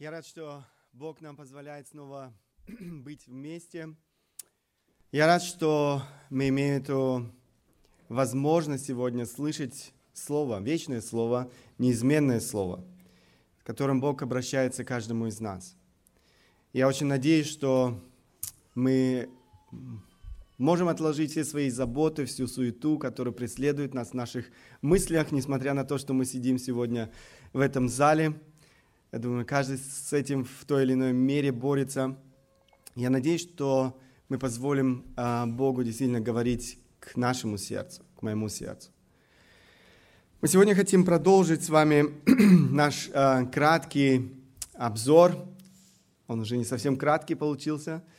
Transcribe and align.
Я 0.00 0.10
рад, 0.10 0.24
что 0.24 0.64
Бог 0.94 1.20
нам 1.20 1.36
позволяет 1.36 1.88
снова 1.88 2.32
быть 2.66 3.26
вместе. 3.26 3.94
Я 5.12 5.26
рад, 5.26 5.42
что 5.42 6.02
мы 6.30 6.48
имеем 6.48 6.80
эту 6.80 7.30
возможность 8.08 8.86
сегодня 8.86 9.26
слышать 9.26 9.92
Слово, 10.14 10.58
вечное 10.62 11.02
Слово, 11.02 11.52
неизменное 11.76 12.40
Слово, 12.40 12.82
которым 13.62 14.00
Бог 14.00 14.22
обращается 14.22 14.84
к 14.84 14.88
каждому 14.88 15.26
из 15.26 15.38
нас. 15.38 15.76
Я 16.72 16.88
очень 16.88 17.04
надеюсь, 17.04 17.48
что 17.48 18.00
мы 18.74 19.28
можем 20.56 20.88
отложить 20.88 21.32
все 21.32 21.44
свои 21.44 21.68
заботы, 21.68 22.24
всю 22.24 22.46
суету, 22.46 22.98
которая 22.98 23.34
преследует 23.34 23.92
нас 23.92 24.12
в 24.12 24.14
наших 24.14 24.46
мыслях, 24.80 25.30
несмотря 25.30 25.74
на 25.74 25.84
то, 25.84 25.98
что 25.98 26.14
мы 26.14 26.24
сидим 26.24 26.58
сегодня 26.58 27.12
в 27.52 27.60
этом 27.60 27.86
зале. 27.86 28.40
Я 29.12 29.18
думаю, 29.18 29.44
каждый 29.44 29.78
с 29.78 30.12
этим 30.12 30.44
в 30.44 30.64
той 30.66 30.84
или 30.84 30.92
иной 30.92 31.12
мере 31.12 31.52
борется. 31.52 32.16
Я 32.94 33.10
надеюсь, 33.10 33.42
что 33.42 33.98
мы 34.28 34.38
позволим 34.38 35.04
а, 35.16 35.46
Богу 35.46 35.82
действительно 35.82 36.20
говорить 36.20 36.78
к 36.98 37.16
нашему 37.16 37.56
сердцу, 37.58 38.04
к 38.16 38.22
моему 38.22 38.48
сердцу. 38.48 38.90
Мы 40.40 40.48
сегодня 40.48 40.74
хотим 40.74 41.04
продолжить 41.04 41.64
с 41.64 41.68
вами 41.68 42.14
наш 42.72 43.10
а, 43.12 43.44
краткий 43.46 44.32
обзор. 44.74 45.36
Он 46.26 46.40
уже 46.40 46.56
не 46.56 46.64
совсем 46.64 46.96
краткий 46.96 47.34
получился– 47.34 48.02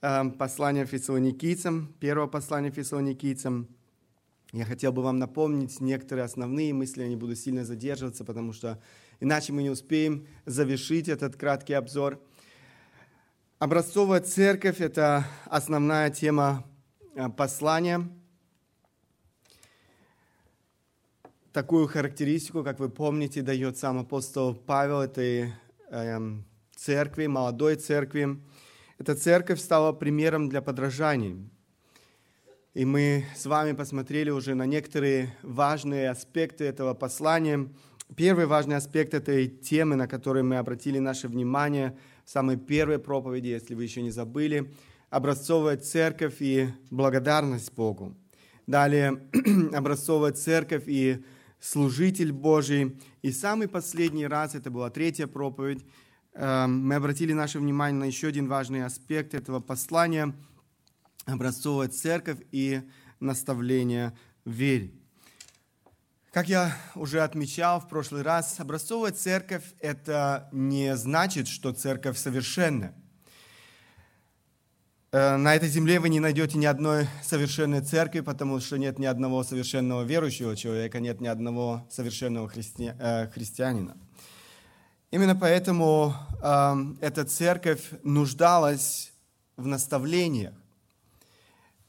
Эм, 0.00 0.30
послание 0.30 0.86
фессалоникийцам, 0.86 1.92
первое 1.98 2.28
послание 2.28 2.70
фессалоникийцам. 2.70 3.66
Я 4.52 4.64
хотел 4.64 4.92
бы 4.92 5.02
вам 5.02 5.18
напомнить 5.18 5.80
некоторые 5.80 6.24
основные 6.24 6.72
мысли, 6.72 7.02
я 7.02 7.08
не 7.08 7.16
буду 7.16 7.34
сильно 7.34 7.64
задерживаться, 7.64 8.24
потому 8.24 8.52
что 8.52 8.80
иначе 9.20 9.52
мы 9.52 9.62
не 9.62 9.70
успеем 9.70 10.26
завершить 10.46 11.08
этот 11.08 11.36
краткий 11.36 11.74
обзор. 11.74 12.20
Образцовая 13.58 14.20
церковь– 14.20 14.78
это 14.80 15.24
основная 15.46 16.10
тема 16.10 16.64
э, 17.14 17.28
послания. 17.28 18.08
Такую 21.52 21.88
характеристику, 21.88 22.62
как 22.62 22.78
вы 22.78 22.88
помните, 22.88 23.42
дает 23.42 23.76
сам 23.76 23.98
апостол 23.98 24.54
Павел 24.54 25.00
этой 25.00 25.52
э, 25.90 26.18
церкви, 26.76 27.26
молодой 27.26 27.74
церкви. 27.74 28.40
Эта 28.98 29.16
церковь 29.16 29.60
стала 29.60 29.92
примером 29.92 30.48
для 30.48 30.62
подражания. 30.62 31.36
И 32.74 32.84
мы 32.84 33.24
с 33.34 33.46
вами 33.46 33.72
посмотрели 33.72 34.30
уже 34.30 34.54
на 34.54 34.66
некоторые 34.66 35.34
важные 35.42 36.10
аспекты 36.10 36.64
этого 36.64 36.94
послания. 36.94 37.68
Первый 38.16 38.46
важный 38.46 38.76
аспект 38.76 39.14
этой 39.14 39.48
темы, 39.48 39.96
на 39.96 40.08
который 40.08 40.42
мы 40.42 40.56
обратили 40.56 40.98
наше 40.98 41.28
внимание 41.28 41.96
в 42.24 42.30
самой 42.30 42.56
первой 42.56 42.98
проповеди, 42.98 43.48
если 43.48 43.74
вы 43.74 43.84
еще 43.84 44.02
не 44.02 44.10
забыли, 44.10 44.72
образцовая 45.10 45.76
церковь 45.76 46.36
и 46.40 46.68
благодарность 46.90 47.72
Богу. 47.74 48.16
Далее 48.66 49.22
образцовая 49.72 50.32
церковь 50.32 50.84
и 50.86 51.24
служитель 51.60 52.32
Божий. 52.32 52.98
И 53.22 53.32
самый 53.32 53.68
последний 53.68 54.26
раз, 54.26 54.54
это 54.54 54.70
была 54.70 54.90
третья 54.90 55.26
проповедь, 55.26 55.84
Эм, 56.40 56.86
мы 56.86 56.94
обратили 56.94 57.32
наше 57.32 57.58
внимание 57.58 57.98
на 57.98 58.04
еще 58.04 58.28
один 58.28 58.46
важный 58.46 58.84
аспект 58.84 59.34
этого 59.34 59.58
послания– 59.58 60.36
образцовая 61.26 61.88
церковь 61.88 62.38
и 62.52 62.82
наставление 63.18 64.16
в 64.44 64.52
вере. 64.52 64.92
Как 66.32 66.46
я 66.46 66.76
уже 66.94 67.22
отмечал 67.22 67.80
в 67.80 67.88
прошлый 67.88 68.20
раз, 68.20 68.60
образцовая 68.60 69.12
церковь– 69.12 69.62
это 69.80 70.50
не 70.52 70.94
значит, 70.94 71.48
что 71.48 71.72
церковь 71.72 72.18
совершенная. 72.18 72.94
Э, 75.10 75.36
на 75.36 75.54
этой 75.54 75.70
земле 75.70 76.00
вы 76.00 76.10
не 76.10 76.20
найдете 76.20 76.58
ни 76.58 76.66
одной 76.66 77.08
совершенной 77.22 77.80
церкви, 77.80 78.20
потому 78.20 78.60
что 78.60 78.76
нет 78.76 78.98
ни 78.98 79.06
одного 79.06 79.42
совершенного 79.42 80.02
верующего 80.02 80.54
человека, 80.54 81.00
нет 81.00 81.22
ни 81.22 81.28
одного 81.28 81.86
совершенного. 81.88 82.50
Э, 82.54 83.28
христианина. 83.28 83.96
Именно 85.10 85.34
поэтому 85.34 86.12
э, 86.42 86.74
эта 87.00 87.24
церковь 87.24 87.88
нуждалась 88.02 89.14
в 89.56 89.66
наставлениях. 89.66 90.52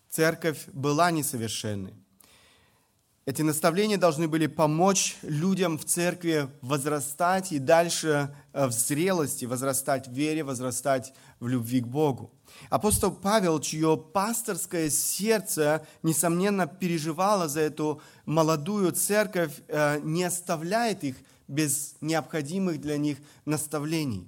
Церковь 0.09 0.65
была 0.67 1.11
несовершенной. 1.11 1.93
Эти 3.29 3.43
наставления 3.43 3.99
должны 3.99 4.27
были 4.27 4.47
помочь 4.47 5.15
людям 5.21 5.77
в 5.77 5.85
церкви 5.85 6.49
возрастать 6.61 7.51
и 7.51 7.59
дальше 7.59 8.35
э, 8.53 8.65
в 8.65 8.71
зрелости, 8.71 9.45
возрастать 9.45 10.07
в 10.07 10.11
вере, 10.11 10.43
возрастать 10.43 11.13
в 11.39 11.47
любви 11.47 11.81
к 11.81 11.85
Богу. 11.85 12.33
Апостол 12.71 13.11
Павел, 13.11 13.59
чье 13.59 13.97
пасторское 13.97 14.89
сердце, 14.89 15.85
несомненно, 16.01 16.65
переживало 16.65 17.47
за 17.47 17.59
эту 17.59 18.01
молодую 18.25 18.93
церковь, 18.93 19.61
э, 19.67 19.99
не 20.01 20.23
оставляет 20.23 21.03
их 21.03 21.15
без 21.47 21.97
необходимых 22.01 22.81
для 22.81 22.97
них 22.97 23.19
наставлений 23.45 24.27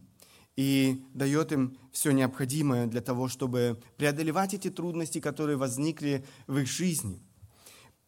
и 0.56 1.04
дает 1.16 1.52
им 1.52 1.76
все 1.92 2.12
необходимое 2.12 2.86
для 2.86 3.02
того, 3.02 3.30
чтобы 3.30 3.82
преодолевать 3.98 4.54
эти 4.54 4.70
трудности, 4.70 5.20
которые 5.20 5.58
возникли 5.58 6.24
в 6.46 6.60
их 6.60 6.68
жизни. 6.68 7.20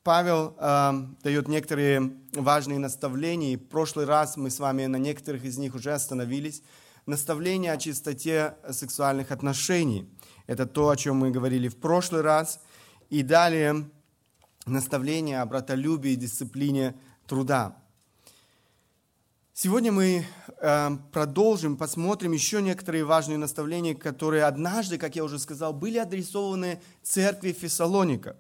Павел 0.04 0.54
э, 0.58 0.92
дает 1.24 1.48
некоторые 1.48 2.12
важные 2.34 2.78
наставления, 2.78 3.54
и 3.54 3.56
в 3.56 3.70
прошлый 3.70 4.06
раз 4.06 4.36
мы 4.36 4.50
с 4.50 4.60
вами 4.60 4.86
на 4.86 4.98
некоторых 4.98 5.46
из 5.46 5.58
них 5.58 5.76
уже 5.76 5.94
остановились. 5.94 6.62
Наставления 7.06 7.72
о 7.72 7.78
чистоте 7.78 8.56
сексуальных 8.70 9.32
отношений. 9.32 10.10
Это 10.46 10.66
то, 10.66 10.90
о 10.90 10.98
чем 10.98 11.18
мы 11.18 11.32
говорили 11.32 11.70
в 11.70 11.78
прошлый 11.78 12.22
раз. 12.22 12.60
И 13.10 13.24
далее 13.24 13.90
наставления 14.66 15.42
о 15.42 15.46
братолюбии 15.46 16.12
и 16.12 16.18
дисциплине 16.18 16.96
труда. 17.26 17.78
Сегодня 19.54 19.92
мы 19.92 20.26
э, 20.60 20.90
продолжим, 21.14 21.78
посмотрим 21.78 22.32
еще 22.32 22.62
некоторые 22.62 23.06
важные 23.06 23.38
наставления, 23.38 23.96
которые 23.96 24.46
однажды, 24.46 24.98
как 24.98 25.16
я 25.16 25.24
уже 25.24 25.40
сказал, 25.40 25.74
были 25.74 25.98
адресованы 25.98 26.82
церкви 27.04 27.52
Фессалоника. 27.54 28.36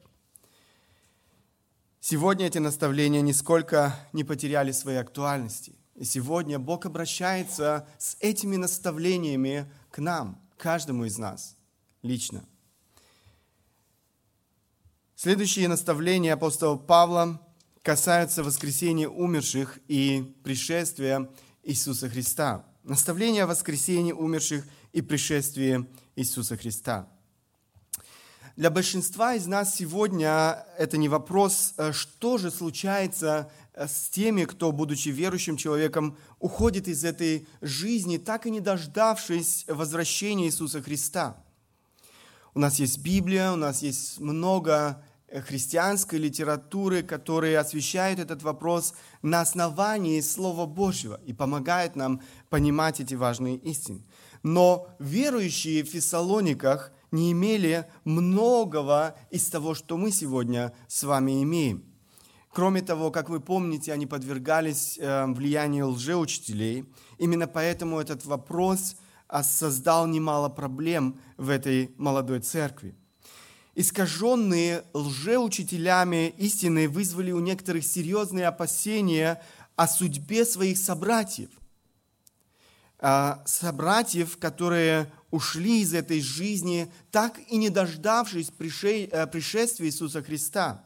Сегодня 2.05 2.47
эти 2.47 2.57
наставления 2.57 3.21
нисколько 3.21 3.95
не 4.11 4.25
потеряли 4.25 4.73
своей 4.73 4.97
актуальности. 4.97 5.73
И 5.95 6.03
сегодня 6.03 6.59
Бог 6.59 6.85
обращается 6.85 7.87
с 7.97 8.17
этими 8.19 8.57
наставлениями 8.57 9.71
к 9.89 9.99
нам, 9.99 10.37
каждому 10.57 11.05
из 11.05 11.17
нас 11.17 11.55
лично. 12.01 12.43
Следующие 15.15 15.69
наставления 15.69 16.33
апостола 16.33 16.75
Павла– 16.75 17.39
касаются 17.83 18.43
воскресения 18.43 19.07
умерших 19.07 19.77
и 19.87 20.35
пришествия 20.43 21.29
Иисуса 21.63 22.09
Христа. 22.09 22.65
Наставление 22.83 23.43
о 23.43 23.47
воскресении 23.47 24.13
умерших 24.13 24.65
и 24.93 25.01
пришествии 25.01 25.85
Иисуса 26.15 26.57
Христа. 26.57 27.07
Для 28.55 28.69
большинства 28.69 29.33
из 29.33 29.47
нас 29.47 29.75
сегодня 29.75 30.63
это 30.77 30.97
не 30.97 31.09
вопрос, 31.09 31.73
э, 31.77 31.91
что 31.91 32.37
же 32.37 32.51
случается 32.51 33.49
э, 33.73 33.87
с 33.87 34.09
теми, 34.09 34.45
кто, 34.45 34.71
будучи 34.71 35.09
верующим 35.09 35.57
человеком, 35.57 36.15
уходит 36.37 36.87
из 36.87 37.03
этой 37.03 37.47
жизни, 37.61 38.17
так 38.17 38.45
и 38.45 38.51
не 38.51 38.59
дождавшись 38.59 39.65
возвращения 39.67 40.45
Иисуса 40.45 40.83
Христа. 40.83 41.35
У 42.53 42.59
нас 42.59 42.77
есть 42.77 42.99
Библия, 42.99 43.51
у 43.51 43.55
нас 43.55 43.81
есть 43.81 44.19
много 44.19 45.03
христианской 45.47 46.19
литературы, 46.19 47.01
которые 47.01 47.57
освещают 47.57 48.19
этот 48.19 48.43
вопрос 48.43 48.93
на 49.23 49.41
основании 49.41 50.21
Слова 50.21 50.67
Божьего 50.67 51.19
и 51.25 51.33
помогают 51.33 51.95
нам 51.95 52.21
понимать 52.51 52.99
эти 52.99 53.15
важные 53.15 53.55
истины. 53.55 54.03
Но 54.43 54.89
верующие 54.99 55.83
в 55.83 55.87
Фессалониках 55.87 56.91
не 57.13 57.31
имели 57.31 57.85
многого 58.03 59.15
из 59.31 59.47
того, 59.47 59.73
что 59.73 59.95
мы 59.95 60.11
сегодня 60.11 60.73
с 60.87 61.03
вами 61.03 61.41
имеем. 61.43 61.85
Кроме 62.51 62.81
того, 62.81 63.09
как 63.09 63.29
вы 63.29 63.39
помните, 63.39 63.93
они 63.93 64.05
подвергались 64.05 64.99
э, 64.99 65.25
влиянию 65.27 65.87
лжеучителей. 65.87 66.85
Именно 67.17 67.47
поэтому 67.47 67.99
этот 67.99 68.25
вопрос 68.25 68.97
а, 69.27 69.43
создал 69.43 70.07
немало 70.07 70.49
проблем 70.49 71.19
в 71.37 71.49
этой 71.49 71.95
молодой 71.97 72.41
церкви 72.41 72.95
искаженные 73.75 74.83
лжеучителями 74.93 76.29
истины 76.37 76.87
вызвали 76.87 77.31
у 77.31 77.39
некоторых 77.39 77.83
серьезные 77.85 78.47
опасения 78.47 79.41
о 79.75 79.87
судьбе 79.87 80.45
своих 80.45 80.77
собратьев. 80.77 81.49
А, 82.99 83.41
собратьев, 83.45 84.37
которые 84.37 85.11
ушли 85.33 85.81
из 85.81 85.95
этой 85.95 86.21
жизни, 86.21 86.91
так 87.09 87.39
и 87.49 87.57
не 87.57 87.71
дождавшись 87.71 88.51
э, 88.51 89.25
пришествия 89.25 89.87
Иисуса 89.87 90.21
Христа. 90.21 90.85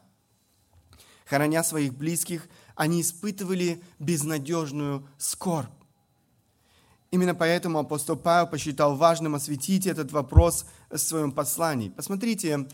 Хороня 1.26 1.62
своих 1.62 1.92
близких, 1.94 2.48
они 2.74 3.02
испытывали 3.02 3.82
безнадежную 3.98 5.06
скорбь. 5.18 5.68
Именно 7.10 7.34
поэтому 7.34 7.78
апостол 7.78 8.16
Павел 8.16 8.46
посчитал 8.46 8.96
важным 8.96 9.34
осветить 9.34 9.86
этот 9.86 10.12
вопрос 10.12 10.64
в 10.88 10.96
своем 10.96 11.32
послании. 11.32 11.90
Посмотрите 11.90 12.66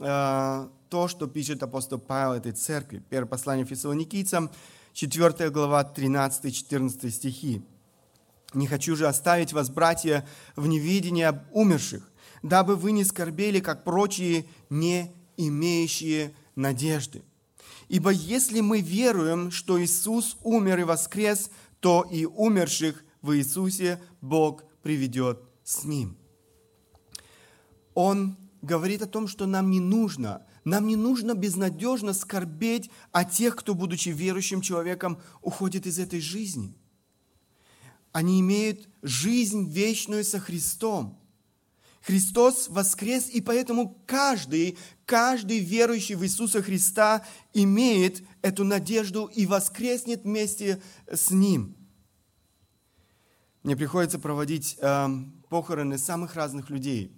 э, 0.00 0.68
то, 0.90 1.08
что 1.08 1.26
пишет 1.28 1.62
апостол 1.62 1.98
Павел 1.98 2.34
этой 2.34 2.52
церкви. 2.52 3.02
Первое 3.08 3.28
послание 3.28 3.64
Фессалоникийцам, 3.64 4.50
4 4.92 5.48
глава, 5.48 5.90
13-14 5.96 7.08
стихи. 7.08 7.62
«Не 8.54 8.66
хочу 8.66 8.96
же 8.96 9.06
оставить 9.06 9.52
вас, 9.52 9.70
братья, 9.70 10.26
в 10.56 10.66
неведении 10.66 11.24
об 11.24 11.42
умерших, 11.52 12.10
дабы 12.42 12.76
вы 12.76 12.92
не 12.92 13.04
скорбели, 13.04 13.60
как 13.60 13.84
прочие, 13.84 14.46
не 14.68 15.12
имеющие 15.36 16.34
надежды. 16.54 17.22
Ибо 17.88 18.10
если 18.10 18.60
мы 18.60 18.80
веруем, 18.80 19.50
что 19.50 19.82
Иисус 19.82 20.36
умер 20.42 20.80
и 20.80 20.84
воскрес, 20.84 21.50
то 21.80 22.06
и 22.10 22.24
умерших 22.24 23.04
в 23.20 23.36
Иисусе 23.36 24.00
Бог 24.20 24.64
приведет 24.82 25.42
с 25.64 25.84
Ним. 25.84 26.16
Он 27.94 28.36
говорит 28.62 29.02
о 29.02 29.06
том, 29.06 29.28
что 29.28 29.46
нам 29.46 29.70
не 29.70 29.80
нужно, 29.80 30.46
нам 30.64 30.86
не 30.86 30.96
нужно 30.96 31.34
безнадежно 31.34 32.14
скорбеть 32.14 32.90
о 33.10 33.24
тех, 33.24 33.56
кто, 33.56 33.74
будучи 33.74 34.10
верующим 34.10 34.60
человеком, 34.60 35.20
уходит 35.42 35.86
из 35.86 35.98
этой 35.98 36.20
жизни. 36.20 36.74
Они 38.12 38.40
имеют 38.40 38.88
жизнь 39.02 39.70
вечную 39.70 40.24
со 40.24 40.38
Христом. 40.38 41.18
Христос 42.02 42.68
воскрес, 42.68 43.28
и 43.28 43.40
поэтому 43.40 43.96
каждый, 44.06 44.76
каждый 45.06 45.60
верующий 45.60 46.16
в 46.16 46.24
Иисуса 46.24 46.60
Христа 46.62 47.24
имеет 47.54 48.22
эту 48.42 48.64
надежду 48.64 49.26
и 49.26 49.46
воскреснет 49.46 50.24
вместе 50.24 50.82
с 51.10 51.30
Ним. 51.30 51.76
Мне 53.62 53.76
приходится 53.76 54.18
проводить 54.18 54.76
э, 54.80 55.08
похороны 55.48 55.96
самых 55.96 56.34
разных 56.34 56.70
людей. 56.70 57.12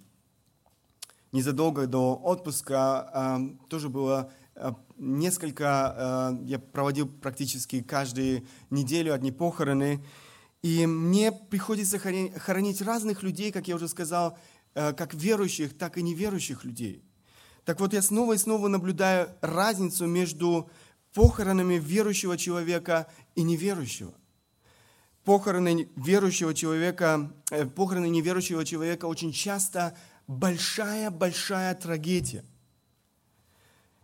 Незадолго 1.31 1.87
до 1.87 2.15
отпуска 2.15 3.09
э, 3.11 3.67
тоже 3.67 3.89
было 3.89 4.31
э, 4.53 4.71
несколько, 4.97 6.35
э, 6.39 6.45
я 6.45 6.59
проводил 6.59 7.07
практически 7.07 7.81
каждую 7.81 8.45
неделю 8.69 9.15
одни 9.15 9.31
похороны, 9.31 10.05
и 10.65 10.85
мне 10.87 11.31
приходится 11.31 11.99
хоронить 11.99 12.81
разных 12.81 13.23
людей, 13.23 13.51
как 13.51 13.67
я 13.67 13.75
уже 13.75 13.87
сказал, 13.87 14.37
Э, 14.75 14.91
как 14.91 15.13
верующих, 15.13 15.77
так 15.77 15.97
и 15.97 16.01
неверующих 16.01 16.65
людей. 16.65 17.01
Так 17.63 17.79
вот, 17.79 17.93
я 17.93 18.01
снова 18.01 18.33
и 18.33 18.37
снова 18.37 18.67
наблюдаю 18.67 19.29
разницу 19.39 20.05
между 20.05 20.69
похоронами 21.13 21.75
верующего 21.75 22.37
человека 22.37 23.07
и 23.35 23.43
неверующего. 23.43 24.13
Похороны 25.23 25.89
верующего 25.95 26.53
человека, 26.53 27.31
э, 27.51 27.65
похороны 27.65 28.09
неверующего 28.09 28.65
человека 28.65 29.05
очень 29.05 29.31
часто 29.31 29.97
большая-большая 30.27 31.73
трагедия. 31.75 32.43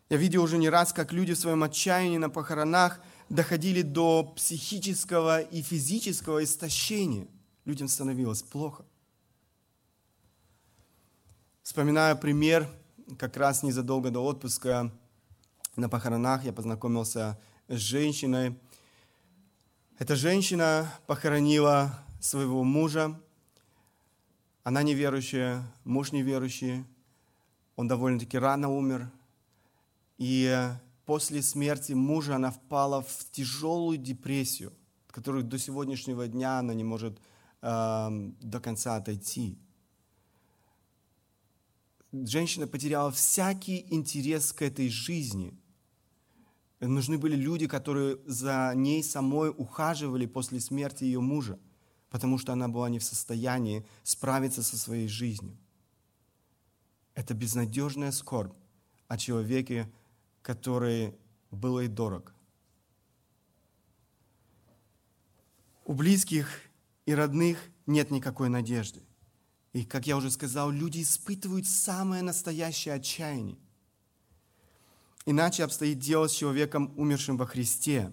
Я 0.10 0.16
видел 0.16 0.42
уже 0.42 0.58
не 0.58 0.70
раз, 0.70 0.94
как 0.94 1.12
люди 1.12 1.34
в 1.34 1.38
своем 1.38 1.64
отчаянии 1.64 2.18
на 2.18 2.30
похоронах 2.30 3.02
доходили 3.32 3.82
до 3.82 4.24
психического 4.36 5.40
и 5.40 5.62
физического 5.62 6.44
истощения. 6.44 7.28
Людям 7.64 7.88
становилось 7.88 8.44
плохо. 8.44 8.84
Вспоминаю 11.64 12.18
пример, 12.18 12.70
как 13.18 13.38
раз 13.38 13.64
незадолго 13.64 14.12
до 14.12 14.20
отпуска 14.20 14.92
на 15.78 15.88
похоронах 15.88 16.44
я 16.44 16.52
познакомился 16.52 17.40
с 17.70 17.78
женщиной. 17.78 18.60
Эта 19.98 20.18
женщина 20.18 20.94
похоронила 21.08 22.04
своего 22.20 22.66
мужа. 22.66 23.18
Она 24.64 24.84
неверующая, 24.84 25.64
муж 25.86 26.12
неверующий. 26.12 26.84
Он 27.78 27.88
довольно-таки 27.88 28.38
рано 28.38 28.70
умер. 28.70 29.10
И 30.18 30.70
после 31.06 31.42
смерти 31.42 31.94
мужа 31.94 32.36
она 32.36 32.52
впала 32.52 33.02
в 33.02 33.32
тяжелую 33.32 33.98
депрессию, 33.98 34.74
от 35.08 35.14
которой 35.14 35.44
до 35.44 35.58
сегодняшнего 35.58 36.28
дня 36.28 36.60
она 36.60 36.74
не 36.74 36.84
может 36.84 37.20
э, 37.62 38.10
до 38.42 38.60
конца 38.60 38.96
отойти 38.96 39.58
женщина 42.12 42.68
потеряла 42.68 43.12
всякий 43.12 43.86
интерес 43.90 44.54
к 44.54 44.62
этой 44.62 44.90
жизни. 44.90 45.58
Нужны 46.80 47.18
были 47.18 47.36
люди, 47.36 47.68
которые 47.68 48.18
за 48.26 48.74
ней 48.76 49.04
самой 49.04 49.50
ухаживали 49.50 50.26
после 50.26 50.60
смерти 50.60 51.04
ее 51.04 51.20
мужа, 51.20 51.60
потому 52.10 52.38
что 52.38 52.54
она 52.54 52.68
была 52.68 52.90
не 52.90 53.00
в 53.00 53.04
состоянии 53.04 53.86
справиться 54.04 54.64
со 54.64 54.78
своей 54.78 55.08
жизнью. 55.08 55.58
Это 57.14 57.34
безнадежная 57.34 58.12
скорбь 58.12 58.54
о 59.08 59.18
человеке, 59.18 59.92
который 60.42 61.16
был 61.52 61.80
ей 61.80 61.88
дорог. 61.88 62.34
У 65.86 65.94
близких 65.94 66.48
и 67.06 67.14
родных 67.14 67.58
нет 67.86 68.12
никакой 68.12 68.50
надежды. 68.50 69.02
И, 69.74 69.84
как 69.86 70.08
я 70.08 70.18
уже 70.18 70.32
сказал, 70.32 70.70
люди 70.70 71.02
испытывают 71.02 71.66
самое 71.66 72.24
настоящее 72.24 72.94
отчаяние. 72.94 73.58
Иначе 75.26 75.64
обстоит 75.64 76.00
дело 76.00 76.28
с 76.28 76.34
человеком, 76.34 76.94
умершим 76.98 77.38
во 77.38 77.46
Христе. 77.46 78.12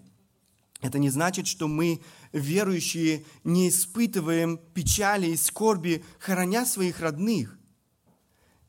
Это 0.81 0.99
не 0.99 1.11
значит, 1.11 1.47
что 1.47 1.67
мы, 1.67 2.03
верующие, 2.33 3.25
не 3.43 3.69
испытываем 3.69 4.59
печали 4.75 5.29
и 5.29 5.37
скорби, 5.37 6.05
хороня 6.21 6.65
своих 6.65 7.01
родных. 7.01 7.59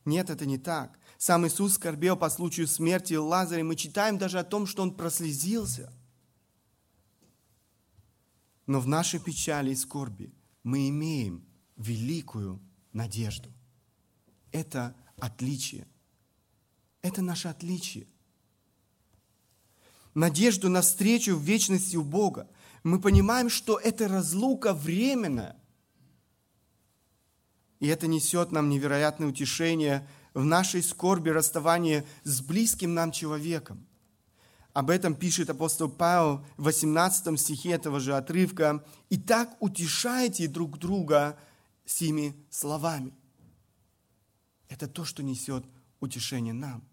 Нет, 0.06 0.30
это 0.30 0.46
не 0.46 0.58
так. 0.58 0.99
Сам 1.20 1.46
Иисус 1.46 1.74
скорбел 1.74 2.16
по 2.16 2.30
случаю 2.30 2.66
смерти 2.66 3.14
Лазаря. 3.16 3.66
Мы 3.66 3.76
читаем 3.76 4.18
даже 4.18 4.40
о 4.40 4.46
том, 4.46 4.66
что 4.66 4.84
он 4.84 4.96
прослезился. 4.96 5.92
Но 8.66 8.80
в 8.80 8.88
нашей 8.88 9.20
печали 9.20 9.72
и 9.72 9.76
скорби 9.76 10.34
мы 10.64 10.88
имеем 10.88 11.46
великую 11.76 12.62
надежду. 12.94 13.52
Это 14.54 14.96
отличие. 15.18 15.88
Это 17.02 17.22
наше 17.22 17.50
отличие. 17.50 18.08
Надежду 20.14 20.70
на 20.70 20.82
встречу 20.82 21.36
в 21.36 21.42
вечности 21.42 21.98
у 21.98 22.04
Бога. 22.06 22.50
Мы 22.84 22.98
понимаем, 23.02 23.50
что 23.50 23.78
эта 23.78 24.08
разлука 24.08 24.74
временная. 24.74 25.58
И 27.82 27.88
это 27.88 28.08
несет 28.08 28.54
нам 28.54 28.70
невероятное 28.70 29.28
утешение 29.28 30.08
в 30.40 30.46
нашей 30.46 30.82
скорби 30.82 31.30
расставания 31.30 32.06
с 32.24 32.42
близким 32.42 32.94
нам 32.94 33.12
человеком. 33.12 33.86
Об 34.74 34.90
этом 34.90 35.14
пишет 35.14 35.50
апостол 35.50 35.90
Павел 35.90 36.46
в 36.56 36.64
18 36.64 37.38
стихе 37.40 37.72
этого 37.72 38.00
же 38.00 38.16
отрывка. 38.16 38.84
«Итак, 39.10 39.50
утешайте 39.60 40.48
друг 40.48 40.78
друга 40.78 41.38
сими 41.86 42.36
словами. 42.50 43.14
Это 44.70 44.88
то, 44.88 45.04
что 45.04 45.24
несет 45.24 45.66
утешение 46.00 46.54
нам. 46.54 46.88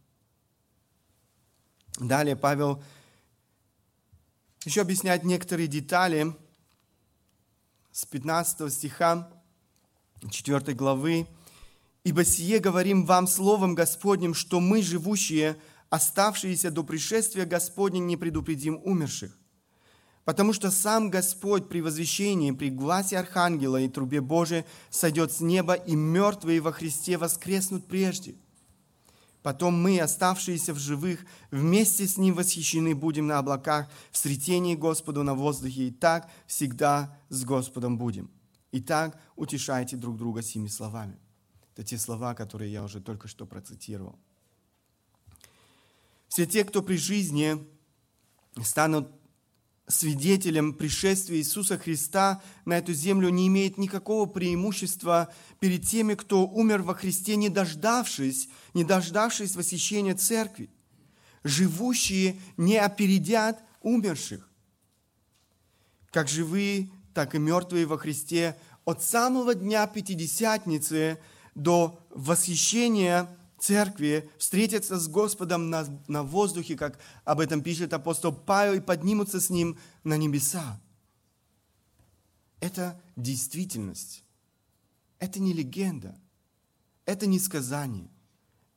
Далее 2.01 2.35
Павел 2.35 2.83
еще 4.65 4.81
объясняет 4.81 5.23
некоторые 5.23 5.69
детали 5.69 6.35
с 7.93 8.05
15 8.07 8.73
стиха 8.73 9.31
4 10.29 10.75
главы. 10.75 11.29
«Ибо 12.07 12.25
сие 12.25 12.61
говорим 12.61 13.05
вам 13.05 13.27
словом 13.27 13.75
Господним, 13.75 14.33
что 14.33 14.61
мы, 14.61 14.81
живущие, 14.81 15.57
оставшиеся 15.91 16.71
до 16.71 16.85
пришествия 16.85 17.45
Господня, 17.47 17.99
не 17.99 18.17
предупредим 18.17 18.81
умерших. 18.85 19.37
Потому 20.25 20.53
что 20.53 20.71
сам 20.71 21.11
Господь 21.11 21.69
при 21.69 21.81
возвещении, 21.81 22.53
при 22.53 22.71
гласе 22.71 23.19
Архангела 23.19 23.81
и 23.81 23.89
трубе 23.89 24.21
Божией 24.21 24.67
сойдет 24.89 25.33
с 25.33 25.41
неба, 25.41 25.75
и 25.75 25.97
мертвые 25.97 26.61
во 26.61 26.71
Христе 26.71 27.19
воскреснут 27.19 27.89
прежде. 27.89 28.37
Потом 29.43 29.75
мы, 29.75 29.99
оставшиеся 29.99 30.75
в 30.75 30.79
живых, 30.79 31.27
вместе 31.51 32.07
с 32.07 32.17
Ним 32.19 32.35
восхищены 32.35 32.95
будем 32.95 33.27
на 33.27 33.39
облаках, 33.39 33.89
в 34.13 34.17
сретении 34.17 34.77
Господу 34.77 35.25
на 35.25 35.35
воздухе, 35.35 35.89
и 35.89 35.91
так 35.91 36.31
всегда 36.47 37.19
с 37.31 37.45
Господом 37.45 37.99
будем. 37.99 38.31
Итак, 38.71 39.21
утешайте 39.35 39.97
друг 39.97 40.17
друга 40.17 40.41
сими 40.41 40.69
словами. 40.69 41.19
Это 41.77 41.85
те 41.85 41.99
слова, 41.99 42.35
которые 42.35 42.73
я 42.73 42.83
уже 42.83 43.03
только 43.03 43.29
что 43.29 43.45
процитировал. 43.45 44.19
Все 46.29 46.47
те, 46.47 46.65
кто 46.65 46.83
при 46.83 46.97
жизни 46.97 47.67
станут 48.63 49.11
свидетелем 49.87 50.73
пришествия 50.73 51.39
Иисуса 51.39 51.77
Христа 51.77 52.43
на 52.65 52.79
эту 52.79 52.95
землю 52.95 53.29
не 53.29 53.47
имеет 53.49 53.77
никакого 53.77 54.25
преимущества 54.25 55.31
перед 55.61 55.87
теми, 55.87 56.15
кто 56.15 56.49
умер 56.49 56.81
во 56.81 56.95
Христе, 56.95 57.37
не 57.37 57.51
дождавшись, 57.51 58.49
не 58.73 58.83
дождавшись 58.83 59.55
восхищения 59.55 60.15
церкви. 60.15 60.71
Живущие 61.45 62.41
не 62.57 62.79
опередят 62.79 63.63
умерших. 63.83 64.49
Как 66.11 66.27
живые, 66.29 66.91
так 67.13 67.35
и 67.35 67.39
мертвые 67.39 67.85
во 67.85 67.99
Христе 67.99 68.59
от 68.87 69.03
самого 69.03 69.55
дня 69.55 69.87
Пятидесятницы 69.87 71.21
до 71.57 72.07
восхищения 72.11 73.29
церкви 73.59 74.31
встретятся 74.39 75.01
с 75.01 75.09
Господом 75.09 75.71
на, 75.71 75.87
на 76.07 76.23
воздухе, 76.23 76.77
как 76.77 77.01
об 77.25 77.41
этом 77.41 77.63
пишет 77.63 77.93
апостол 77.93 78.33
Павел, 78.33 78.75
и 78.75 78.81
поднимутся 78.81 79.41
с 79.41 79.51
Ним 79.51 79.79
на 80.05 80.17
небеса. 80.17 80.81
Это 82.61 83.01
действительность. 83.17 84.23
Это 85.19 85.41
не 85.41 85.53
легенда. 85.53 86.15
Это 87.07 87.27
не 87.27 87.41
сказание. 87.41 88.11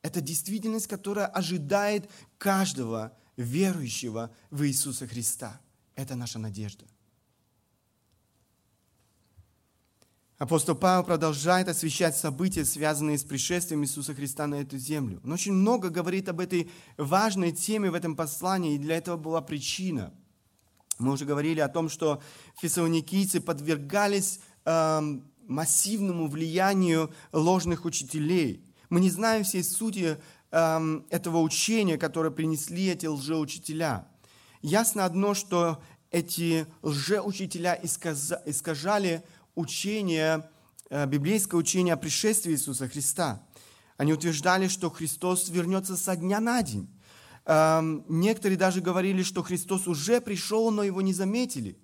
Это 0.02 0.20
действительность, 0.22 0.86
которая 0.86 1.26
ожидает 1.26 2.10
каждого 2.38 3.16
верующего 3.36 4.34
в 4.50 4.64
Иисуса 4.64 5.06
Христа. 5.06 5.60
Это 5.94 6.14
наша 6.14 6.38
надежда. 6.38 6.86
Апостол 10.40 10.74
Павел 10.74 11.04
продолжает 11.04 11.68
освещать 11.68 12.16
события, 12.16 12.64
связанные 12.64 13.18
с 13.18 13.24
пришествием 13.24 13.84
Иисуса 13.84 14.14
Христа 14.14 14.46
на 14.46 14.54
эту 14.54 14.78
землю. 14.78 15.20
Он 15.22 15.32
очень 15.32 15.52
много 15.52 15.90
говорит 15.90 16.30
об 16.30 16.40
этой 16.40 16.70
важной 16.96 17.52
теме 17.52 17.90
в 17.90 17.94
этом 17.94 18.16
послании, 18.16 18.76
и 18.76 18.78
для 18.78 18.96
этого 18.96 19.18
была 19.18 19.42
причина. 19.42 20.14
Мы 20.98 21.12
уже 21.12 21.26
говорили 21.26 21.60
о 21.60 21.68
том, 21.68 21.90
что 21.90 22.22
фессалоникийцы 22.56 23.42
подвергались 23.42 24.40
э, 24.64 25.02
массивному 25.46 26.26
влиянию 26.26 27.12
ложных 27.32 27.84
учителей. 27.84 28.64
Мы 28.88 29.00
не 29.00 29.10
знаем 29.10 29.44
всей 29.44 29.62
сути 29.62 30.16
э, 30.52 31.00
этого 31.10 31.42
учения, 31.42 31.98
которое 31.98 32.30
принесли 32.30 32.86
эти 32.86 33.04
лжеучителя. 33.04 34.06
Ясно 34.62 35.04
одно, 35.04 35.34
что 35.34 35.82
эти 36.10 36.66
лжеучителя 36.80 37.78
искажали 37.82 39.22
учение, 39.60 40.50
э, 40.88 41.06
библейское 41.06 41.58
учение 41.58 41.94
о 41.94 41.96
пришествии 41.96 42.52
Иисуса 42.52 42.88
Христа. 42.88 43.46
Они 43.96 44.12
утверждали, 44.12 44.68
что 44.68 44.90
Христос 44.90 45.50
вернется 45.50 45.96
со 45.96 46.16
дня 46.16 46.40
на 46.40 46.62
день. 46.62 46.88
Эм, 47.44 48.04
некоторые 48.08 48.56
даже 48.56 48.80
говорили, 48.80 49.22
что 49.22 49.42
Христос 49.42 49.86
уже 49.86 50.20
пришел, 50.20 50.70
но 50.70 50.82
его 50.82 51.02
не 51.02 51.12
заметили. 51.12 51.78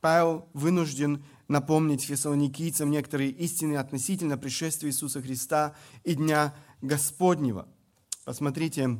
Павел 0.00 0.48
вынужден 0.54 1.24
напомнить 1.48 2.04
фессалоникийцам 2.04 2.90
некоторые 2.90 3.30
истины 3.30 3.76
относительно 3.76 4.38
пришествия 4.38 4.90
Иисуса 4.90 5.20
Христа 5.20 5.74
и 6.04 6.14
Дня 6.14 6.54
Господнего. 6.80 7.68
Посмотрите, 8.24 8.98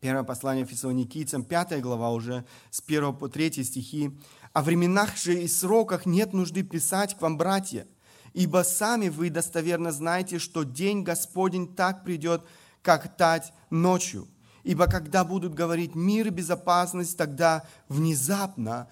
первое 0.00 0.24
послание 0.24 0.66
фессалоникийцам, 0.66 1.44
пятая 1.44 1.80
глава 1.80 2.10
уже, 2.10 2.44
с 2.70 2.82
1 2.86 3.14
по 3.16 3.28
3 3.28 3.64
стихи. 3.64 4.12
О 4.54 4.62
временах 4.62 5.16
же 5.16 5.42
и 5.42 5.48
сроках 5.48 6.06
нет 6.06 6.32
нужды 6.32 6.62
писать 6.62 7.18
к 7.18 7.20
вам, 7.20 7.36
братья, 7.36 7.88
ибо 8.34 8.62
сами 8.62 9.08
вы 9.08 9.28
достоверно 9.28 9.90
знаете, 9.90 10.38
что 10.38 10.62
день 10.62 11.02
Господень 11.02 11.74
так 11.74 12.04
придет, 12.04 12.44
как 12.80 13.16
тать 13.16 13.52
ночью. 13.70 14.28
Ибо 14.62 14.86
когда 14.86 15.24
будут 15.24 15.54
говорить 15.54 15.96
мир 15.96 16.28
и 16.28 16.30
безопасность, 16.30 17.18
тогда 17.18 17.64
внезапно 17.88 18.88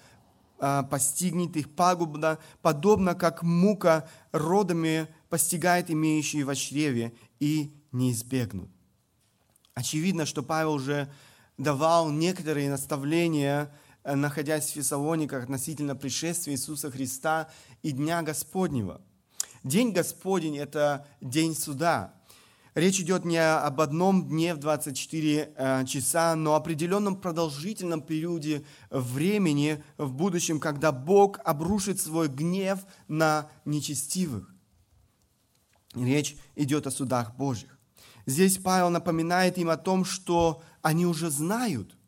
а, 0.59 0.83
постигнет 0.83 1.55
их 1.55 1.73
пагубно, 1.73 2.39
подобно 2.61 3.15
как 3.15 3.41
мука 3.41 4.09
родами 4.33 5.07
постигает 5.29 5.89
имеющие 5.89 6.43
в 6.43 6.53
чреве 6.55 7.13
и 7.39 7.73
не 7.93 8.11
избегнут. 8.11 8.69
Очевидно, 9.75 10.25
что 10.25 10.43
Павел 10.43 10.73
уже 10.73 11.09
давал 11.57 12.09
некоторые 12.09 12.69
наставления 12.69 13.63
Э, 13.63 13.82
находясь 14.03 14.69
в 14.69 14.73
Фессалониках 14.73 15.43
относительно 15.43 15.95
пришествия 15.95 16.53
Иисуса 16.53 16.91
Христа 16.91 17.49
и 17.81 17.91
Дня 17.91 18.21
Господнего. 18.21 19.01
День 19.63 19.93
Господень– 19.93 20.57
это 20.59 21.07
день 21.21 21.55
суда. 21.55 22.13
Речь 22.75 22.99
идет 22.99 23.23
не 23.23 23.37
об 23.37 23.79
одном 23.81 24.27
дне 24.27 24.55
в 24.55 24.57
24 24.57 25.53
э, 25.55 25.85
часа, 25.85 26.35
но 26.35 26.53
о 26.53 26.57
определенном 26.57 27.15
продолжительном 27.15 28.01
периоде 28.01 28.65
времени 28.89 29.83
в 29.97 30.11
будущем, 30.11 30.59
когда 30.59 30.91
Бог 30.91 31.39
обрушит 31.45 32.01
свой 32.01 32.27
гнев 32.27 32.79
на 33.07 33.47
нечестивых. 33.63 34.53
Речь 35.93 36.35
идет 36.55 36.87
о 36.87 36.91
судах 36.91 37.35
Божьих. 37.35 37.77
Здесь 38.25 38.57
Павел 38.57 38.89
напоминает 38.89 39.57
им 39.59 39.69
о 39.69 39.77
том, 39.77 40.03
что 40.03 40.61
они 40.81 41.05
уже 41.05 41.29
знают– 41.29 41.95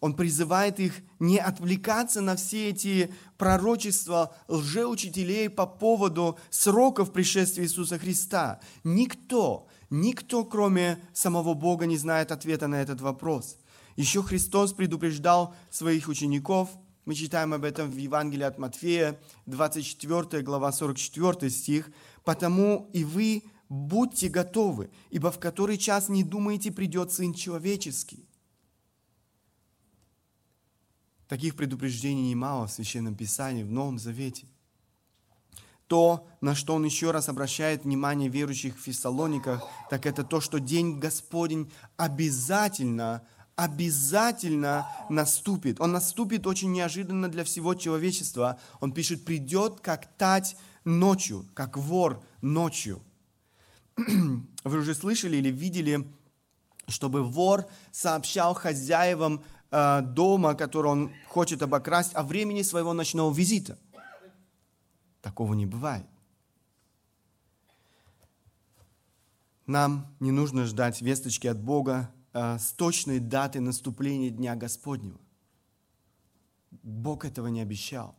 он 0.00 0.14
призывает 0.14 0.78
их 0.78 0.94
не 1.18 1.38
отвлекаться 1.38 2.20
на 2.20 2.36
все 2.36 2.70
эти 2.70 3.12
пророчества 3.38 4.34
лжеучителей 4.48 5.48
по 5.48 5.66
поводу 5.66 6.38
сроков 6.50 7.12
пришествия 7.12 7.64
Иисуса 7.64 7.98
Христа. 7.98 8.60
Никто, 8.84 9.66
никто, 9.90 10.44
кроме 10.44 10.98
самого 11.12 11.54
Бога, 11.54 11.86
не 11.86 11.96
знает 11.96 12.30
ответа 12.30 12.68
на 12.68 12.80
этот 12.80 13.00
вопрос. 13.00 13.58
Еще 13.96 14.22
Христос 14.22 14.72
предупреждал 14.72 15.54
своих 15.70 16.08
учеников, 16.08 16.68
мы 17.06 17.14
читаем 17.14 17.54
об 17.54 17.64
этом 17.64 17.88
в 17.88 17.96
Евангелии 17.96 18.42
от 18.42 18.58
Матфея, 18.58 19.18
24 19.46 20.42
глава, 20.42 20.72
44 20.72 21.50
стих, 21.50 21.90
«Потому 22.24 22.90
и 22.92 23.04
вы 23.04 23.44
будьте 23.68 24.28
готовы, 24.28 24.90
ибо 25.10 25.30
в 25.30 25.38
который 25.38 25.78
час 25.78 26.08
не 26.08 26.24
думаете 26.24 26.72
придет 26.72 27.12
Сын 27.12 27.32
Человеческий». 27.32 28.25
Таких 31.28 31.56
предупреждений 31.56 32.30
немало 32.30 32.66
в 32.66 32.72
Священном 32.72 33.16
Писании, 33.16 33.64
в 33.64 33.70
Новом 33.70 33.98
Завете. 33.98 34.46
То, 35.88 36.26
на 36.40 36.54
что 36.54 36.74
он 36.74 36.84
еще 36.84 37.10
раз 37.10 37.28
обращает 37.28 37.84
внимание 37.84 38.28
верующих 38.28 38.76
в 38.76 38.82
Фессалониках, 38.82 39.62
так 39.88 40.06
это 40.06 40.24
то, 40.24 40.40
что 40.40 40.58
День 40.58 40.98
Господень 40.98 41.70
обязательно, 41.96 43.22
обязательно 43.54 44.88
наступит. 45.08 45.80
Он 45.80 45.92
наступит 45.92 46.46
очень 46.46 46.72
неожиданно 46.72 47.28
для 47.28 47.44
всего 47.44 47.74
человечества. 47.74 48.58
Он 48.80 48.92
пишет, 48.92 49.24
придет 49.24 49.80
как 49.80 50.06
тать 50.16 50.56
ночью, 50.84 51.46
как 51.54 51.76
вор 51.76 52.22
ночью. 52.40 53.02
Вы 53.96 54.78
уже 54.78 54.94
слышали 54.94 55.36
или 55.36 55.50
видели, 55.50 56.06
чтобы 56.88 57.22
вор 57.22 57.66
сообщал 57.92 58.54
хозяевам 58.54 59.42
Э, 59.70 60.00
дома, 60.02 60.54
который 60.54 60.90
он 60.90 61.12
хочет 61.28 61.62
обокрасть, 61.62 62.14
о 62.14 62.22
времени 62.22 62.62
своего 62.62 62.92
ночного 62.92 63.34
визита. 63.34 63.78
Такого 65.22 65.54
не 65.54 65.66
бывает. 65.66 66.06
Нам 69.66 70.14
не 70.20 70.30
нужно 70.30 70.64
ждать 70.66 71.02
весточки 71.02 71.48
от 71.48 71.60
Бога 71.60 72.12
э, 72.32 72.58
с 72.58 72.70
точной 72.72 73.18
даты 73.18 73.60
наступления 73.60 74.30
Дня 74.30 74.54
Господнего. 74.54 75.18
Бог 76.82 77.24
этого 77.24 77.48
не 77.48 77.60
обещал. 77.60 78.14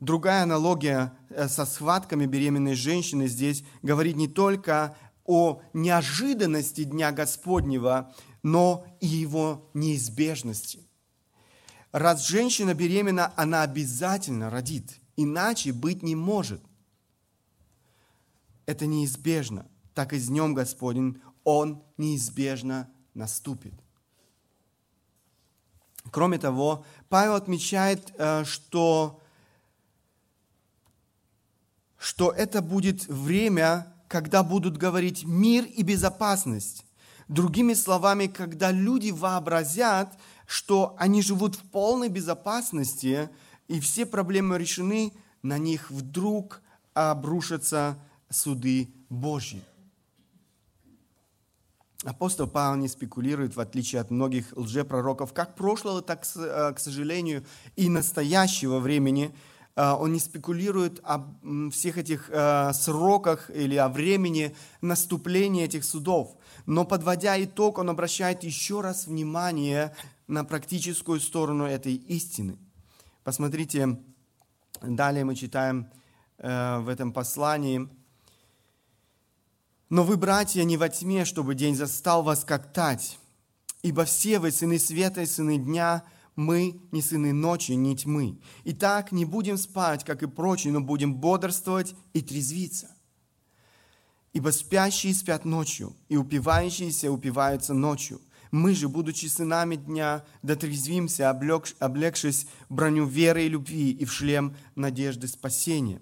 Другая 0.00 0.42
аналогия 0.42 1.16
э, 1.28 1.46
со 1.46 1.64
схватками 1.64 2.26
беременной 2.26 2.74
женщины 2.74 3.28
здесь 3.28 3.62
говорит 3.82 4.16
не 4.16 4.26
только 4.26 4.96
о 5.24 5.62
неожиданности 5.72 6.82
Дня 6.82 7.12
Господнего, 7.12 8.12
но 8.42 8.86
и 9.00 9.06
его 9.06 9.70
неизбежности. 9.74 10.80
Раз 11.92 12.26
женщина 12.26 12.74
беременна, 12.74 13.32
она 13.36 13.62
обязательно 13.62 14.50
родит, 14.50 15.00
иначе 15.16 15.72
быть 15.72 16.02
не 16.02 16.14
может. 16.14 16.62
Это 18.66 18.86
неизбежно, 18.86 19.66
так 19.94 20.12
и 20.12 20.18
с 20.18 20.28
Днем 20.28 20.54
Господень, 20.54 21.20
Он 21.42 21.82
неизбежно 21.96 22.88
наступит. 23.14 23.74
Кроме 26.10 26.38
того, 26.38 26.84
Павел 27.08 27.34
отмечает, 27.34 28.12
э, 28.16 28.44
что, 28.44 29.20
что 31.98 32.30
это 32.30 32.62
будет 32.62 33.06
время, 33.06 33.92
когда 34.08 34.42
будут 34.42 34.76
говорить 34.76 35.24
мир 35.24 35.64
и 35.64 35.82
безопасность. 35.82 36.84
Другими 37.30 37.74
словами, 37.74 38.26
когда 38.26 38.72
люди 38.72 39.12
вообразят, 39.12 40.18
что 40.46 40.96
они 40.98 41.22
живут 41.22 41.54
в 41.54 41.60
полной 41.60 42.08
безопасности, 42.08 43.30
и 43.68 43.78
все 43.78 44.04
проблемы 44.04 44.58
решены, 44.58 45.12
на 45.40 45.56
них 45.56 45.92
вдруг 45.92 46.60
обрушатся 46.92 47.96
суды 48.30 48.92
Божьи. 49.08 49.62
Апостол 52.02 52.48
Павел 52.48 52.74
не 52.74 52.88
спекулирует, 52.88 53.54
в 53.54 53.60
отличие 53.60 54.00
от 54.00 54.10
многих 54.10 54.52
лжепророков, 54.56 55.32
как 55.32 55.54
прошлого, 55.54 56.02
так, 56.02 56.26
э, 56.34 56.72
к 56.74 56.80
сожалению, 56.80 57.44
и 57.76 57.88
настоящего 57.88 58.80
времени. 58.80 59.32
Э, 59.76 59.92
он 59.92 60.12
не 60.14 60.18
спекулирует 60.18 61.00
о 61.04 61.32
всех 61.70 61.96
этих 61.96 62.28
э, 62.28 62.72
сроках 62.72 63.50
или 63.50 63.76
о 63.76 63.88
времени 63.88 64.56
наступления 64.80 65.66
этих 65.66 65.84
судов. 65.84 66.34
Но 66.66 66.84
подводя 66.84 67.42
итог, 67.42 67.78
он 67.78 67.90
обращает 67.90 68.44
еще 68.44 68.80
раз 68.80 69.06
внимание 69.06 69.94
на 70.26 70.44
практическую 70.44 71.20
сторону 71.20 71.64
этой 71.64 71.94
истины. 71.94 72.56
Посмотрите, 73.24 73.98
Далее 74.82 75.24
мы 75.24 75.34
читаем 75.34 75.90
э, 76.38 76.78
в 76.78 76.88
этом 76.88 77.12
послании. 77.12 77.86
«Но 79.90 80.04
вы, 80.04 80.16
братья, 80.16 80.64
не 80.64 80.78
во 80.78 80.88
тьме, 80.88 81.26
чтобы 81.26 81.54
день 81.54 81.76
застал 81.76 82.22
вас 82.22 82.44
как 82.44 82.72
тать, 82.72 83.18
ибо 83.82 84.04
все 84.04 84.38
вы, 84.38 84.50
сыны 84.50 84.78
света 84.78 85.20
и 85.20 85.26
сыны 85.26 85.58
дня, 85.58 86.02
мы 86.34 86.80
не 86.92 87.02
сыны 87.02 87.34
ночи, 87.34 87.72
не 87.72 87.94
тьмы. 87.94 88.38
Итак, 88.64 89.12
не 89.12 89.26
будем 89.26 89.58
спать, 89.58 90.04
как 90.04 90.22
и 90.22 90.28
прочие, 90.28 90.72
но 90.72 90.80
будем 90.80 91.14
бодрствовать 91.14 91.94
и 92.14 92.22
трезвиться. 92.22 92.88
Ибо 94.32 94.50
спящие 94.50 95.14
спят 95.14 95.44
ночью, 95.44 95.96
и 96.08 96.16
упивающиеся 96.16 97.10
упиваются 97.10 97.74
ночью. 97.74 98.20
Мы 98.52 98.74
же, 98.74 98.88
будучи 98.88 99.26
сынами 99.26 99.76
дня, 99.76 100.24
дотрезвимся, 100.42 101.30
облегшись 101.30 102.46
в 102.68 102.74
броню 102.74 103.06
веры 103.06 103.44
и 103.44 103.48
любви 103.48 103.90
и 103.92 104.04
в 104.04 104.12
шлем 104.12 104.56
надежды 104.74 105.28
спасения. 105.28 106.00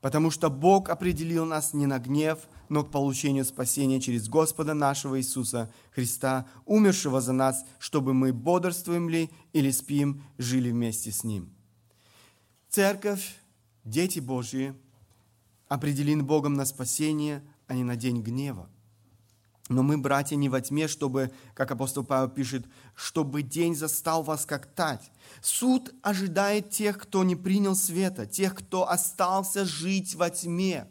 Потому 0.00 0.30
что 0.30 0.50
Бог 0.50 0.90
определил 0.90 1.46
нас 1.46 1.72
не 1.72 1.86
на 1.86 1.98
гнев, 1.98 2.38
но 2.68 2.84
к 2.84 2.90
получению 2.90 3.44
спасения 3.44 4.00
через 4.00 4.28
Господа 4.28 4.74
нашего 4.74 5.18
Иисуса 5.18 5.72
Христа, 5.92 6.46
умершего 6.66 7.20
за 7.20 7.32
нас, 7.32 7.64
чтобы 7.78 8.14
мы 8.14 8.32
бодрствуем 8.32 9.08
ли 9.08 9.30
или 9.52 9.70
спим, 9.70 10.22
жили 10.38 10.70
вместе 10.70 11.10
с 11.10 11.24
Ним. 11.24 11.54
Церковь, 12.68 13.36
дети 13.84 14.18
Божьи, 14.18 14.74
определены 15.68 16.22
Богом 16.22 16.54
на 16.54 16.64
спасение, 16.64 17.42
а 17.66 17.74
не 17.74 17.84
на 17.84 17.96
день 17.96 18.22
гнева. 18.22 18.68
Но 19.70 19.82
мы, 19.82 19.96
братья, 19.96 20.36
не 20.36 20.50
во 20.50 20.60
тьме, 20.60 20.88
чтобы, 20.88 21.32
как 21.54 21.70
апостол 21.70 22.04
Павел 22.04 22.28
пишет, 22.28 22.66
чтобы 22.94 23.42
день 23.42 23.74
застал 23.74 24.22
вас 24.22 24.44
как 24.44 24.66
тать. 24.66 25.10
Суд 25.40 25.94
ожидает 26.02 26.70
тех, 26.70 26.98
кто 26.98 27.24
не 27.24 27.34
принял 27.34 27.74
света, 27.74 28.26
тех, 28.26 28.54
кто 28.54 28.88
остался 28.88 29.64
жить 29.64 30.14
во 30.14 30.28
тьме. 30.28 30.86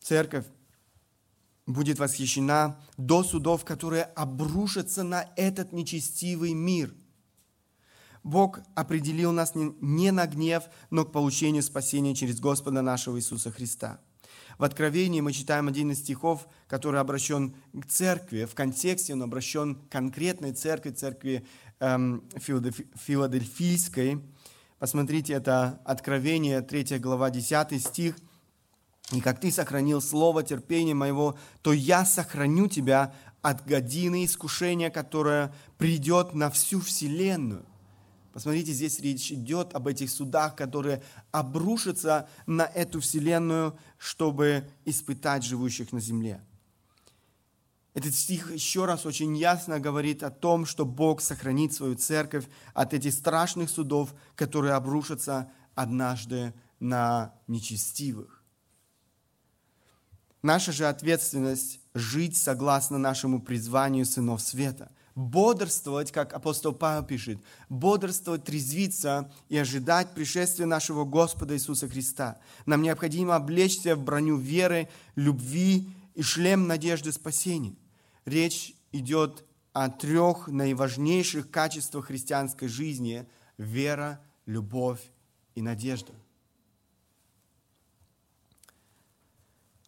Церковь 0.00 0.46
будет 1.64 2.00
восхищена 2.00 2.80
до 2.96 3.22
судов, 3.22 3.64
которые 3.64 4.04
обрушатся 4.04 5.04
на 5.04 5.28
этот 5.36 5.72
нечестивый 5.72 6.54
мир. 6.54 6.92
Бог 8.26 8.58
определил 8.74 9.30
нас 9.30 9.52
не 9.54 10.10
на 10.10 10.26
гнев, 10.26 10.64
но 10.90 11.04
к 11.04 11.12
получению 11.12 11.62
спасения 11.62 12.12
через 12.12 12.40
Господа 12.40 12.82
нашего 12.82 13.18
Иисуса 13.18 13.52
Христа. 13.52 14.00
В 14.58 14.64
Откровении 14.64 15.20
мы 15.20 15.32
читаем 15.32 15.68
один 15.68 15.92
из 15.92 16.00
стихов, 16.00 16.48
который 16.66 17.00
обращен 17.00 17.54
к 17.72 17.86
церкви. 17.86 18.44
В 18.44 18.54
контексте 18.56 19.12
он 19.12 19.22
обращен 19.22 19.76
к 19.76 19.88
конкретной 19.90 20.54
церкви, 20.54 20.90
церкви 20.90 21.46
эм, 21.78 22.24
филадельфийской. 22.40 24.20
Посмотрите, 24.80 25.34
это 25.34 25.80
Откровение, 25.84 26.62
3 26.62 26.98
глава, 26.98 27.30
10 27.30 27.80
стих– 27.80 28.16
и 29.12 29.20
как 29.20 29.38
ты 29.38 29.52
сохранил 29.52 30.00
слово 30.02 30.42
терпения 30.42 30.92
моего, 30.92 31.38
то 31.62 31.72
я 31.72 32.04
сохраню 32.04 32.66
тебя 32.66 33.14
от 33.40 33.64
годины 33.64 34.24
искушения, 34.24 34.90
которое 34.90 35.54
придет 35.78 36.34
на 36.34 36.50
всю 36.50 36.80
вселенную. 36.80 37.64
Посмотрите, 38.36 38.72
здесь 38.72 39.00
речь 39.00 39.32
идет 39.32 39.74
об 39.74 39.86
этих 39.86 40.10
судах, 40.10 40.56
которые 40.56 41.02
обрушатся 41.32 42.28
на 42.44 42.66
эту 42.66 43.00
вселенную, 43.00 43.78
чтобы 43.96 44.68
испытать 44.84 45.42
живущих 45.42 45.90
на 45.90 46.00
земле. 46.00 46.44
Этот 47.94 48.14
стих 48.14 48.52
еще 48.52 48.84
раз 48.84 49.06
очень 49.06 49.34
ясно 49.38 49.80
говорит 49.80 50.22
о 50.22 50.28
том, 50.28 50.66
что 50.66 50.84
Бог 50.84 51.22
сохранит 51.22 51.72
свою 51.72 51.94
церковь 51.94 52.44
от 52.74 52.92
этих 52.92 53.14
страшных 53.14 53.70
судов, 53.70 54.14
которые 54.34 54.74
обрушатся 54.74 55.50
однажды 55.74 56.52
на 56.78 57.32
нечестивых. 57.46 58.44
Наша 60.42 60.72
же 60.72 60.86
ответственность 60.86 61.80
жить 61.94 62.36
согласно 62.36 62.98
нашему 62.98 63.40
призванию 63.40 64.04
сынов 64.04 64.42
света. 64.42 64.92
Бодрствовать, 65.16 66.12
как 66.12 66.32
апостол 66.32 66.72
Павел 66.72 67.02
пишет, 67.02 67.38
бодрствовать, 67.68 68.44
трезвиться 68.44 69.32
и 69.48 69.56
ожидать 69.56 70.14
пришествия 70.14 70.66
нашего 70.66 71.04
Господа 71.04 71.54
Иисуса 71.54 71.88
Христа. 71.88 72.38
Нам 72.66 72.82
необходимо 72.82 73.34
облечься 73.34 73.96
в 73.96 74.04
броню 74.04 74.36
веры, 74.36 74.88
любви 75.16 75.90
и 76.14 76.22
шлем 76.22 76.68
надежды 76.68 77.10
спасения. 77.10 77.74
Речь 78.24 78.74
идет 78.92 79.44
о 79.72 79.88
трех 79.88 80.46
наиважнейших 80.46 81.50
качествах 81.50 82.06
христианской 82.06 82.68
жизни– 82.68 83.26
вера, 83.58 84.20
любовь 84.44 85.00
и 85.54 85.62
надежда. 85.62 86.12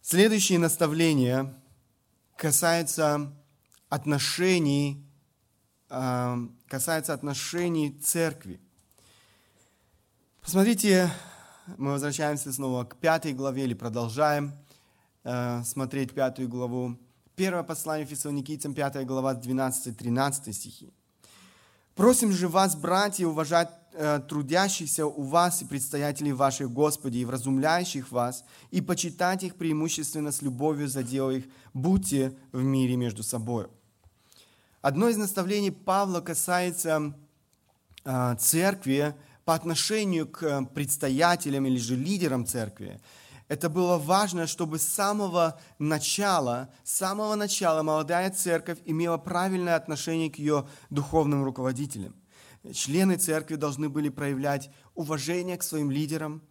Следующее 0.01 0.59
наставление 0.59 1.53
касается 2.35 3.31
отношений, 3.89 5.05
касается 5.89 7.13
отношений 7.13 7.91
церкви. 7.91 8.59
Посмотрите, 10.41 11.09
мы 11.77 11.91
возвращаемся 11.91 12.53
снова 12.53 12.83
к 12.85 12.95
пятой 12.97 13.33
главе 13.33 13.63
или 13.63 13.73
продолжаем 13.73 14.53
а, 15.23 15.63
смотреть 15.63 16.13
пятую 16.13 16.47
главу. 16.47 16.95
Первое 17.35 17.63
послание 17.63 18.05
Фессалоникийцам, 18.05 18.73
пятая 18.73 19.03
глава, 19.05 19.33
12-13 19.33 20.53
стихи. 20.53 20.93
«Просим 21.95 22.31
же 22.31 22.47
вас, 22.47 22.75
братья, 22.75 23.27
уважать 23.27 23.69
Э, 23.91 24.19
трудящихся 24.19 25.07
у 25.07 25.23
вас 25.23 25.61
и 25.61 25.65
предстоятелей 25.65 26.31
ваших 26.31 26.71
Господи, 26.71 27.17
и 27.17 27.25
вразумляющих 27.25 28.11
вас, 28.11 28.45
и 28.69 28.81
почитать 28.81 29.43
их 29.43 29.55
преимущественно 29.55 30.31
с 30.31 30.43
любовью 30.43 30.87
за 30.87 31.01
дело 31.01 31.31
их, 31.31 31.45
будьте 31.73 32.33
в 32.51 32.61
мире 32.61 32.95
между 32.95 33.23
собой. 33.23 33.67
Одно 34.81 35.09
из 35.09 35.17
наставлений 35.17 35.71
Павла 35.71 36.21
касается 36.21 37.13
э, 38.05 38.35
церкви 38.39 39.15
по 39.45 39.55
отношению 39.55 40.27
к 40.27 40.65
предстоятелям 40.73 41.65
или 41.65 41.77
же 41.77 41.95
лидерам 41.95 42.45
церкви. 42.45 42.99
Это 43.47 43.69
было 43.69 43.97
важно, 43.97 44.45
чтобы 44.45 44.77
с 44.77 44.83
самого 44.83 45.59
начала, 45.79 46.69
с 46.83 46.97
самого 46.97 47.35
начала 47.35 47.81
молодая 47.83 48.29
церковь 48.29 48.77
имела 48.85 49.17
правильное 49.17 49.75
отношение 49.75 50.29
к 50.29 50.37
ее 50.37 50.67
духовным 50.89 51.43
руководителям– 51.43 52.15
Члены 52.73 53.15
церкви 53.15 53.55
должны 53.55 53.89
были 53.89 54.09
проявлять 54.09 54.69
уважение 54.93 55.57
к 55.57 55.63
своим 55.63 55.89
лидерам. 55.89 56.41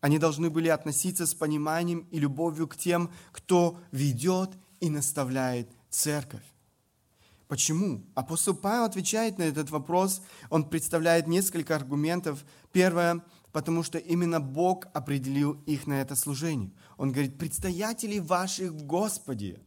Они 0.00 0.18
должны 0.18 0.48
были 0.48 0.68
относиться 0.68 1.26
с 1.26 1.34
пониманием 1.34 2.06
и 2.10 2.18
любовью 2.18 2.68
к 2.68 2.76
тем, 2.76 3.10
кто 3.32 3.78
ведет 3.90 4.50
и 4.80 4.88
наставляет 4.88 5.68
церковь. 5.90 6.44
Почему? 7.48 8.04
Апостол 8.14 8.54
Павел 8.54 8.84
отвечает 8.84 9.38
на 9.38 9.44
этот 9.44 9.70
вопрос. 9.70 10.20
Он 10.50 10.68
представляет 10.68 11.28
несколько 11.28 11.76
аргументов. 11.76 12.44
Первое, 12.72 13.22
потому 13.52 13.84
что 13.84 13.98
именно 13.98 14.40
Бог 14.40 14.88
определил 14.92 15.52
их 15.64 15.86
на 15.86 16.00
это 16.00 16.16
служение. 16.16 16.72
Он 16.96 17.12
говорит, 17.12 17.38
предстоятели 17.38 18.18
ваших 18.18 18.72
в 18.72 18.84
Господе. 18.84 19.60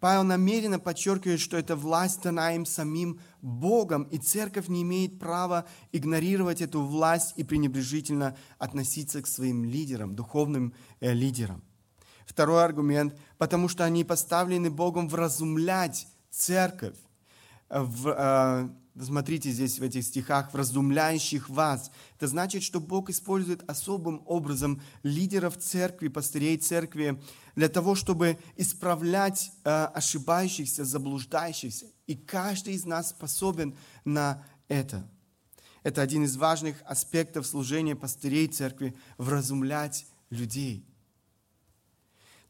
Павел 0.00 0.24
намеренно 0.24 0.78
подчеркивает, 0.78 1.40
что 1.40 1.56
эта 1.56 1.76
власть 1.76 2.22
дана 2.22 2.54
им 2.54 2.66
самим 2.66 3.20
Богом, 3.40 4.04
и 4.04 4.18
церковь 4.18 4.68
не 4.68 4.82
имеет 4.82 5.18
права 5.18 5.66
игнорировать 5.92 6.60
эту 6.60 6.82
власть 6.82 7.34
и 7.36 7.44
пренебрежительно 7.44 8.36
относиться 8.58 9.22
к 9.22 9.26
своим 9.26 9.64
лидерам, 9.64 10.14
духовным 10.14 10.74
э, 11.00 11.12
лидерам. 11.12 11.62
Второй 12.26 12.64
аргумент, 12.64 13.18
потому 13.38 13.68
что 13.68 13.84
они 13.84 14.04
поставлены 14.04 14.70
Богом 14.70 15.08
вразумлять 15.08 16.08
церковь, 16.36 16.96
в, 17.68 18.08
э, 18.08 18.68
смотрите 19.02 19.50
здесь 19.50 19.78
в 19.78 19.82
этих 19.82 20.04
стихах, 20.04 20.52
вразумляющих 20.52 21.48
вас. 21.48 21.90
Это 22.16 22.28
значит, 22.28 22.62
что 22.62 22.80
Бог 22.80 23.10
использует 23.10 23.68
особым 23.68 24.22
образом 24.26 24.80
лидеров 25.02 25.56
церкви, 25.58 26.08
пастырей 26.08 26.58
церкви, 26.58 27.20
для 27.54 27.68
того, 27.68 27.94
чтобы 27.94 28.38
исправлять 28.56 29.50
э, 29.64 29.70
ошибающихся, 29.70 30.84
заблуждающихся. 30.84 31.86
И 32.06 32.14
каждый 32.14 32.74
из 32.74 32.84
нас 32.84 33.10
способен 33.10 33.76
на 34.04 34.44
это. 34.68 35.08
Это 35.82 36.02
один 36.02 36.24
из 36.24 36.36
важных 36.36 36.82
аспектов 36.84 37.46
служения 37.46 37.96
пастырей 37.96 38.48
церкви– 38.48 38.94
вразумлять 39.18 40.06
людей. 40.30 40.84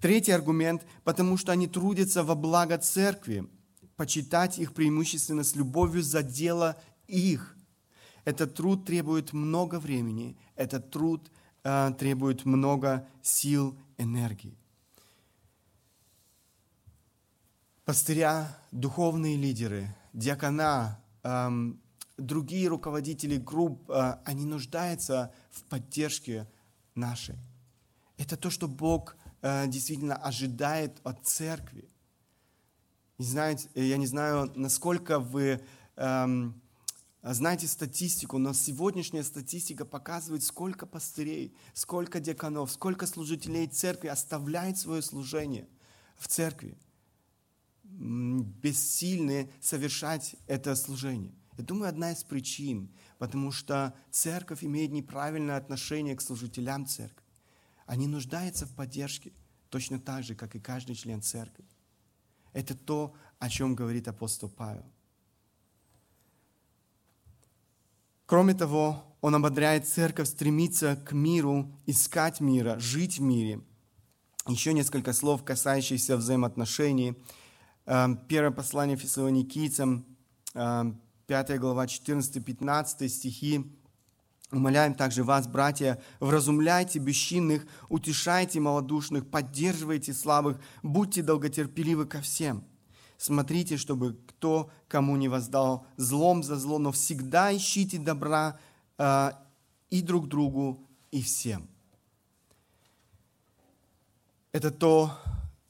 Третий 0.01 0.33
аргумент– 0.33 0.83
потому 1.05 1.37
что 1.37 1.53
они 1.53 1.67
трудятся 1.67 2.25
во 2.25 2.35
благо 2.35 2.79
церкви, 2.79 3.49
почитать 3.97 4.59
их 4.59 4.75
преимущественно 4.75 5.45
с 5.45 5.55
любовью 5.55 6.03
за 6.03 6.23
дело 6.23 6.77
их. 7.07 7.57
Этот 8.25 8.55
труд 8.55 8.85
требует 8.85 9.33
много 9.33 9.79
времени, 9.79 10.37
этот 10.57 10.91
труд 10.91 11.31
э, 11.65 11.93
требует 11.99 12.45
много 12.45 13.07
сил, 13.23 13.79
энергии. 13.99 14.59
Пастыря, 17.85 18.59
духовные 18.73 19.37
лидеры, 19.37 19.95
диакона, 20.13 21.01
эм, 21.23 21.81
другие 22.17 22.69
руководители 22.69 23.37
групп, 23.37 23.89
э, 23.89 24.17
они 24.25 24.45
нуждаются 24.45 25.33
в 25.51 25.63
поддержке 25.65 26.49
нашей. 26.97 27.37
Это 28.19 28.37
то, 28.37 28.51
что 28.51 28.67
Бог 28.67 29.17
э, 29.43 29.69
действительно 29.69 30.17
ожидает 30.17 30.99
от 31.05 31.25
церкви. 31.25 31.89
И 33.19 33.23
знаете, 33.23 33.69
я 33.75 33.97
не 33.97 34.07
знаю, 34.07 34.53
насколько 34.55 35.19
вы 35.19 35.61
эм, 35.97 36.61
знаете 37.23 37.67
статистику, 37.67 38.39
но 38.39 38.53
сегодняшняя 38.53 39.25
статистика 39.25 39.85
показывает, 39.85 40.43
сколько 40.43 40.87
пастырей, 40.87 41.57
сколько 41.73 42.21
деканов, 42.21 42.71
сколько 42.71 43.07
служителей 43.07 43.67
церкви 43.67 44.09
оставляет 44.09 44.79
свое 44.79 45.03
служение 45.03 45.67
в 46.19 46.29
церкви, 46.29 46.77
бессильны 47.83 49.51
совершать 49.61 50.37
это 50.47 50.75
служение. 50.77 51.35
Я 51.57 51.65
думаю, 51.65 51.89
одна 51.89 52.13
из 52.13 52.23
причин, 52.23 52.91
потому 53.19 53.51
что 53.51 53.95
церковь 54.11 54.63
имеет 54.63 54.93
неправильное 54.93 55.57
отношение 55.57 56.15
к 56.15 56.21
служителям 56.21 56.87
церкви. 56.87 57.25
Они 57.87 58.07
нуждаются 58.07 58.67
в 58.67 58.75
поддержке, 58.75 59.33
точно 59.71 59.99
так 59.99 60.23
же, 60.23 60.35
как 60.35 60.55
и 60.55 60.61
каждый 60.61 60.95
член 60.95 61.23
церкви. 61.23 61.65
Это 62.57 62.75
то, 62.75 63.13
о 63.39 63.51
чем 63.51 63.75
говорит 63.75 64.09
апостол 64.09 64.49
Павел. 64.49 64.87
Кроме 68.25 68.55
того, 68.55 69.05
он 69.21 69.35
ободряет 69.35 69.87
церковь 69.87 70.29
стремиться 70.29 70.97
к 70.97 71.13
миру, 71.13 71.71
искать 71.85 72.41
мира, 72.41 72.79
жить 72.79 73.19
в 73.19 73.21
мире. 73.21 73.61
Еще 74.49 74.73
несколько 74.73 75.13
слов, 75.13 75.45
касающихся 75.45 76.17
взаимоотношений. 76.17 77.15
Эм, 77.85 78.17
первое 78.27 78.53
послание 78.53 78.97
фессалоникийцам, 78.97 80.07
5 80.55 81.51
эм, 81.51 81.61
глава, 81.61 81.85
14-15 81.85 83.11
стихи. 83.11 83.71
Умоляем 84.53 84.95
также 84.95 85.25
вас, 85.25 85.47
братья, 85.47 86.01
вразумляйте 86.21 86.99
бесчинных, 86.99 87.67
утешайте 87.89 88.61
малодушных, 88.61 89.29
поддерживайте 89.29 90.13
слабых, 90.13 90.61
будьте 90.83 91.23
долготерпеливы 91.23 92.07
ко 92.07 92.21
всем– 92.21 92.65
Смотрите, 93.19 93.77
чтобы 93.77 94.19
кто 94.27 94.71
кому 94.89 95.17
не 95.17 95.29
воздал 95.29 95.87
злом 95.97 96.43
за 96.43 96.57
зло, 96.57 96.79
но 96.79 96.93
всегда 96.93 97.55
ищите 97.57 97.99
добра 97.99 98.59
э, 98.99 99.31
и 99.89 100.03
друг 100.03 100.29
другу, 100.29 100.87
и 101.11 101.23
всем. 101.23 101.67
Это 104.53 104.71
то, 104.71 105.19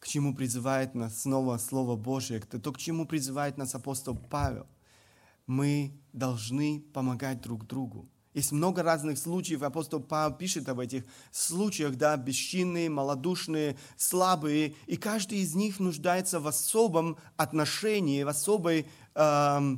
к 0.00 0.08
чему 0.08 0.34
призывает 0.34 0.94
нас 0.94 1.22
снова 1.22 1.58
Слово 1.58 1.96
Божие, 1.96 2.40
это 2.40 2.58
то, 2.58 2.72
к 2.72 2.78
чему 2.78 3.06
призывает 3.06 3.56
нас 3.58 3.74
апостол 3.74 4.16
Павел. 4.16 4.66
Мы 5.46 5.92
должны 6.12 6.80
помогать 6.92 7.40
друг 7.40 7.66
другу. 7.66 8.08
Есть 8.36 8.52
много 8.52 8.82
разных 8.82 9.16
случаев, 9.16 9.62
апостол 9.62 9.98
Павел 9.98 10.36
пишет 10.36 10.68
об 10.68 10.78
этих 10.80 11.04
случаях, 11.32 11.96
да, 11.96 12.18
бесчинные, 12.18 12.90
малодушные, 12.90 13.78
слабые, 13.96 14.74
и 14.86 14.98
каждый 14.98 15.38
из 15.38 15.54
них 15.54 15.80
нуждается 15.80 16.38
в 16.38 16.46
особом 16.46 17.16
отношении, 17.38 18.24
в 18.24 18.28
особой, 18.28 18.88
э, 19.14 19.76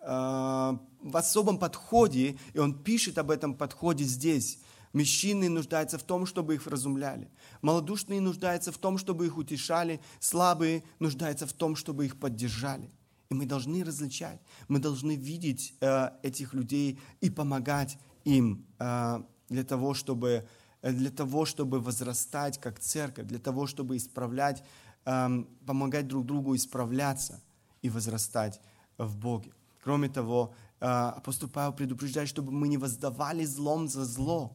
э, 0.00 0.04
в 0.04 1.16
особом 1.16 1.58
подходе, 1.58 2.36
и 2.54 2.58
он 2.58 2.74
пишет 2.82 3.18
об 3.18 3.30
этом 3.30 3.54
подходе 3.54 4.02
здесь. 4.02 4.58
Мужчины 4.92 5.48
нуждаются 5.48 5.96
в 5.96 6.02
том, 6.02 6.26
чтобы 6.26 6.56
их 6.56 6.66
разумляли. 6.66 7.30
Малодушные 7.60 8.20
нуждаются 8.20 8.72
в 8.72 8.78
том, 8.78 8.98
чтобы 8.98 9.26
их 9.26 9.36
утешали. 9.36 10.00
Слабые 10.18 10.82
нуждаются 10.98 11.46
в 11.46 11.52
том, 11.52 11.76
чтобы 11.76 12.06
их 12.06 12.18
поддержали. 12.18 12.90
И 13.32 13.34
мы 13.34 13.46
должны 13.46 13.82
различать, 13.82 14.42
мы 14.68 14.78
должны 14.78 15.16
видеть 15.16 15.74
э, 15.80 16.10
этих 16.22 16.52
людей 16.52 17.00
и 17.22 17.30
помогать 17.30 17.98
им 18.24 18.66
э, 18.78 19.22
для, 19.48 19.64
того, 19.64 19.94
чтобы, 19.94 20.46
э, 20.82 20.92
для 20.92 21.10
того, 21.10 21.46
чтобы 21.46 21.80
возрастать 21.80 22.60
как 22.60 22.78
церковь, 22.78 23.26
для 23.26 23.38
того, 23.38 23.66
чтобы 23.66 23.96
исправлять, 23.96 24.62
э, 25.06 25.44
помогать 25.66 26.08
друг 26.08 26.26
другу 26.26 26.54
исправляться 26.54 27.40
и 27.80 27.88
возрастать 27.88 28.60
в 28.98 29.16
Боге. 29.16 29.54
Кроме 29.82 30.10
того, 30.10 30.54
э, 30.80 30.84
апостол 30.84 31.48
Павел 31.48 31.72
предупреждает, 31.72 32.28
чтобы 32.28 32.52
мы 32.52 32.68
не 32.68 32.76
воздавали 32.76 33.46
злом 33.46 33.88
за 33.88 34.04
зло. 34.04 34.54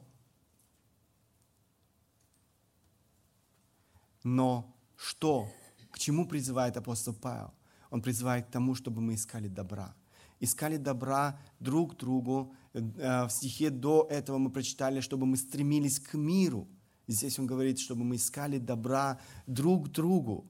Но 4.23 4.71
что? 4.95 5.47
К 5.89 5.97
чему 5.97 6.27
призывает 6.27 6.77
апостол 6.77 7.15
Павел? 7.15 7.56
Он 7.89 8.01
призывает 8.01 8.47
к 8.47 8.51
тому, 8.51 8.75
чтобы 8.75 9.01
мы 9.01 9.15
искали 9.15 9.47
добра. 9.47 9.95
Искали 10.39 10.77
добра 10.77 11.39
друг 11.59 11.97
другу. 11.97 12.53
Э, 12.73 13.25
в 13.25 13.29
стихе 13.29 13.69
до 13.69 14.07
этого 14.09 14.37
мы 14.37 14.49
прочитали, 14.51 14.99
чтобы 15.01 15.25
мы 15.25 15.37
стремились 15.37 15.99
к 15.99 16.13
миру. 16.13 16.67
Здесь 17.07 17.39
он 17.39 17.47
говорит, 17.47 17.79
чтобы 17.79 18.03
мы 18.03 18.17
искали 18.17 18.59
добра 18.59 19.19
друг 19.47 19.89
другу 19.89 20.45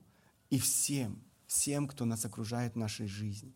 и 0.50 0.58
всем, 0.58 1.22
всем, 1.46 1.88
кто 1.88 2.06
нас 2.06 2.26
окружает 2.26 2.74
в 2.74 2.78
нашей 2.78 3.08
жизни. 3.08 3.54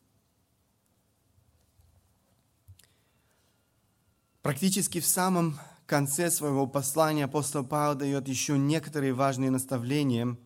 Практически 4.41 4.99
в 4.99 5.05
самом 5.05 5.59
конце 5.85 6.31
своего 6.31 6.67
послания 6.67 7.25
апостол 7.25 7.65
Павел 7.65 7.95
дает 7.95 8.27
еще 8.27 8.57
некоторые 8.57 9.13
важные 9.13 9.49
наставления. 9.49 10.37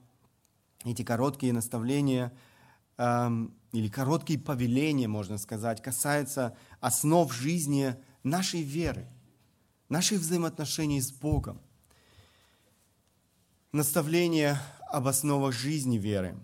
Эти 0.85 1.03
короткие 1.03 1.53
наставления– 1.53 2.31
или 2.97 3.89
короткие 3.89 4.39
повеления, 4.39 5.07
можно 5.07 5.37
сказать, 5.37 5.81
касаются 5.81 6.55
основ 6.79 7.33
жизни 7.33 7.95
нашей 8.23 8.61
веры, 8.61 9.07
наших 9.89 10.19
взаимоотношений 10.19 11.01
с 11.01 11.11
Богом. 11.11 11.61
Наставление 13.71 14.57
об 14.89 15.07
основах 15.07 15.53
жизни 15.53 15.97
веры. 15.97 16.37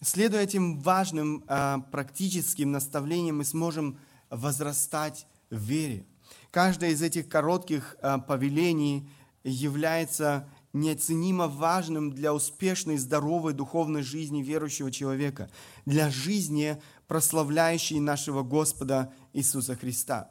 Следуя 0.00 0.42
этим 0.42 0.78
важным 0.78 1.44
а, 1.48 1.80
практическим 1.90 2.70
наставлениям, 2.70 3.38
мы 3.38 3.44
сможем 3.44 3.98
возрастать 4.30 5.26
в 5.50 5.56
вере. 5.56 6.06
Каждое 6.52 6.90
из 6.90 7.02
этих 7.02 7.28
коротких 7.28 7.96
а, 8.00 8.18
повелений 8.18 9.10
является 9.42 10.48
неоценимо 10.72 11.48
важным 11.48 12.12
для 12.12 12.34
успешной, 12.34 12.96
здоровой 12.96 13.52
духовной 13.52 14.02
жизни 14.02 14.42
верующего 14.42 14.90
человека, 14.90 15.50
для 15.86 16.10
жизни, 16.10 16.80
прославляющей 17.06 18.00
нашего 18.00 18.42
Господа 18.42 19.12
Иисуса 19.32 19.76
Христа. 19.76 20.30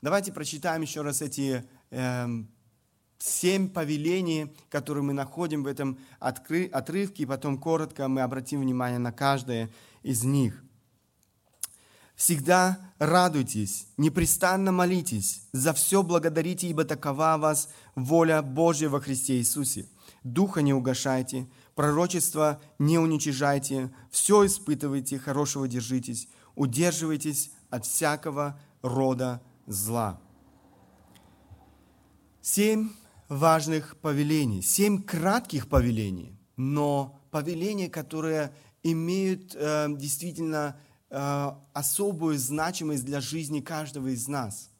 Давайте 0.00 0.32
прочитаем 0.32 0.82
еще 0.82 1.02
раз 1.02 1.22
эти 1.22 1.64
э, 1.90 2.26
семь 3.18 3.68
повелений, 3.68 4.54
которые 4.68 5.04
мы 5.04 5.12
находим 5.12 5.62
в 5.64 5.66
этом 5.66 5.98
отрывке, 6.18 7.22
и 7.22 7.26
потом 7.26 7.58
коротко 7.58 8.08
мы 8.08 8.22
обратим 8.22 8.60
внимание 8.60 8.98
на 8.98 9.12
каждое 9.12 9.70
из 10.02 10.24
них– 10.24 10.61
Всегда 12.22 12.78
радуйтесь, 13.00 13.88
непрестанно 13.96 14.70
молитесь, 14.70 15.42
за 15.50 15.72
все 15.72 16.04
благодарите, 16.04 16.68
ибо 16.68 16.84
такова 16.84 17.36
вас 17.36 17.68
воля 17.96 18.42
Божья 18.42 18.88
во 18.88 19.00
Христе 19.00 19.38
Иисусе. 19.38 19.86
Духа 20.22 20.62
не 20.62 20.72
угашайте, 20.72 21.48
пророчество 21.74 22.62
не 22.78 22.96
уничижайте, 22.96 23.92
все 24.12 24.46
испытывайте, 24.46 25.18
хорошего 25.18 25.66
держитесь, 25.66 26.28
удерживайтесь 26.54 27.50
от 27.70 27.86
всякого 27.86 28.56
рода 28.82 29.42
зла. 29.66 30.20
Семь 32.40 32.90
важных 33.28 33.96
повелений, 33.96 34.62
семь 34.62 35.02
кратких 35.02 35.68
повелений, 35.68 36.38
но 36.56 37.20
повеления, 37.32 37.90
которые 37.90 38.54
имеют 38.84 39.56
э, 39.56 39.88
действительно 39.90 40.76
Э, 41.14 41.52
особую 41.74 42.38
значимость 42.38 43.04
для 43.04 43.20
жизни 43.20 43.60
каждого 43.60 44.08
из 44.08 44.28
нас. 44.28 44.70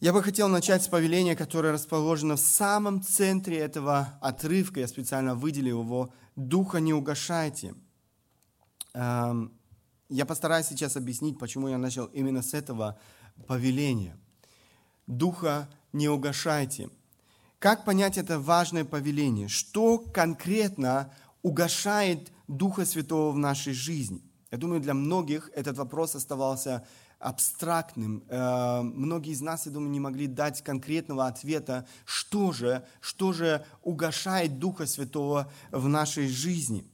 Я 0.00 0.14
бы 0.14 0.22
хотел 0.22 0.48
начать 0.48 0.82
с 0.82 0.88
повеления, 0.88 1.36
которое 1.36 1.70
расположено 1.70 2.36
в 2.36 2.40
самом 2.40 3.02
центре 3.02 3.58
этого 3.58 4.18
отрывка. 4.22 4.80
Я 4.80 4.88
специально 4.88 5.34
выделил 5.34 5.82
его. 5.82 6.10
«Духа 6.36 6.80
не 6.80 6.94
угашайте». 6.94 7.74
Эм, 8.94 9.52
я 10.08 10.24
постараюсь 10.24 10.66
сейчас 10.66 10.96
объяснить, 10.96 11.38
почему 11.38 11.68
я 11.68 11.76
начал 11.76 12.06
именно 12.06 12.40
с 12.40 12.54
этого 12.54 12.98
повеления. 13.46 14.16
«Духа 15.06 15.68
не 15.92 16.08
угашайте». 16.08 16.88
Как 17.58 17.84
понять 17.84 18.16
это 18.16 18.40
важное 18.40 18.86
повеление? 18.86 19.48
Что 19.48 19.98
конкретно 19.98 21.12
угошает 21.42 22.32
Духа 22.50 22.84
Святого 22.84 23.30
в 23.32 23.38
нашей 23.38 23.72
жизни? 23.72 24.22
Я 24.50 24.58
думаю, 24.58 24.80
для 24.80 24.94
многих 24.94 25.50
этот 25.54 25.78
вопрос 25.78 26.16
оставался 26.16 26.84
абстрактным. 27.20 28.24
Э, 28.28 28.82
многие 28.82 29.32
из 29.32 29.40
нас, 29.40 29.66
я 29.66 29.72
думаю, 29.72 29.90
не 29.90 30.00
могли 30.00 30.26
дать 30.26 30.62
конкретного 30.62 31.28
ответа, 31.28 31.86
что 32.04 32.50
же, 32.52 32.84
что 33.00 33.32
же 33.32 33.64
угошает 33.82 34.58
Духа 34.58 34.86
Святого 34.86 35.52
в 35.70 35.86
нашей 35.86 36.28
жизни. 36.28 36.84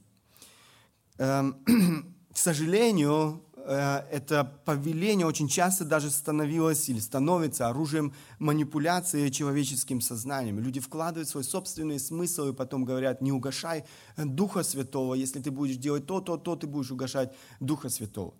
Эм, 1.17 1.55
к 2.33 2.37
сожалению, 2.37 3.41
это 3.71 4.59
повеление 4.65 5.27
очень 5.27 5.47
часто 5.47 5.85
даже 5.85 6.09
становилось 6.09 6.87
или 6.89 6.99
становится 6.99 7.67
оружием 7.67 8.13
манипуляции 8.39 9.29
человеческим 9.29 10.01
сознанием. 10.01 10.59
Люди 10.59 10.79
вкладывают 10.79 11.27
свой 11.27 11.43
собственный 11.43 11.99
смысл 11.99 12.49
и 12.49 12.53
потом 12.53 12.85
говорят, 12.85 13.21
не 13.21 13.31
угошай 13.31 13.83
Духа 14.15 14.63
Святого, 14.63 15.15
если 15.15 15.41
ты 15.41 15.51
будешь 15.51 15.77
делать 15.77 16.05
то, 16.05 16.21
то, 16.21 16.37
то, 16.37 16.55
ты 16.55 16.67
будешь 16.67 16.91
угошать 16.91 17.33
Духа 17.59 17.89
Святого. 17.89 18.33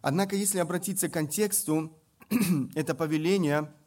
Однако, 0.00 0.36
если 0.36 0.58
обратиться 0.58 1.08
к 1.08 1.12
контексту, 1.12 1.92
это 2.74 2.94
повеление– 2.94 3.70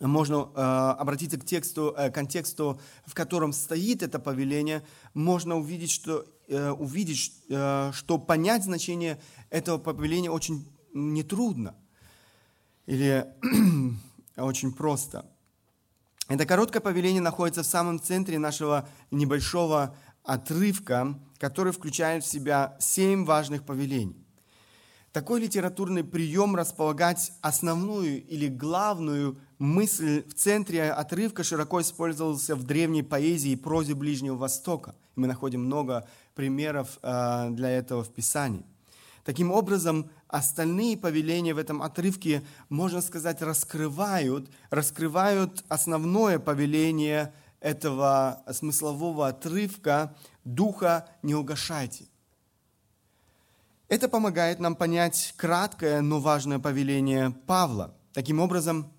можно 0.00 0.50
э, 0.54 0.60
обратиться 0.60 1.38
к 1.38 1.44
тексту, 1.44 1.94
э, 1.96 2.10
контексту, 2.10 2.80
в 3.06 3.14
котором 3.14 3.52
стоит 3.52 4.02
это 4.02 4.18
повеление, 4.18 4.82
можно 5.14 5.56
увидеть, 5.56 5.90
что, 5.90 6.24
э, 6.48 6.70
увидеть, 6.70 7.32
э, 7.48 7.90
что 7.92 8.18
понять 8.18 8.64
значение 8.64 9.20
этого 9.50 9.78
повеления 9.78 10.30
очень 10.30 10.66
нетрудно 10.92 11.74
или 12.86 13.26
очень 14.36 14.72
просто. 14.72 15.26
Это 16.28 16.46
короткое 16.46 16.80
повеление 16.80 17.20
находится 17.20 17.62
в 17.62 17.66
самом 17.66 18.00
центре 18.00 18.38
нашего 18.38 18.88
небольшого 19.10 19.94
отрывка, 20.24 21.18
который 21.38 21.72
включает 21.72 22.24
в 22.24 22.28
себя 22.28 22.76
семь 22.80 23.24
важных 23.24 23.64
повелений. 23.64 24.21
Такой 25.12 25.42
литературный 25.42 26.04
прием 26.04 26.56
располагать 26.56 27.32
основную 27.42 28.26
или 28.26 28.48
главную 28.48 29.38
мысль 29.58 30.24
в 30.26 30.32
центре 30.32 30.90
отрывка 30.90 31.44
широко 31.44 31.82
использовался 31.82 32.56
в 32.56 32.62
древней 32.62 33.02
поэзии 33.02 33.50
и 33.50 33.56
прозе 33.56 33.94
Ближнего 33.94 34.36
Востока. 34.36 34.94
Мы 35.14 35.26
находим 35.26 35.66
много 35.66 36.08
примеров 36.34 36.98
э, 37.02 37.50
для 37.50 37.68
этого 37.68 38.02
в 38.02 38.08
Писании. 38.08 38.64
Таким 39.22 39.52
образом, 39.52 40.10
остальные 40.28 40.96
повеления 40.96 41.52
в 41.52 41.58
этом 41.58 41.82
отрывке, 41.82 42.42
можно 42.70 43.02
сказать, 43.02 43.42
раскрывают, 43.42 44.50
раскрывают 44.70 45.62
основное 45.68 46.38
повеление 46.38 47.34
этого 47.60 48.42
смыслового 48.50 49.28
отрывка 49.28 50.16
«Духа 50.44 51.06
не 51.22 51.34
угошайте». 51.34 52.06
Это 53.92 54.08
помогает 54.08 54.58
нам 54.58 54.74
понять 54.74 55.34
краткое, 55.36 56.00
но 56.00 56.18
важное 56.18 56.58
повеление 56.58 57.32
Павла. 57.46 57.94
Таким 58.14 58.40
образом, 58.40 58.90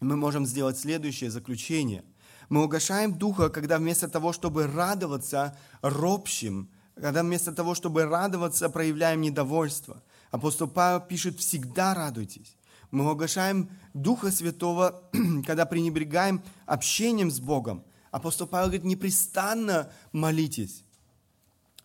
мы 0.00 0.16
можем 0.16 0.46
сделать 0.46 0.76
следующее 0.76 1.30
заключение. 1.30 2.02
Мы 2.48 2.64
угошаем 2.64 3.16
Духа, 3.16 3.50
когда 3.50 3.78
вместо 3.78 4.08
того, 4.08 4.32
чтобы 4.32 4.66
радоваться, 4.66 5.56
ропщим, 5.80 6.68
когда 6.96 7.22
вместо 7.22 7.52
того, 7.52 7.76
чтобы 7.76 8.04
радоваться, 8.06 8.68
проявляем 8.68 9.20
недовольство. 9.20 10.02
Апостол 10.32 10.66
Павел 10.66 11.02
пишет, 11.02 11.38
всегда 11.38 11.94
радуйтесь. 11.94 12.56
Мы 12.90 13.08
угошаем 13.08 13.70
Духа 13.94 14.32
Святого, 14.32 15.04
когда 15.46 15.66
пренебрегаем 15.66 16.42
общением 16.66 17.30
с 17.30 17.38
Богом. 17.38 17.84
Апостол 18.10 18.48
Павел 18.48 18.66
говорит, 18.66 18.84
непрестанно 18.84 19.92
молитесь. 20.10 20.82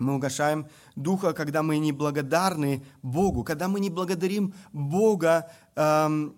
Мы 0.02 0.16
угошаем 0.16 0.68
Духа, 0.96 1.32
когда 1.34 1.62
мы 1.62 1.78
не 1.78 1.92
благодарны 1.92 2.84
Богу, 3.04 3.44
когда 3.44 3.68
мы 3.68 3.80
не 3.80 3.92
благодарим 3.92 4.56
Бога 4.74 5.52
эм, 5.76 6.36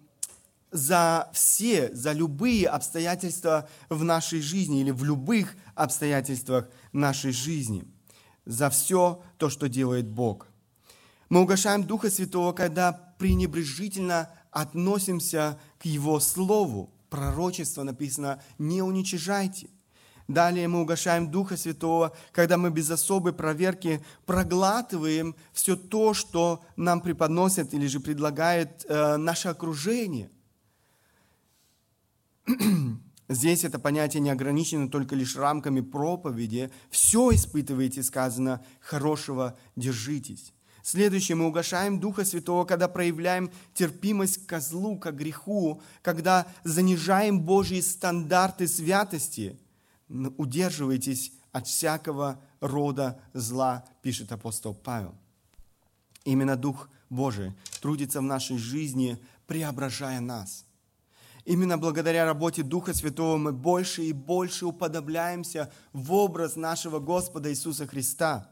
за 0.72 1.30
все, 1.34 1.90
за 1.96 2.12
любые 2.12 2.68
обстоятельства 2.68 3.70
в 3.88 4.04
нашей 4.04 4.42
жизни 4.42 4.82
или 4.82 4.92
в 4.92 5.06
любых 5.06 5.56
обстоятельствах 5.76 6.70
нашей 6.92 7.32
жизни, 7.32 7.86
за 8.44 8.70
все 8.70 9.24
то, 9.38 9.50
что 9.50 9.70
делает 9.70 10.10
Бог. 10.10 10.48
Мы 11.30 11.40
угошаем 11.40 11.86
Духа 11.86 12.12
Святого, 12.12 12.52
когда 12.52 12.92
пренебрежительно 13.18 14.30
относимся 14.52 15.58
к 15.80 15.86
Его 15.86 16.20
Слову. 16.20 16.94
Пророчество 17.10 17.84
написано 17.84 18.42
«не 18.58 18.82
уничижайте». 18.82 19.70
Далее 20.28 20.70
мы 20.70 20.82
угошаем 20.82 21.30
Духа 21.30 21.58
Святого, 21.58 22.16
когда 22.32 22.58
мы 22.58 22.70
без 22.70 22.90
особой 22.90 23.34
проверки 23.34 24.04
проглатываем 24.26 25.36
все 25.52 25.76
то, 25.76 26.14
что 26.14 26.64
нам 26.78 27.02
преподносит 27.02 27.74
или 27.74 27.88
же 27.88 28.00
предлагает 28.00 28.86
э, 28.88 29.18
наше 29.18 29.50
окружение. 29.50 30.30
Здесь 33.28 33.66
это 33.66 33.80
понятие 33.80 34.22
не 34.22 34.30
ограничено 34.30 34.90
только 34.90 35.16
лишь 35.16 35.36
рамками 35.36 35.82
проповеди. 35.82 36.72
Все 36.90 37.34
испытываете, 37.34 38.02
сказано, 38.02 38.64
хорошего 38.80 39.58
держитесь. 39.76 40.54
Следующее, 40.84 41.36
мы 41.36 41.48
угошаем 41.48 42.00
Духа 42.00 42.24
Святого, 42.24 42.64
когда 42.66 42.88
проявляем 42.88 43.52
терпимость 43.74 44.46
к 44.46 44.60
злу, 44.62 44.98
к 44.98 45.12
греху, 45.12 45.82
когда 46.02 46.46
занижаем 46.64 47.42
Божьи 47.42 47.82
стандарты 47.82 48.68
святости– 48.68 49.60
удерживайтесь 50.38 51.34
от 51.52 51.68
всякого 51.68 52.42
рода 52.60 53.20
зла, 53.34 53.86
пишет 54.02 54.32
апостол 54.32 54.74
Павел. 54.74 55.16
Именно 56.24 56.56
Дух 56.56 56.90
Божий 57.10 57.54
трудится 57.82 58.20
в 58.20 58.24
нашей 58.24 58.58
жизни, 58.58 59.22
преображая 59.48 60.20
нас. 60.20 60.66
Именно 61.46 61.78
благодаря 61.78 62.26
работе 62.26 62.64
Духа 62.64 62.94
Святого 62.94 63.38
мы 63.38 63.52
больше 63.52 64.04
и 64.04 64.14
больше 64.14 64.66
уподобляемся 64.66 65.72
в 65.92 66.14
образ 66.14 66.56
нашего 66.56 67.00
Господа 67.00 67.52
Иисуса 67.52 67.86
Христа. 67.86 68.50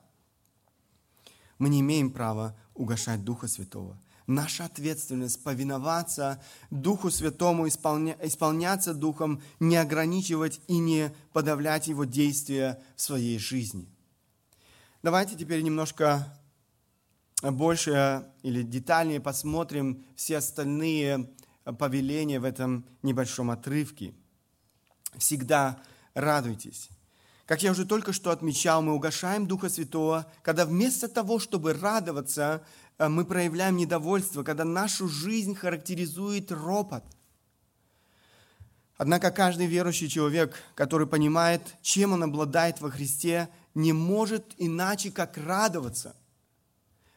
Мы 1.58 1.70
не 1.70 1.80
имеем 1.80 2.12
права 2.12 2.58
угошать 2.74 3.24
Духа 3.24 3.48
Святого– 3.48 3.98
наша 4.32 4.66
ответственность 4.66 5.44
повиноваться 5.44 6.42
Духу 6.70 7.12
Святому, 7.12 7.68
исполня, 7.68 8.18
исполняться 8.22 8.94
Духом, 8.94 9.42
не 9.60 9.78
ограничивать 9.78 10.60
и 10.68 10.78
не 10.78 11.14
подавлять 11.34 11.88
Его 11.88 12.06
действия 12.06 12.82
в 12.96 13.02
своей 13.02 13.38
жизни. 13.38 13.88
Давайте 15.04 15.36
теперь 15.36 15.62
немножко 15.62 16.28
больше 17.42 18.28
или 18.44 18.62
детальнее 18.62 19.20
посмотрим 19.20 20.04
все 20.16 20.38
остальные 20.38 21.30
повеления 21.80 22.40
в 22.40 22.44
этом 22.44 22.86
небольшом 23.02 23.52
отрывке. 23.52 24.14
Всегда 25.18 25.82
радуйтесь. 26.14 26.90
Как 27.46 27.64
я 27.64 27.72
уже 27.72 27.86
только 27.86 28.14
что 28.14 28.32
отмечал, 28.32 28.82
мы 28.82 28.94
угошаем 28.94 29.46
Духа 29.46 29.70
Святого, 29.70 30.26
когда 30.42 30.66
вместо 30.66 31.10
того, 31.10 31.38
чтобы 31.38 31.74
радоваться, 31.74 32.64
мы 33.10 33.26
проявляем 33.26 33.78
недовольство, 33.78 34.44
когда 34.44 34.64
нашу 34.64 35.08
жизнь 35.08 35.56
характеризует 35.56 36.52
ропот. 36.52 37.04
Однако 38.98 39.32
каждый 39.32 39.66
верующий 39.66 40.08
человек, 40.08 40.56
который 40.76 41.08
понимает, 41.08 41.62
чем 41.82 42.14
он 42.14 42.24
обладает 42.24 42.82
во 42.82 42.92
Христе, 42.92 43.50
не 43.74 43.94
может 43.94 44.54
иначе, 44.58 45.12
как 45.12 45.38
радоваться. 45.38 46.16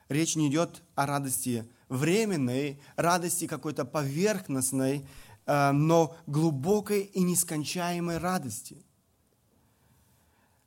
Речь 0.09 0.37
не 0.37 0.49
идет 0.49 0.83
о 0.94 1.07
радости 1.07 1.68
временной, 1.88 2.81
радости 2.97 3.47
какой-то 3.47 3.85
поверхностной, 3.85 5.07
э, 5.47 5.73
но 5.73 6.16
глубокой 6.27 7.03
и 7.03 7.23
нескончаемой 7.23 8.18
радости– 8.18 8.85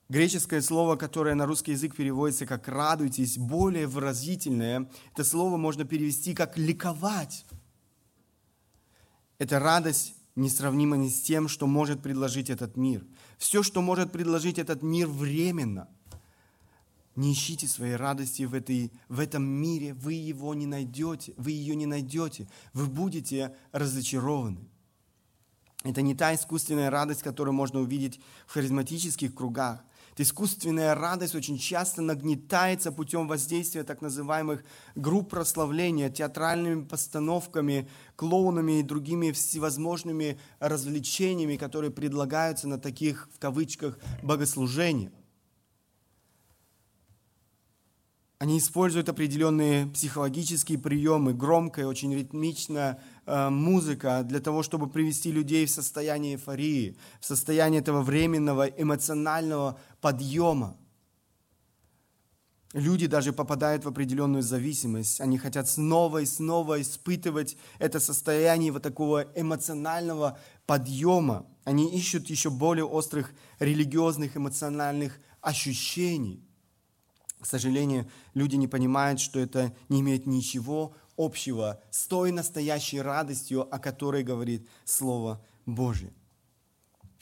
Греческое 0.10 0.62
слово, 0.62 0.96
которое 0.96 1.36
на 1.36 1.46
русский 1.46 1.72
язык 1.72 1.96
переводится 1.96 2.46
как 2.46 2.70
«радуйтесь», 2.70 3.38
более 3.38 3.88
выразительное, 3.88 4.90
это 5.12 5.26
слово 5.26 5.58
можно 5.58 5.84
перевести 5.84 6.34
как 6.34 6.58
«ликовать». 6.58 7.46
Эта 9.38 9.60
радость 9.60 10.16
несравнима 10.36 10.96
ни 10.96 11.10
с 11.10 11.22
тем, 11.22 11.50
что 11.50 11.68
может 11.68 12.02
предложить 12.02 12.50
этот 12.50 12.78
мир. 12.78 13.06
Все, 13.38 13.64
что 13.64 13.82
может 13.82 14.14
предложить 14.14 14.58
этот 14.60 14.82
мир 14.82 15.08
временно. 15.08 15.90
Не 17.18 17.34
ищите 17.34 17.68
своей 17.68 17.96
радости 17.96 18.44
в, 18.44 18.54
этой, 18.54 18.94
в 19.10 19.20
этом 19.20 19.44
мире, 19.44 19.94
вы 19.94 20.14
его 20.14 20.54
не 20.54 20.68
найдете, 20.68 21.34
вы 21.36 21.52
ее 21.52 21.76
не 21.76 21.86
найдете, 21.86 22.48
вы 22.74 22.86
будете 22.86 23.56
разочарованы. 23.74 24.70
Это 25.84 26.02
не 26.02 26.16
та 26.16 26.34
искусственная 26.34 26.90
радость, 26.90 27.24
которую 27.24 27.54
можно 27.54 27.82
увидеть 27.82 28.22
в 28.46 28.54
харизматических 28.54 29.36
кругах– 29.36 29.84
искусственная 30.20 30.96
радость 30.96 31.36
очень 31.36 31.58
часто 31.58 32.02
нагнетается 32.02 32.92
путем 32.92 33.28
воздействия 33.28 33.84
так 33.84 34.02
называемых 34.02 34.64
групп 34.96 35.30
прославления, 35.30 36.10
театральными 36.10 36.84
постановками, 36.84 37.90
клоунами 38.16 38.80
и 38.80 38.84
другими 38.84 39.32
всевозможными 39.32 40.40
развлечениями, 40.60 41.56
которые 41.56 41.92
предлагаются 41.92 42.68
на 42.68 42.80
таких, 42.80 43.30
в 43.34 43.40
кавычках, 43.40 44.00
богослужениях. 44.24 45.12
Они 48.40 48.60
используют 48.60 49.10
определенные 49.10 49.88
психологические 49.88 50.78
приемы, 50.78 51.34
громкая, 51.34 51.88
очень 51.88 52.14
ритмичная 52.14 53.02
э, 53.26 53.50
музыка 53.50 54.24
для 54.24 54.40
того, 54.40 54.62
чтобы 54.62 54.88
привести 54.88 55.32
людей 55.32 55.66
в 55.66 55.72
состояние 55.72 56.36
эйфории, 56.36 56.98
в 57.20 57.26
состояние 57.26 57.82
этого 57.82 58.04
временного 58.04 58.68
эмоционального 58.68 59.80
подъема. 60.02 60.78
Люди 62.74 63.08
даже 63.08 63.34
попадают 63.34 63.86
в 63.86 63.88
определенную 63.88 64.44
зависимость. 64.44 65.20
Они 65.20 65.40
хотят 65.40 65.68
снова 65.68 66.20
и 66.20 66.26
снова 66.28 66.80
испытывать 66.80 67.58
это 67.80 68.00
состояние 68.00 68.72
вот 68.72 68.84
такого 68.84 69.26
эмоционального 69.36 70.38
подъема. 70.68 71.48
Они 71.64 71.90
ищут 71.98 72.30
еще 72.30 72.52
более 72.52 72.86
острых 72.86 73.34
религиозных 73.58 74.38
эмоциональных 74.38 75.20
ощущений. 75.42 76.47
К 77.40 77.46
сожалению, 77.46 78.10
люди 78.34 78.56
не 78.56 78.68
понимают, 78.68 79.20
что 79.20 79.40
это 79.40 79.74
не 79.90 80.02
имеет 80.02 80.26
ничего 80.26 80.94
общего 81.18 81.82
с 81.92 82.08
той 82.08 82.32
настоящей 82.32 83.02
радостью, 83.02 83.74
о 83.74 83.80
которой 83.80 84.24
говорит 84.24 84.68
Слово 84.86 85.44
Божие. 85.66 86.14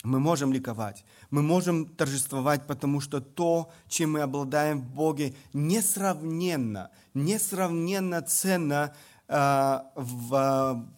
Мы 0.04 0.20
можем 0.20 0.52
ликовать, 0.52 1.04
мы 1.30 1.42
можем 1.42 1.86
торжествовать, 1.86 2.66
потому 2.66 3.00
что 3.00 3.20
то, 3.20 3.72
чем 3.88 4.12
мы 4.12 4.20
обладаем 4.20 4.80
в 4.80 4.88
Боге, 4.94 5.34
несравненно, 5.52 6.90
несравненно 7.12 8.22
ценно, 8.22 8.94
э, 9.26 9.78
в, 9.96 10.88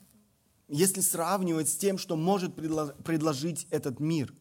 если 0.68 1.00
сравнивать 1.00 1.70
с 1.70 1.76
тем, 1.76 1.96
что 1.96 2.16
может 2.16 2.54
предложить 2.54 3.66
этот 3.70 3.98
мир. 3.98 4.34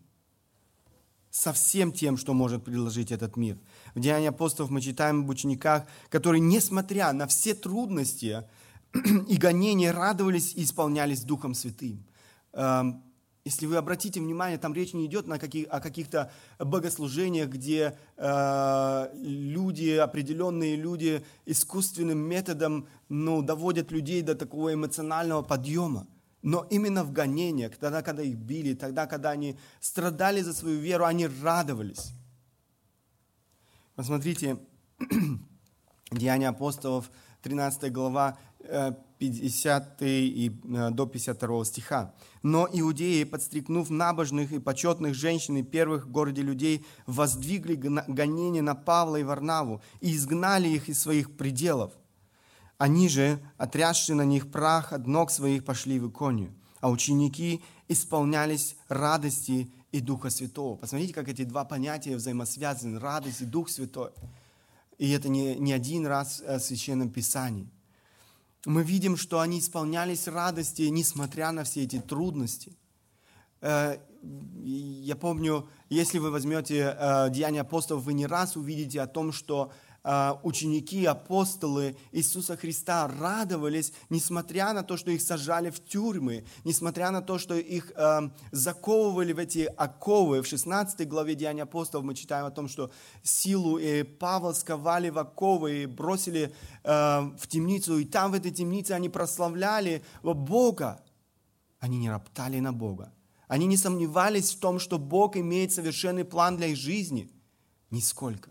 Со 1.30 1.54
всем 1.54 1.94
тем, 1.94 2.18
что 2.18 2.34
может 2.34 2.66
предложить 2.66 3.12
этот 3.12 3.38
мир. 3.38 3.58
В 3.98 4.00
Деянии 4.00 4.28
апостолов 4.28 4.70
мы 4.70 4.80
читаем 4.80 5.22
об 5.22 5.30
учениках, 5.30 5.88
которые, 6.10 6.40
несмотря 6.40 7.12
на 7.14 7.26
все 7.26 7.56
трудности 7.56 8.44
и 9.28 9.38
гонения, 9.38 9.92
радовались 9.92 10.54
и 10.54 10.66
исполнялись 10.66 11.24
Духом 11.24 11.56
Святым. 11.56 12.06
Эм, 12.54 13.02
если 13.44 13.66
вы 13.66 13.76
обратите 13.76 14.20
внимание, 14.20 14.60
там 14.60 14.76
речь 14.76 14.94
не 14.94 15.08
идет 15.08 15.26
на 15.26 15.40
каких, 15.40 15.66
о 15.72 15.80
каких-то 15.80 16.32
богослужениях, 16.60 17.50
где 17.50 17.98
э, 18.18 19.10
люди, 19.16 19.90
определенные 19.96 20.76
люди 20.76 21.26
искусственным 21.48 22.20
методом 22.20 22.88
ну, 23.10 23.42
доводят 23.42 23.92
людей 23.92 24.22
до 24.22 24.36
такого 24.36 24.76
эмоционального 24.76 25.42
подъема. 25.42 26.06
Но 26.44 26.68
именно 26.70 27.04
в 27.04 27.12
гонениях, 27.12 27.76
тогда, 27.78 28.04
когда 28.04 28.22
их 28.22 28.36
били, 28.36 28.76
тогда, 28.76 29.08
когда 29.08 29.32
они 29.32 29.58
страдали 29.80 30.42
за 30.42 30.54
свою 30.54 30.78
веру, 30.78 31.06
они 31.06 31.26
радовались. 31.26 32.14
Посмотрите, 33.98 34.60
Деяния 36.12 36.50
апостолов, 36.50 37.10
13 37.42 37.92
глава, 37.92 38.38
50 39.18 40.02
и 40.04 40.52
э, 40.64 40.92
до 40.92 41.08
52 41.08 41.66
стиха. 41.66 42.14
«Но 42.44 42.70
иудеи, 42.72 43.24
подстрекнув 43.24 43.90
набожных 43.90 44.52
и 44.52 44.60
почетных 44.60 45.16
женщин 45.16 45.58
и 45.58 45.64
первых 45.64 46.06
в 46.06 46.12
городе 46.12 46.44
людей, 46.44 46.86
воздвигли 47.08 47.74
гонение 47.74 48.62
на 48.62 48.76
Павла 48.76 49.16
и 49.16 49.24
Варнаву 49.24 49.82
и 50.00 50.16
изгнали 50.16 50.70
их 50.70 50.90
из 50.90 51.00
своих 51.00 51.36
пределов. 51.36 51.92
Они 52.78 53.10
же, 53.10 53.40
отрясши 53.58 54.14
на 54.14 54.26
них 54.26 54.52
прах 54.52 54.94
от 54.94 55.08
ног 55.08 55.32
своих, 55.32 55.66
пошли 55.66 56.00
в 56.00 56.08
иконию, 56.08 56.54
а 56.82 56.92
ученики 56.92 57.64
исполнялись 57.88 58.76
радости 58.90 59.72
и 59.98 60.02
Духа 60.02 60.30
Святого». 60.30 60.76
Посмотрите, 60.76 61.14
как 61.14 61.28
эти 61.28 61.44
два 61.44 61.66
понятия 61.66 62.16
взаимосвязаны– 62.16 63.00
радость 63.00 63.42
и 63.42 63.46
Дух 63.46 63.70
Святой. 63.70 64.12
И 64.98 65.12
это 65.12 65.30
не, 65.30 65.56
не 65.56 65.74
один 65.74 66.06
раз 66.06 66.42
в 66.42 66.60
Священном 66.60 67.10
Писании 67.10 67.70
мы 68.68 68.84
видим, 68.84 69.16
что 69.16 69.40
они 69.40 69.60
исполнялись 69.60 70.28
радости, 70.28 70.82
несмотря 70.84 71.52
на 71.54 71.64
все 71.64 71.84
эти 71.84 72.00
трудности. 72.00 72.76
Э, 73.62 73.98
я 74.62 75.16
помню, 75.16 75.70
если 75.90 76.20
вы 76.20 76.32
возьмете 76.32 76.96
э, 77.00 77.30
Деяния 77.30 77.62
апостолов, 77.62 78.04
вы 78.04 78.12
не 78.12 78.28
раз 78.28 78.58
увидите 78.58 79.00
о 79.00 79.08
том, 79.08 79.32
что 79.32 79.72
ученики, 80.04 81.06
апостолы 81.06 81.98
Иисуса 82.12 82.56
Христа 82.56 83.08
радовались, 83.08 83.92
несмотря 84.10 84.72
на 84.74 84.84
то, 84.84 84.96
что 84.96 85.12
их 85.12 85.22
сажали 85.22 85.70
в 85.70 85.84
тюрьмы, 85.84 86.46
несмотря 86.64 87.12
на 87.12 87.22
то, 87.22 87.38
что 87.38 87.56
их 87.56 87.92
э, 87.96 88.30
заковывали 88.52 89.34
в 89.34 89.40
эти 89.40 89.70
оковы. 89.78 90.42
В 90.42 90.48
16 90.48 91.08
главе 91.08 91.36
Деяния 91.36 91.64
апостолов 91.64 92.06
мы 92.06 92.16
читаем 92.16 92.46
о 92.46 92.52
том, 92.52 92.70
что 92.70 92.90
силу 93.24 93.78
и 93.78 94.04
Павла 94.04 94.54
сковали 94.54 95.10
в 95.10 95.18
оковы 95.18 95.84
и 95.84 95.86
бросили 95.86 96.54
э, 96.84 96.90
в 97.38 97.48
темницу, 97.48 97.98
и 97.98 98.06
там 98.06 98.32
в 98.32 98.36
этой 98.36 98.52
темнице 98.52 98.92
они 98.92 99.10
прославляли 99.10 100.04
Бога. 100.24 101.04
Они 101.80 101.98
не 101.98 102.10
роптали 102.10 102.60
на 102.60 102.72
Бога. 102.72 103.14
Они 103.48 103.66
не 103.66 103.78
сомневались 103.78 104.54
в 104.54 104.60
том, 104.60 104.80
что 104.80 104.98
Бог 104.98 105.38
имеет 105.38 105.72
совершенный 105.72 106.26
план 106.26 106.58
для 106.58 106.68
их 106.68 106.78
жизни. 106.78 107.30
Нисколько 107.92 108.50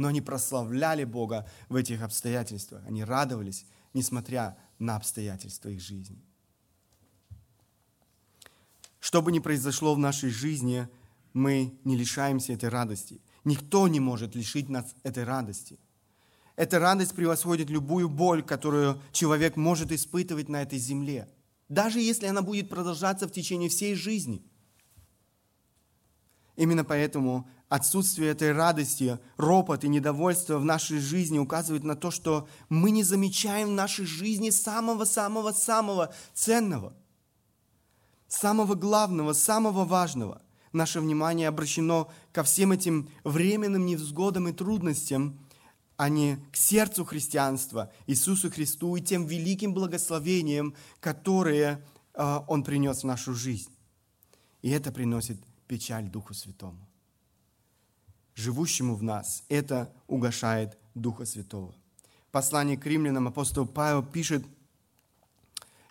но 0.00 0.08
они 0.08 0.22
прославляли 0.22 1.04
Бога 1.04 1.46
в 1.68 1.76
этих 1.76 2.00
обстоятельствах. 2.00 2.82
Они 2.86 3.04
радовались, 3.04 3.66
несмотря 3.92 4.56
на 4.78 4.96
обстоятельства 4.96 5.68
их 5.68 5.82
жизни. 5.82 6.24
Что 8.98 9.20
бы 9.20 9.30
ни 9.30 9.40
произошло 9.40 9.94
в 9.94 9.98
нашей 9.98 10.30
жизни, 10.30 10.88
мы 11.34 11.78
не 11.84 11.98
лишаемся 11.98 12.54
этой 12.54 12.70
радости. 12.70 13.20
Никто 13.44 13.88
не 13.88 14.00
может 14.00 14.34
лишить 14.34 14.70
нас 14.70 14.94
этой 15.02 15.24
радости. 15.24 15.78
Эта 16.56 16.78
радость 16.78 17.14
превосходит 17.14 17.68
любую 17.68 18.08
боль, 18.08 18.42
которую 18.42 19.02
человек 19.12 19.56
может 19.56 19.92
испытывать 19.92 20.48
на 20.48 20.62
этой 20.62 20.78
земле, 20.78 21.28
даже 21.68 22.00
если 22.00 22.24
она 22.24 22.40
будет 22.40 22.70
продолжаться 22.70 23.28
в 23.28 23.32
течение 23.32 23.68
всей 23.68 23.94
жизни. 23.94 24.42
Именно 26.56 26.84
поэтому 26.84 27.46
отсутствие 27.70 28.32
этой 28.32 28.52
радости, 28.52 29.18
ропот 29.36 29.84
и 29.84 29.88
недовольство 29.88 30.58
в 30.58 30.64
нашей 30.64 30.98
жизни 30.98 31.38
указывает 31.38 31.84
на 31.84 31.94
то, 31.94 32.10
что 32.10 32.48
мы 32.68 32.90
не 32.90 33.04
замечаем 33.04 33.68
в 33.68 33.72
нашей 33.72 34.04
жизни 34.04 34.50
самого-самого-самого 34.50 36.12
ценного, 36.34 36.92
самого 38.26 38.74
главного, 38.74 39.32
самого 39.32 39.84
важного. 39.84 40.42
Наше 40.72 41.00
внимание 41.00 41.46
обращено 41.46 42.10
ко 42.32 42.42
всем 42.42 42.72
этим 42.72 43.08
временным 43.22 43.86
невзгодам 43.86 44.48
и 44.48 44.52
трудностям, 44.52 45.38
а 45.96 46.08
не 46.08 46.44
к 46.50 46.56
сердцу 46.56 47.04
христианства, 47.04 47.92
Иисусу 48.08 48.50
Христу 48.50 48.96
и 48.96 49.00
тем 49.00 49.26
великим 49.26 49.74
благословениям, 49.74 50.74
которые 50.98 51.84
э, 52.14 52.40
Он 52.48 52.64
принес 52.64 53.02
в 53.02 53.06
нашу 53.06 53.32
жизнь. 53.34 53.70
И 54.60 54.70
это 54.70 54.90
приносит 54.90 55.40
печаль 55.68 56.08
Духу 56.08 56.34
Святому 56.34 56.89
живущему 58.34 58.96
в 58.96 59.02
нас. 59.02 59.44
Это 59.48 59.92
угошает 60.06 60.78
Духа 60.94 61.24
Святого. 61.24 61.74
Послание 62.30 62.76
к 62.76 62.86
римлянам 62.86 63.28
апостол 63.28 63.66
Павел 63.66 64.02
пишет, 64.02 64.44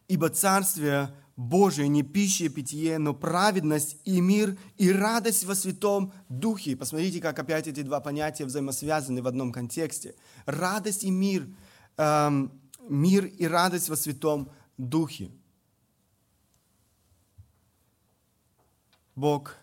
«Ибо 0.07 0.29
Царствие 0.29 1.13
Божие 1.35 1.87
не 1.87 2.03
пища 2.03 2.45
и 2.45 2.49
питье, 2.49 2.97
но 2.97 3.13
праведность 3.13 3.97
и 4.03 4.19
мир 4.19 4.57
и 4.77 4.91
радость 4.91 5.45
во 5.45 5.55
Святом 5.55 6.13
Духе». 6.27 6.75
Посмотрите, 6.75 7.21
как 7.21 7.39
опять 7.39 7.67
эти 7.67 7.81
два 7.81 7.99
понятия 7.99 8.45
взаимосвязаны 8.45 9.21
в 9.21 9.27
одном 9.27 9.51
контексте. 9.51 10.15
Радость 10.45 11.03
и 11.03 11.11
мир, 11.11 11.47
эм, 11.97 12.51
мир 12.87 13.25
и 13.25 13.45
радость 13.45 13.89
во 13.89 13.95
Святом 13.95 14.49
Духе. 14.77 15.29
Бог 19.15 19.55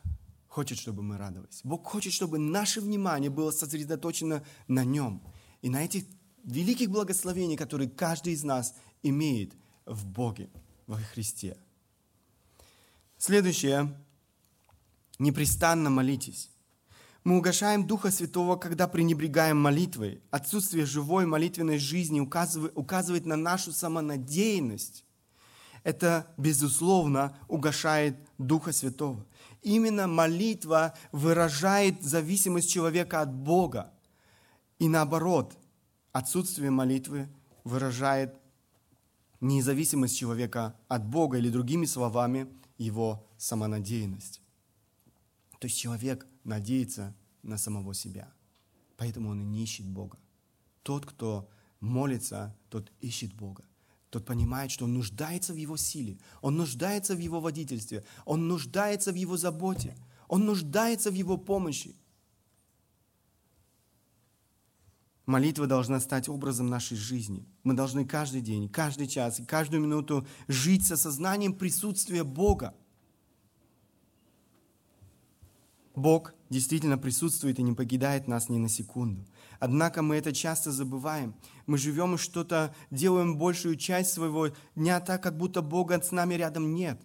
хочет, 0.56 0.78
чтобы 0.78 1.02
мы 1.02 1.18
радовались. 1.18 1.60
Бог 1.64 1.86
хочет, 1.86 2.14
чтобы 2.14 2.38
наше 2.38 2.80
внимание 2.80 3.28
было 3.28 3.50
сосредоточено 3.50 4.42
на 4.68 4.84
Нем 4.84 5.22
и 5.60 5.68
на 5.68 5.84
этих 5.84 6.04
великих 6.44 6.88
благословениях, 6.90 7.58
которые 7.58 7.90
каждый 7.90 8.32
из 8.32 8.42
нас 8.42 8.74
имеет 9.02 9.52
в 9.84 10.06
Боге, 10.06 10.48
во 10.86 10.96
Христе. 10.96 11.58
Следующее. 13.18 14.02
Непрестанно 15.18 15.90
молитесь. 15.90 16.50
Мы 17.22 17.36
угошаем 17.36 17.86
Духа 17.86 18.10
Святого, 18.10 18.56
когда 18.56 18.88
пренебрегаем 18.88 19.58
молитвой. 19.58 20.22
Отсутствие 20.30 20.86
живой 20.86 21.26
молитвенной 21.26 21.78
жизни 21.78 22.18
указывает, 22.20 23.26
на 23.26 23.36
нашу 23.36 23.72
самонадеянность. 23.72 25.04
Это, 25.82 26.32
безусловно, 26.38 27.36
угошает 27.46 28.16
Духа 28.38 28.72
Святого. 28.72 29.26
Именно 29.66 30.06
молитва 30.06 30.94
выражает 31.10 32.00
зависимость 32.00 32.70
человека 32.70 33.20
от 33.20 33.34
Бога. 33.34 33.92
И 34.78 34.88
наоборот, 34.88 35.58
отсутствие 36.12 36.70
молитвы 36.70 37.28
выражает 37.64 38.36
независимость 39.40 40.16
человека 40.16 40.76
от 40.86 41.04
Бога, 41.04 41.38
или 41.38 41.50
другими 41.50 41.84
словами, 41.84 42.46
его 42.78 43.26
самонадеянность. 43.38 44.40
То 45.58 45.66
есть 45.66 45.76
человек 45.76 46.28
надеется 46.44 47.12
на 47.42 47.58
самого 47.58 47.92
себя, 47.92 48.32
поэтому 48.96 49.30
он 49.30 49.40
и 49.40 49.44
не 49.44 49.64
ищет 49.64 49.88
Бога. 49.88 50.16
Тот, 50.84 51.06
кто 51.06 51.50
молится, 51.80 52.56
тот 52.70 52.92
ищет 53.00 53.34
Бога 53.34 53.64
тот 54.16 54.24
понимает, 54.24 54.70
что 54.70 54.86
он 54.86 54.94
нуждается 54.94 55.52
в 55.52 55.56
его 55.56 55.76
силе, 55.76 56.18
он 56.40 56.56
нуждается 56.56 57.14
в 57.14 57.18
его 57.18 57.38
водительстве, 57.38 58.02
он 58.24 58.48
нуждается 58.48 59.12
в 59.12 59.14
его 59.14 59.36
заботе, 59.36 59.94
он 60.26 60.46
нуждается 60.46 61.10
в 61.10 61.14
его 61.14 61.36
помощи. 61.36 61.94
Молитва 65.26 65.66
должна 65.66 66.00
стать 66.00 66.30
образом 66.30 66.68
нашей 66.68 66.96
жизни. 66.96 67.46
Мы 67.62 67.74
должны 67.74 68.06
каждый 68.06 68.40
день, 68.40 68.70
каждый 68.70 69.06
час 69.06 69.38
и 69.38 69.44
каждую 69.44 69.82
минуту 69.82 70.26
жить 70.48 70.86
со 70.86 70.96
сознанием 70.96 71.52
присутствия 71.52 72.24
Бога. 72.24 72.74
Бог 75.94 76.32
действительно 76.48 76.96
присутствует 76.96 77.58
и 77.58 77.62
не 77.62 77.74
покидает 77.74 78.28
нас 78.28 78.48
ни 78.48 78.56
на 78.56 78.70
секунду. 78.70 79.26
Однако 79.58 80.02
мы 80.02 80.16
это 80.16 80.32
часто 80.32 80.70
забываем. 80.70 81.34
Мы 81.66 81.78
живем 81.78 82.14
и 82.14 82.18
что-то 82.18 82.74
делаем 82.90 83.38
большую 83.38 83.76
часть 83.76 84.12
своего 84.12 84.48
дня 84.74 85.00
так, 85.00 85.22
как 85.22 85.36
будто 85.36 85.62
Бога 85.62 86.00
с 86.00 86.12
нами 86.12 86.34
рядом 86.34 86.74
нет. 86.74 87.00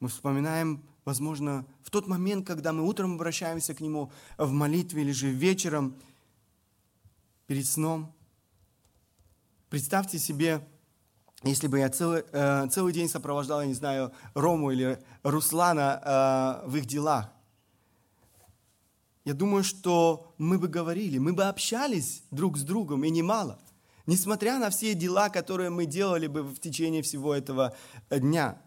Мы 0.00 0.08
вспоминаем, 0.08 0.84
возможно, 1.04 1.66
в 1.82 1.90
тот 1.90 2.06
момент, 2.06 2.46
когда 2.46 2.72
мы 2.72 2.86
утром 2.86 3.14
обращаемся 3.14 3.74
к 3.74 3.80
Нему 3.80 4.12
в 4.36 4.50
молитве 4.52 5.02
или 5.02 5.12
же 5.12 5.30
вечером 5.30 5.96
перед 7.46 7.66
сном. 7.66 8.14
Представьте 9.70 10.18
себе, 10.18 10.66
если 11.42 11.66
бы 11.66 11.78
я 11.78 11.90
целый, 11.90 12.24
э, 12.32 12.68
целый 12.70 12.92
день 12.92 13.08
сопровождал, 13.08 13.60
я 13.60 13.66
не 13.66 13.74
знаю, 13.74 14.12
Рому 14.34 14.70
или 14.70 14.98
Руслана 15.22 16.62
э, 16.64 16.68
в 16.68 16.76
их 16.76 16.86
делах, 16.86 17.30
я 19.24 19.32
думаю, 19.32 19.64
что 19.64 20.34
мы 20.36 20.58
бы 20.58 20.68
говорили, 20.68 21.18
мы 21.18 21.32
бы 21.32 21.44
общались 21.44 22.24
друг 22.30 22.58
с 22.58 22.62
другом, 22.62 23.04
и 23.04 23.10
немало. 23.10 23.58
Несмотря 24.06 24.58
на 24.58 24.68
все 24.68 24.94
дела, 24.94 25.30
которые 25.30 25.70
мы 25.70 25.86
делали 25.86 26.26
бы 26.26 26.42
в 26.42 26.58
течение 26.58 27.00
всего 27.02 27.34
этого 27.34 27.74
дня. 28.10 28.60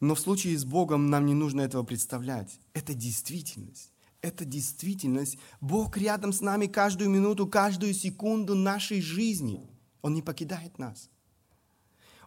Но 0.00 0.16
в 0.16 0.20
случае 0.20 0.58
с 0.58 0.64
Богом 0.64 1.10
нам 1.10 1.26
не 1.26 1.34
нужно 1.34 1.60
этого 1.60 1.84
представлять. 1.84 2.58
Это 2.74 2.92
действительность. 2.92 3.92
Это 4.20 4.44
действительность. 4.44 5.38
Бог 5.60 5.96
рядом 5.96 6.32
с 6.32 6.40
нами 6.40 6.66
каждую 6.66 7.08
минуту, 7.08 7.46
каждую 7.46 7.94
секунду 7.94 8.56
нашей 8.56 9.00
жизни. 9.00 9.70
Он 10.02 10.12
не 10.14 10.22
покидает 10.22 10.78
нас. 10.78 11.08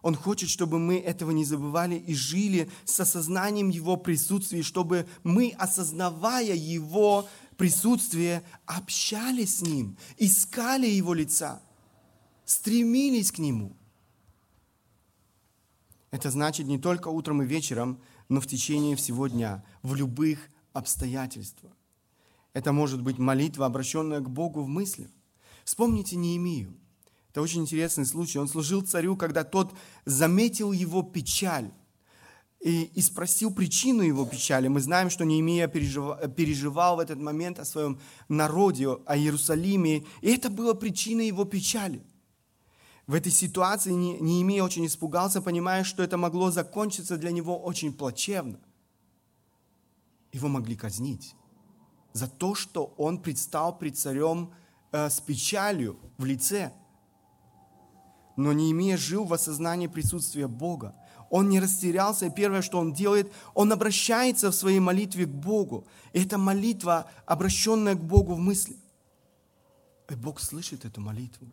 Он 0.01 0.15
хочет, 0.15 0.49
чтобы 0.49 0.79
мы 0.79 0.99
этого 0.99 1.31
не 1.31 1.43
забывали 1.43 1.95
и 1.95 2.13
жили 2.13 2.69
с 2.85 2.99
осознанием 2.99 3.69
Его 3.69 3.97
присутствия, 3.97 4.63
чтобы 4.63 5.07
мы, 5.23 5.53
осознавая 5.57 6.55
Его 6.55 7.27
присутствие, 7.57 8.43
общались 8.65 9.57
с 9.57 9.61
Ним, 9.61 9.97
искали 10.17 10.87
Его 10.87 11.13
лица, 11.13 11.61
стремились 12.45 13.31
к 13.31 13.39
Нему. 13.39 13.75
Это 16.11 16.31
значит 16.31 16.67
не 16.67 16.79
только 16.79 17.09
утром 17.09 17.43
и 17.43 17.45
вечером, 17.45 18.01
но 18.29 18.39
в 18.41 18.47
течение 18.47 18.95
всего 18.95 19.27
дня, 19.27 19.63
в 19.83 19.95
любых 19.95 20.49
обстоятельствах. 20.73 21.73
Это 22.53 22.71
может 22.71 23.01
быть 23.01 23.19
молитва, 23.19 23.65
обращенная 23.65 24.21
к 24.21 24.29
Богу 24.29 24.63
в 24.63 24.67
мыслях. 24.67 25.09
Вспомните 25.65 26.15
Неемию– 26.15 26.73
это 27.39 27.43
очень 27.43 27.61
интересный 27.61 28.05
случай. 28.05 28.37
Он 28.37 28.49
служил 28.49 28.81
царю, 28.81 29.15
когда 29.15 29.45
тот 29.45 29.73
заметил 30.05 30.73
его 30.73 31.03
печаль 31.03 31.71
и, 32.59 32.83
и 32.83 33.01
спросил 33.01 33.53
причину 33.53 34.01
его 34.01 34.25
печали. 34.25 34.67
Мы 34.67 34.81
знаем, 34.81 35.09
что 35.09 35.23
Неемия 35.23 35.69
переживал, 35.69 36.17
переживал 36.35 36.97
в 36.97 36.99
этот 36.99 37.17
момент 37.17 37.59
о 37.59 37.65
своем 37.65 37.97
народе, 38.27 38.89
о 38.89 39.15
Иерусалиме, 39.15 40.05
и 40.21 40.31
это 40.31 40.49
было 40.49 40.73
причиной 40.73 41.27
его 41.27 41.45
печали. 41.45 42.01
В 43.07 43.13
этой 43.13 43.31
ситуации 43.31 43.93
Неемия 43.93 44.61
очень 44.61 44.85
испугался, 44.85 45.41
понимая, 45.41 45.85
что 45.85 46.03
это 46.03 46.17
могло 46.17 46.51
закончиться 46.51 47.17
для 47.17 47.31
него 47.31 47.57
очень 47.57 47.93
плачевно. 47.93 48.59
Его 50.33 50.49
могли 50.49 50.75
казнить 50.75 51.35
за 52.11 52.27
то, 52.27 52.53
что 52.53 52.93
он 52.97 53.21
предстал 53.21 53.77
пред 53.77 53.97
царем 53.97 54.51
э, 54.91 55.09
с 55.09 55.21
печалью 55.21 55.97
в 56.17 56.25
лице– 56.25 56.73
но 58.39 58.53
Неемия 58.53 58.95
жил 58.95 59.25
в 59.25 59.33
осознании 59.33 59.87
присутствия 59.87 60.47
Бога. 60.47 60.95
Он 61.29 61.49
не 61.49 61.59
растерялся, 61.59 62.27
и 62.27 62.31
первое, 62.31 62.61
что 62.61 62.79
он 62.79 62.93
делает, 62.93 63.31
он 63.53 63.71
обращается 63.73 64.49
в 64.49 64.55
своей 64.55 64.79
молитве 64.79 65.25
к 65.25 65.29
Богу. 65.29 65.85
И 66.13 66.23
это 66.23 66.37
молитва, 66.37 67.09
обращенная 67.25 67.95
к 67.95 68.01
Богу 68.01 68.35
в 68.35 68.39
мысли. 68.39 68.77
И 70.09 70.15
Бог 70.15 70.39
слышит 70.39 70.85
эту 70.85 71.01
молитву. 71.01 71.47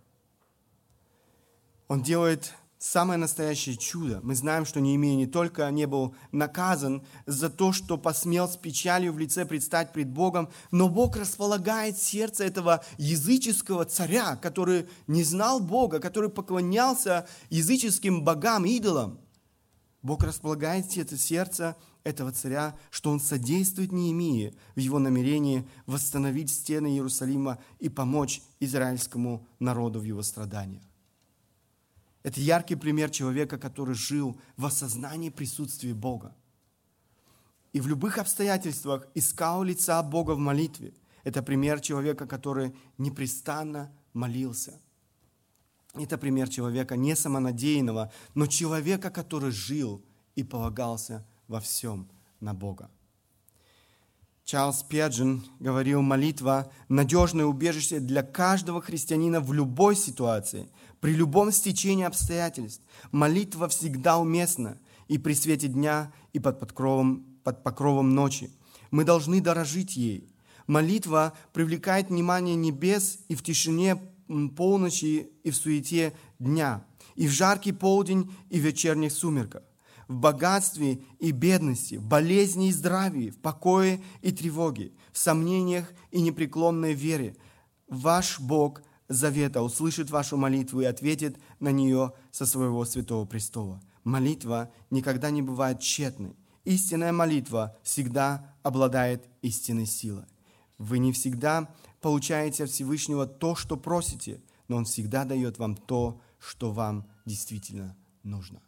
Он 1.88 2.02
делает 2.02 2.54
самое 2.78 3.18
настоящее 3.18 3.76
чудо. 3.76 4.20
Мы 4.22 4.34
знаем, 4.34 4.66
что 4.66 4.80
Неемия 4.80 5.16
не 5.16 5.26
только 5.26 5.70
не 5.70 5.86
был 5.86 6.14
наказан 6.32 7.04
за 7.26 7.50
то, 7.50 7.72
что 7.72 7.96
посмел 7.98 8.48
с 8.48 8.56
печалью 8.56 9.12
в 9.12 9.18
лице 9.18 9.44
предстать 9.46 9.92
пред 9.92 10.08
Богом, 10.08 10.50
но 10.70 10.88
Бог 10.88 11.16
располагает 11.16 11.98
сердце 11.98 12.44
этого 12.44 12.84
языческого 12.98 13.84
царя, 13.84 14.36
который 14.36 14.88
не 15.06 15.24
знал 15.24 15.60
Бога, 15.60 16.00
который 16.00 16.30
поклонялся 16.30 17.26
языческим 17.50 18.22
богам, 18.22 18.64
идолам. 18.64 19.20
Бог 20.02 20.22
располагает 20.22 20.96
это 20.96 21.16
сердце 21.16 21.76
этого 22.04 22.30
царя, 22.30 22.76
что 22.90 23.10
он 23.10 23.18
содействует 23.18 23.90
Неемии 23.90 24.54
в 24.76 24.78
его 24.78 25.00
намерении 25.00 25.66
восстановить 25.86 26.50
стены 26.50 26.88
Иерусалима 26.88 27.58
и 27.80 27.88
помочь 27.88 28.42
израильскому 28.60 29.44
народу 29.58 29.98
в 29.98 30.04
его 30.04 30.22
страданиях. 30.22 30.84
Это 32.26 32.40
яркий 32.40 32.74
пример 32.74 33.10
человека, 33.10 33.56
который 33.56 33.94
жил 33.94 34.36
в 34.56 34.66
осознании 34.66 35.30
присутствия 35.30 35.94
Бога. 35.94 36.34
И 37.72 37.80
в 37.80 37.86
любых 37.86 38.18
обстоятельствах 38.18 39.06
искал 39.14 39.62
лица 39.62 40.02
Бога 40.02 40.32
в 40.32 40.38
молитве. 40.38 40.92
Это 41.22 41.40
пример 41.40 41.80
человека, 41.80 42.26
который 42.26 42.74
непрестанно 42.98 43.92
молился. 44.12 44.80
Это 45.94 46.18
пример 46.18 46.48
человека 46.48 46.96
не 46.96 47.14
самонадеянного, 47.14 48.12
но 48.34 48.48
человека, 48.48 49.10
который 49.10 49.52
жил 49.52 50.04
и 50.34 50.42
полагался 50.42 51.24
во 51.46 51.60
всем 51.60 52.10
на 52.40 52.54
Бога. 52.54 52.90
Чарльз 54.44 54.82
Педжин 54.82 55.44
говорил, 55.60 56.02
молитва– 56.02 56.72
надежное 56.88 57.46
убежище 57.46 58.00
для 58.00 58.22
каждого 58.24 58.82
христианина 58.82 59.40
в 59.40 59.52
любой 59.52 59.94
ситуации– 59.94 60.68
при 61.00 61.12
любом 61.12 61.52
стечении 61.52 62.04
обстоятельств 62.04 62.82
молитва 63.12 63.68
всегда 63.68 64.18
уместна 64.18 64.78
и 65.08 65.18
при 65.18 65.34
свете 65.34 65.68
дня, 65.68 66.12
и 66.32 66.38
под 66.38 66.58
покровом, 66.58 67.24
под 67.44 67.62
покровом 67.62 68.14
ночи. 68.14 68.50
Мы 68.90 69.04
должны 69.04 69.40
дорожить 69.40 69.96
ей. 69.96 70.32
Молитва 70.66 71.32
привлекает 71.52 72.08
внимание 72.08 72.56
небес 72.56 73.18
и 73.28 73.34
в 73.34 73.42
тишине 73.42 74.00
полночи, 74.56 75.30
и 75.44 75.50
в 75.50 75.56
суете 75.56 76.12
дня, 76.38 76.84
и 77.14 77.28
в 77.28 77.30
жаркий 77.30 77.72
полдень, 77.72 78.34
и 78.50 78.58
в 78.58 78.64
вечерних 78.64 79.12
сумерках, 79.12 79.62
в 80.08 80.16
богатстве 80.16 81.00
и 81.20 81.30
бедности, 81.30 81.96
в 81.96 82.04
болезни 82.04 82.68
и 82.68 82.72
здравии, 82.72 83.30
в 83.30 83.38
покое 83.38 84.02
и 84.22 84.32
тревоге, 84.32 84.92
в 85.12 85.18
сомнениях 85.18 85.92
и 86.10 86.20
непреклонной 86.20 86.94
вере. 86.94 87.36
Ваш 87.88 88.40
Бог 88.40 88.82
завета 89.08 89.62
услышит 89.62 90.10
вашу 90.10 90.36
молитву 90.36 90.80
и 90.80 90.84
ответит 90.84 91.38
на 91.60 91.70
нее 91.70 92.12
со 92.30 92.46
своего 92.46 92.84
святого 92.84 93.24
престола. 93.24 93.80
Молитва 94.04 94.70
никогда 94.90 95.30
не 95.30 95.42
бывает 95.42 95.80
тщетной. 95.80 96.36
Истинная 96.64 97.12
молитва 97.12 97.76
всегда 97.82 98.54
обладает 98.62 99.28
истинной 99.42 99.86
силой. 99.86 100.26
Вы 100.78 100.98
не 100.98 101.12
всегда 101.12 101.74
получаете 102.00 102.64
от 102.64 102.70
Всевышнего 102.70 103.26
то, 103.26 103.54
что 103.54 103.76
просите, 103.76 104.42
но 104.68 104.76
Он 104.76 104.84
всегда 104.84 105.24
дает 105.24 105.58
вам 105.58 105.76
то, 105.76 106.20
что 106.38 106.72
вам 106.72 107.08
действительно 107.24 107.96
нужно. 108.22 108.60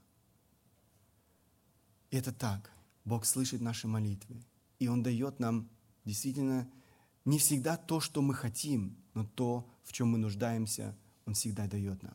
Это 2.11 2.33
так. 2.33 2.71
Бог 3.05 3.25
слышит 3.25 3.61
наши 3.61 3.87
молитвы, 3.89 4.45
и 4.79 4.89
Он 4.89 5.03
дает 5.03 5.41
нам 5.41 5.69
действительно 6.05 6.71
не 7.25 7.39
всегда 7.39 7.77
то, 7.77 8.01
что 8.01 8.23
мы 8.23 8.35
хотим, 8.35 8.97
но 9.15 9.25
то, 9.25 9.69
в 9.89 9.93
чем 9.93 10.09
мы 10.09 10.19
нуждаемся, 10.19 10.95
Он 11.25 11.33
всегда 11.33 11.67
дает 11.67 12.03
нам. 12.03 12.15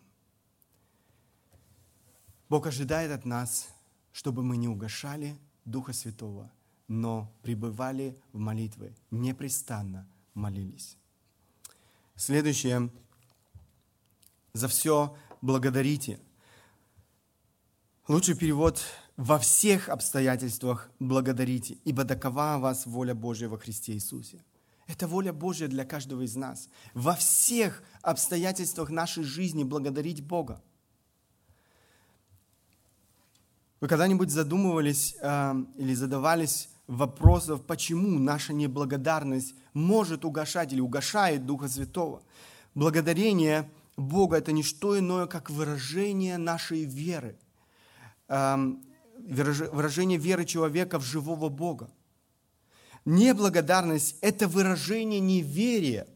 Бог 2.49 2.67
ожидает 2.67 3.11
от 3.11 3.25
нас, 3.25 3.73
чтобы 4.11 4.43
мы 4.43 4.57
не 4.57 4.67
угошали 4.67 5.35
Духа 5.65 5.91
Святого, 5.91 6.51
но 6.87 7.33
пребывали 7.41 8.15
в 8.31 8.37
молитве, 8.37 8.95
непрестанно 9.09 10.07
молились. 10.35 10.97
Следующее. 12.15 12.91
За 14.53 14.67
все 14.67 15.17
благодарите. 15.41 16.19
Лучший 18.07 18.35
перевод 18.35 18.83
во 19.17 19.39
всех 19.39 19.89
обстоятельствах 19.89 20.91
благодарите, 20.99 21.79
ибо 21.85 22.05
такова 22.05 22.59
вас 22.59 22.85
воля 22.85 23.15
Божья 23.15 23.49
во 23.49 23.57
Христе 23.57 23.93
Иисусе. 23.93 24.43
Это 24.87 25.07
воля 25.07 25.31
Божья 25.31 25.67
для 25.67 25.85
каждого 25.85 26.21
из 26.23 26.35
нас. 26.35 26.69
Во 26.93 27.15
всех 27.15 27.83
обстоятельствах 28.01 28.89
нашей 28.89 29.23
жизни 29.23 29.63
благодарить 29.63 30.23
Бога. 30.23 30.61
Вы 33.79 33.87
когда-нибудь 33.87 34.29
задумывались 34.29 35.15
э, 35.21 35.53
или 35.77 35.93
задавались 35.93 36.69
вопросов, 36.87 37.65
почему 37.65 38.19
наша 38.19 38.53
неблагодарность 38.53 39.55
может 39.73 40.25
угошать 40.25 40.73
или 40.73 40.81
угошает 40.81 41.45
Духа 41.45 41.67
Святого. 41.67 42.21
Благодарение 42.75 43.69
Бога– 43.95 44.37
это 44.37 44.51
не 44.51 44.63
что 44.63 44.97
иное, 44.97 45.27
как 45.27 45.49
выражение 45.49 46.37
нашей 46.37 46.83
веры, 46.83 47.37
эм, 48.27 48.83
выражение 49.19 50.17
веры 50.17 50.45
человека 50.45 50.99
в 50.99 51.03
живого 51.03 51.49
Бога. 51.49 51.89
Неблагодарность– 53.05 54.15
это 54.21 54.47
выражение 54.47 55.19
неверия 55.19 56.07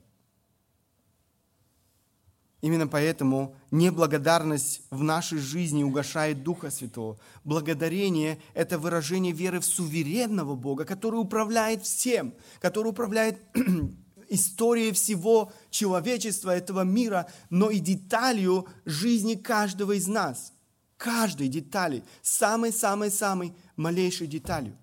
Именно 2.62 2.88
поэтому 2.88 3.56
неблагодарность 3.70 4.82
в 4.90 5.04
нашей 5.04 5.38
жизни 5.38 5.84
угошает 5.84 6.44
Духа 6.44 6.72
Святого. 6.72 7.20
Благодарение– 7.44 8.40
это 8.56 8.80
выражение 8.80 9.32
веры 9.32 9.60
в 9.60 9.66
суверенного 9.66 10.56
Бога, 10.56 10.84
который 10.84 11.18
управляет 11.18 11.84
всем, 11.84 12.34
который 12.60 12.90
управляет 12.90 13.40
историей 14.30 14.92
всего 14.92 15.52
человечества, 15.70 16.50
этого 16.50 16.82
мира, 16.82 17.30
но 17.52 17.70
и 17.70 17.78
деталью 17.78 18.68
жизни 18.86 19.36
каждого 19.36 19.92
из 19.92 20.08
нас. 20.08 20.52
Каждой 20.98 21.50
детали, 21.50 22.04
самой-самой-самой 22.24 23.54
малейшей 23.76 24.26
деталью. 24.26 24.76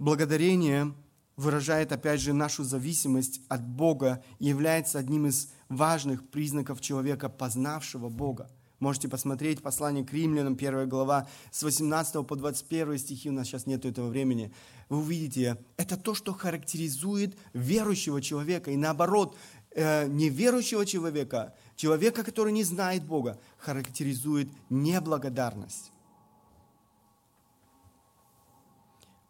Благодарение– 0.00 0.92
выражает 1.40 1.90
опять 1.90 2.20
же 2.20 2.34
нашу 2.34 2.64
зависимость 2.64 3.40
от 3.48 3.66
Бога 3.66 4.22
и 4.38 4.46
является 4.46 4.98
одним 4.98 5.26
из 5.26 5.48
важных 5.70 6.28
признаков 6.28 6.82
человека, 6.82 7.30
познавшего 7.30 8.10
Бога. 8.10 8.50
Можете 8.78 9.08
посмотреть 9.08 9.62
послание 9.62 10.04
к 10.04 10.12
римлянам, 10.12 10.54
1 10.54 10.88
глава, 10.88 11.28
с 11.50 11.62
18 11.62 12.26
по 12.26 12.36
21 12.36 12.98
стихи, 12.98 13.30
у 13.30 13.32
нас 13.32 13.46
сейчас 13.46 13.66
нет 13.66 13.84
этого 13.86 14.08
времени. 14.08 14.52
Вы 14.90 14.98
увидите, 14.98 15.56
это 15.78 15.96
то, 15.96 16.14
что 16.14 16.34
характеризует 16.34 17.36
верующего 17.54 18.20
человека. 18.20 18.70
И 18.70 18.76
наоборот, 18.76 19.36
э, 19.70 20.06
неверующего 20.08 20.84
человека, 20.84 21.54
человека, 21.76 22.22
который 22.22 22.52
не 22.52 22.64
знает 22.64 23.04
Бога, 23.04 23.38
характеризует 23.58 24.50
неблагодарность. 24.68 25.90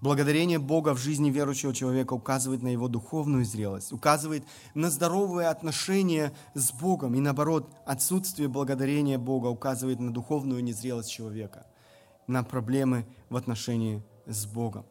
Благодарение 0.01 0.59
Бога 0.59 0.94
в 0.94 0.98
жизни 0.98 1.30
верующего 1.30 1.74
человека 1.74 2.14
указывает 2.14 2.62
на 2.62 2.68
его 2.68 2.88
духовную 2.88 3.44
зрелость, 3.44 3.92
указывает 3.92 4.44
на 4.74 4.88
здоровые 4.88 5.48
отношения 5.48 6.32
с 6.55 6.72
Богом. 6.72 7.14
И 7.14 7.20
наоборот, 7.20 7.70
отсутствие 7.84 8.48
благодарения 8.48 9.18
Бога 9.18 9.48
указывает 9.48 10.01
на 10.01 10.11
духовную 10.11 10.64
незрелость 10.64 11.11
человека, 11.11 11.66
на 12.26 12.42
проблемы 12.42 13.07
в 13.28 13.36
отношении 13.36 14.03
с 14.24 14.46
Богом. 14.46 14.86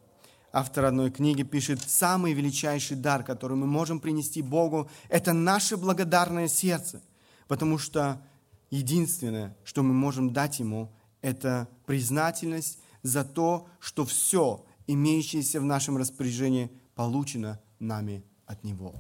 Автор 0.52 0.86
одной 0.86 1.10
книги 1.10 1.42
пишет, 1.42 1.82
самый 1.82 2.34
величайший 2.34 2.98
дар, 2.98 3.24
который 3.24 3.58
мы 3.58 3.66
можем 3.66 4.00
принести 4.00 4.44
Богу, 4.44 4.90
это 5.08 5.34
наше 5.34 5.76
благодарное 5.76 6.48
сердце, 6.48 7.02
потому 7.48 7.80
что 7.80 8.22
единственное, 8.70 9.58
что 9.64 9.82
мы 9.82 9.94
можем 9.94 10.34
дать 10.34 10.60
Ему, 10.60 10.92
это 11.22 11.68
признательность 11.88 12.80
за 13.02 13.24
то, 13.24 13.68
что 13.80 14.06
все, 14.06 14.66
имеющееся 14.92 15.62
в 15.62 15.66
нашем 15.66 15.98
распоряжении, 15.98 16.72
получено 16.96 17.62
нами 17.78 18.24
от 18.46 18.64
Него. 18.64 19.00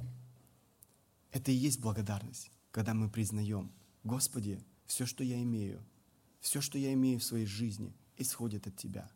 Это 1.31 1.51
и 1.51 1.55
есть 1.55 1.79
благодарность, 1.79 2.51
когда 2.69 2.93
мы 2.93 3.09
признаем, 3.09 3.71
Господи, 4.03 4.63
все, 4.85 5.07
что 5.07 5.23
я 5.23 5.41
имею, 5.41 5.83
все, 6.41 6.61
что 6.61 6.77
я 6.77 6.93
имею 6.93 7.19
в 7.19 7.23
своей 7.23 7.47
жизни, 7.47 7.95
исходит 8.17 8.67
от 8.67 8.75
Тебя. 8.77 9.09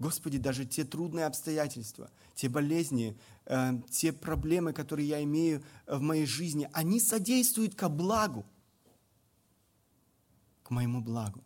Господи, 0.00 0.38
даже 0.38 0.66
те 0.66 0.84
трудные 0.84 1.26
обстоятельства, 1.26 2.10
те 2.34 2.48
болезни, 2.48 3.16
э, 3.44 3.80
те 3.88 4.12
проблемы, 4.12 4.72
которые 4.72 5.08
я 5.08 5.22
имею 5.22 5.62
в 5.86 6.00
моей 6.00 6.26
жизни, 6.26 6.68
они 6.72 6.98
содействуют 6.98 7.76
ко 7.76 7.88
благу, 7.88 8.44
к 10.64 10.70
моему 10.70 11.00
благу. 11.00 11.44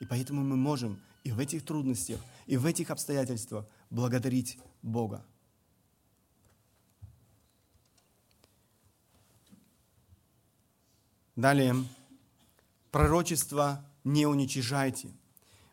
И 0.00 0.06
поэтому 0.06 0.42
мы 0.42 0.56
можем 0.56 0.98
и 1.22 1.32
в 1.32 1.38
этих 1.38 1.64
трудностях, 1.64 2.20
и 2.46 2.56
в 2.56 2.66
этих 2.66 2.90
обстоятельствах 2.90 3.66
благодарить 3.90 4.58
Бога. 4.82 5.24
Далее, 11.36 11.74
пророчество 12.90 13.84
не 14.04 14.26
уничижайте. 14.26 15.10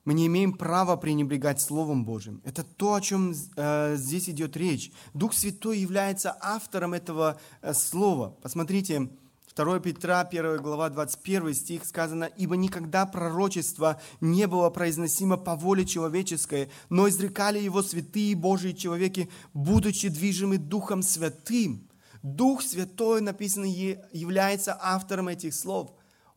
Мы 0.05 0.13
не 0.13 0.27
имеем 0.27 0.53
права 0.53 0.95
пренебрегать 0.95 1.59
Словом 1.59 2.05
Божьим. 2.05 2.41
Это 2.45 2.63
то, 2.63 2.93
о 2.93 3.01
чем 3.01 3.33
э, 3.57 3.95
здесь 3.97 4.29
идет 4.29 4.55
речь. 4.55 4.91
Дух 5.13 5.33
Святой 5.33 5.79
является 5.79 6.37
автором 6.39 6.93
этого 6.93 7.37
э, 7.61 7.73
слова. 7.73 8.29
Посмотрите, 8.41 9.09
2 9.57 9.79
Петра, 9.79 10.21
1 10.21 10.61
глава, 10.61 10.89
21 10.89 11.53
стих 11.55 11.85
сказано, 11.85 12.25
«Ибо 12.25 12.55
никогда 12.55 13.07
пророчество 13.07 13.99
не 14.21 14.45
было 14.45 14.69
произносимо 14.69 15.35
по 15.35 15.55
воле 15.55 15.83
человеческой, 15.83 16.69
но 16.89 17.09
изрекали 17.09 17.57
его 17.57 17.81
святые 17.81 18.35
Божьи 18.35 18.73
человеки, 18.73 19.31
будучи 19.55 20.09
движимы 20.09 20.59
Духом 20.59 21.01
Святым». 21.01 21.89
Дух 22.21 22.61
Святой, 22.61 23.21
написано, 23.21 23.65
является 23.65 24.77
автором 24.79 25.27
этих 25.27 25.55
слов. 25.55 25.91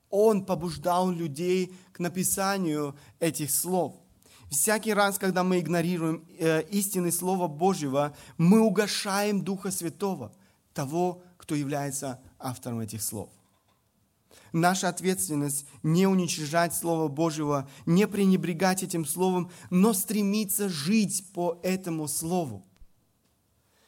Он 0.08 0.46
побуждал 0.46 1.10
людей 1.10 1.74
к 1.92 1.98
написанию 1.98 2.96
этих 3.18 3.50
слов. 3.50 3.96
Всякий 4.50 4.94
раз, 4.94 5.18
когда 5.18 5.44
мы 5.44 5.60
игнорируем 5.60 6.24
э, 6.38 6.62
истины 6.70 7.12
Слова 7.12 7.48
Божьего, 7.48 8.16
мы 8.38 8.60
угошаем 8.60 9.42
Духа 9.44 9.70
Святого, 9.70 10.32
того, 10.72 11.22
кто 11.36 11.54
является 11.54 12.20
автором 12.40 12.80
этих 12.80 13.02
слов. 13.02 13.30
Наша 14.52 14.88
ответственность 14.88 15.66
не 15.82 16.06
уничижать 16.06 16.74
Слово 16.74 17.08
Божьего, 17.08 17.68
не 17.86 18.06
пренебрегать 18.08 18.82
этим 18.82 19.04
Словом, 19.04 19.50
но 19.70 19.92
стремиться 19.92 20.68
жить 20.68 21.24
по 21.32 21.60
этому 21.62 22.08
Слову. 22.08 22.66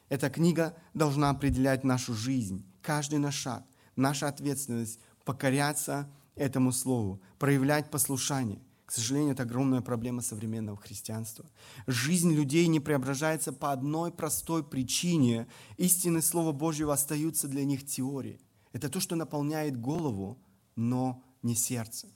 Эта 0.08 0.30
книга 0.30 0.76
должна 0.94 1.30
определять 1.30 1.84
нашу 1.84 2.14
жизнь, 2.14 2.64
каждый 2.82 3.18
наш 3.18 3.34
шаг. 3.34 3.64
Наша 3.96 4.28
ответственность 4.28 5.00
покоряться 5.24 6.08
этому 6.34 6.72
Слову, 6.72 7.20
проявлять 7.38 7.90
послушание. 7.90 8.60
Сожалению, 8.92 9.32
это 9.32 9.44
огромная 9.44 9.80
проблема 9.80 10.20
современного 10.20 10.76
христианства. 10.76 11.46
Жизнь 11.86 12.30
людей 12.34 12.66
не 12.66 12.78
преображается 12.78 13.50
по 13.50 13.72
одной 13.72 14.12
простой 14.12 14.62
причине. 14.62 15.48
Истины 15.78 16.20
Слова 16.20 16.52
Божьего 16.52 16.92
остаются 16.92 17.48
для 17.48 17.64
них 17.64 17.86
теорией. 17.86 18.38
Это 18.74 18.90
то, 18.90 19.00
что 19.00 19.16
наполняет 19.16 19.80
голову, 19.80 20.38
но 20.76 21.24
не 21.42 21.54
сердце. 21.54 22.06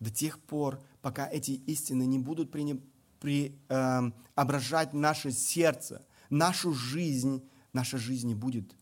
До 0.00 0.10
тех 0.10 0.40
пор, 0.40 0.82
пока 1.02 1.28
эти 1.28 1.50
истины 1.50 2.06
не 2.06 2.18
будут 2.18 2.50
при, 2.50 2.82
при, 3.20 3.60
э, 3.68 4.00
ображать 4.34 4.94
наше 4.94 5.30
сердце, 5.30 6.06
нашу 6.30 6.72
жизнь, 6.72 7.46
наша 7.74 7.98
жизнь 7.98 8.28
не 8.28 8.34
будет 8.34 8.74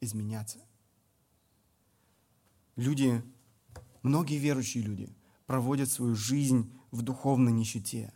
изменяться. 0.00 0.58
Люди, 2.76 3.22
многие 4.02 4.38
верующие 4.38 4.82
люди 4.82 5.14
проводят 5.48 5.90
свою 5.90 6.14
жизнь 6.14 6.70
в 6.90 7.00
духовной 7.00 7.52
нищете, 7.52 8.12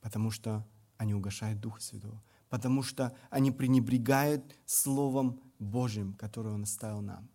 потому 0.00 0.32
что 0.32 0.66
они 0.96 1.14
угошают 1.14 1.60
Духа 1.60 1.80
Святого, 1.80 2.20
потому 2.48 2.82
что 2.82 3.16
они 3.30 3.52
пренебрегают 3.52 4.58
Словом 4.66 5.40
Божьим, 5.60 6.14
которое 6.14 6.50
Он 6.50 6.64
оставил 6.64 7.00
нам. 7.00 7.30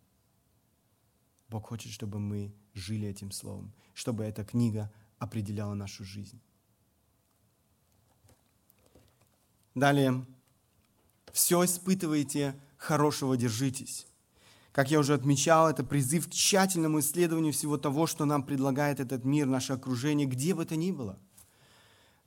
Бог 1.48 1.68
хочет, 1.68 1.90
чтобы 1.90 2.20
мы 2.20 2.54
жили 2.74 3.08
этим 3.08 3.30
Словом, 3.30 3.72
чтобы 3.94 4.24
эта 4.24 4.44
книга 4.44 4.92
определяла 5.18 5.72
нашу 5.72 6.04
жизнь. 6.04 6.38
Далее. 9.74 10.26
Все 11.32 11.64
испытывайте, 11.64 12.60
хорошего 12.76 13.38
держитесь. 13.38 14.06
Как 14.74 14.90
я 14.90 14.98
уже 14.98 15.14
отмечал, 15.14 15.70
это 15.70 15.84
призыв 15.84 16.28
к 16.28 16.32
тщательному 16.32 17.00
исследованию 17.00 17.54
всего 17.54 17.78
того, 17.78 18.06
что 18.06 18.26
нам 18.26 18.42
предлагает 18.42 19.00
этот 19.00 19.24
мир, 19.24 19.46
наше 19.46 19.72
окружение, 19.72 20.26
где 20.26 20.54
бы 20.54 20.66
то 20.66 20.76
ни 20.76 20.90
было– 20.90 21.18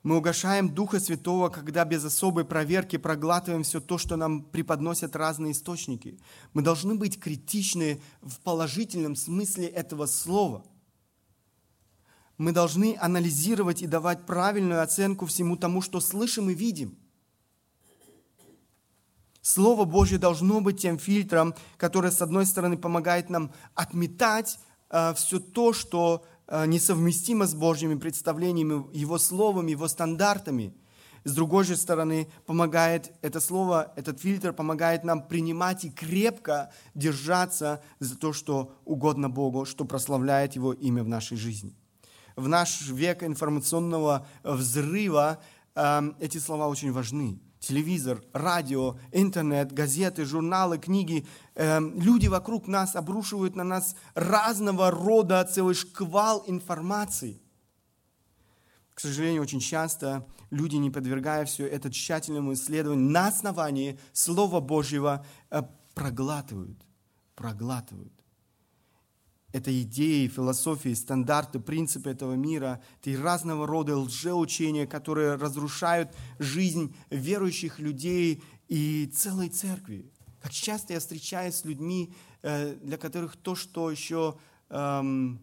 мы 0.04 0.16
угошаем 0.16 0.74
Духа 0.74 1.00
Святого, 1.00 1.48
когда 1.48 1.84
без 1.84 2.04
особой 2.04 2.44
проверки 2.44 2.96
проглатываем 2.96 3.64
все 3.64 3.80
то, 3.80 3.98
что 3.98 4.16
нам 4.16 4.42
преподносят 4.42 5.16
разные 5.16 5.52
источники. 5.52 6.20
Мы 6.54 6.62
должны 6.62 6.94
быть 6.94 7.18
критичны 7.18 8.00
в 8.22 8.40
положительном 8.40 9.16
смысле 9.16 9.66
этого 9.66 10.06
слова. 10.06 10.64
Мы 12.36 12.52
должны 12.52 12.96
анализировать 13.00 13.82
и 13.82 13.88
давать 13.88 14.24
правильную 14.24 14.82
оценку 14.82 15.26
всему 15.26 15.56
тому, 15.56 15.82
что 15.82 15.98
слышим 15.98 16.48
и 16.48 16.54
видим. 16.54 16.96
Слово 19.48 19.86
Божье 19.86 20.18
должно 20.18 20.60
быть 20.60 20.82
тем 20.82 20.98
фильтром, 20.98 21.54
который, 21.78 22.12
с 22.12 22.20
одной 22.20 22.44
стороны, 22.44 22.76
помогает 22.76 23.30
нам 23.30 23.50
отметать 23.74 24.58
э, 24.90 25.14
все 25.14 25.40
то, 25.40 25.72
что 25.72 26.22
э, 26.48 26.66
несовместимо 26.66 27.46
с 27.46 27.54
Божьими 27.54 27.94
представлениями, 27.94 28.84
Его 28.94 29.16
Словом, 29.16 29.68
Его 29.68 29.88
стандартами. 29.88 30.74
С 31.24 31.32
другой 31.32 31.64
же 31.64 31.78
стороны, 31.78 32.28
помогает 32.44 33.10
это 33.22 33.40
слово, 33.40 33.94
этот 33.96 34.20
фильтр 34.20 34.52
помогает 34.52 35.02
нам 35.02 35.26
принимать 35.26 35.82
и 35.82 35.90
крепко 35.90 36.70
держаться 36.94 37.82
за 38.00 38.18
то, 38.18 38.34
что 38.34 38.76
угодно 38.84 39.30
Богу, 39.30 39.64
что 39.64 39.86
прославляет 39.86 40.56
Его 40.56 40.74
имя 40.74 41.02
в 41.02 41.08
нашей 41.08 41.38
жизни. 41.38 41.74
В 42.36 42.48
наш 42.48 42.86
век 42.90 43.22
информационного 43.22 44.26
взрыва 44.42 45.38
э, 45.74 46.02
эти 46.20 46.36
слова 46.36 46.68
очень 46.68 46.92
важны 46.92 47.40
телевизор, 47.68 48.22
радио, 48.32 48.96
интернет, 49.12 49.72
газеты, 49.72 50.24
журналы, 50.24 50.78
книги. 50.78 51.26
Э, 51.54 51.80
люди 51.80 52.26
вокруг 52.26 52.66
нас 52.66 52.96
обрушивают 52.96 53.56
на 53.56 53.64
нас 53.64 53.94
разного 54.14 54.90
рода 54.90 55.44
целый 55.44 55.74
шквал 55.74 56.44
информации. 56.46 57.42
К 58.94 59.00
сожалению, 59.00 59.42
очень 59.42 59.60
часто 59.60 60.26
люди, 60.50 60.76
не 60.76 60.90
подвергая 60.90 61.44
все 61.44 61.66
это 61.66 61.90
тщательному 61.90 62.54
исследованию, 62.54 63.10
на 63.10 63.28
основании 63.28 63.98
Слова 64.14 64.60
Божьего 64.60 65.24
э, 65.50 65.62
проглатывают, 65.94 66.78
проглатывают 67.34 68.17
это 69.52 69.82
идеи, 69.82 70.28
философии, 70.28 70.92
стандарты, 70.92 71.58
принципы 71.58 72.10
этого 72.10 72.34
мира, 72.34 72.82
это 73.02 73.20
разного 73.22 73.66
рода 73.66 73.96
лжеучения, 73.96 74.86
которые 74.86 75.36
разрушают 75.36 76.14
жизнь 76.38 76.94
верующих 77.10 77.78
людей 77.78 78.42
и 78.68 79.06
целой 79.14 79.48
церкви. 79.48 80.12
Как 80.40 80.52
часто 80.52 80.92
я 80.92 81.00
встречаюсь 81.00 81.54
с 81.54 81.64
людьми, 81.64 82.12
э, 82.42 82.74
для 82.74 82.98
которых 82.98 83.36
то, 83.36 83.54
что 83.54 83.90
еще, 83.90 84.36
эм, 84.68 85.40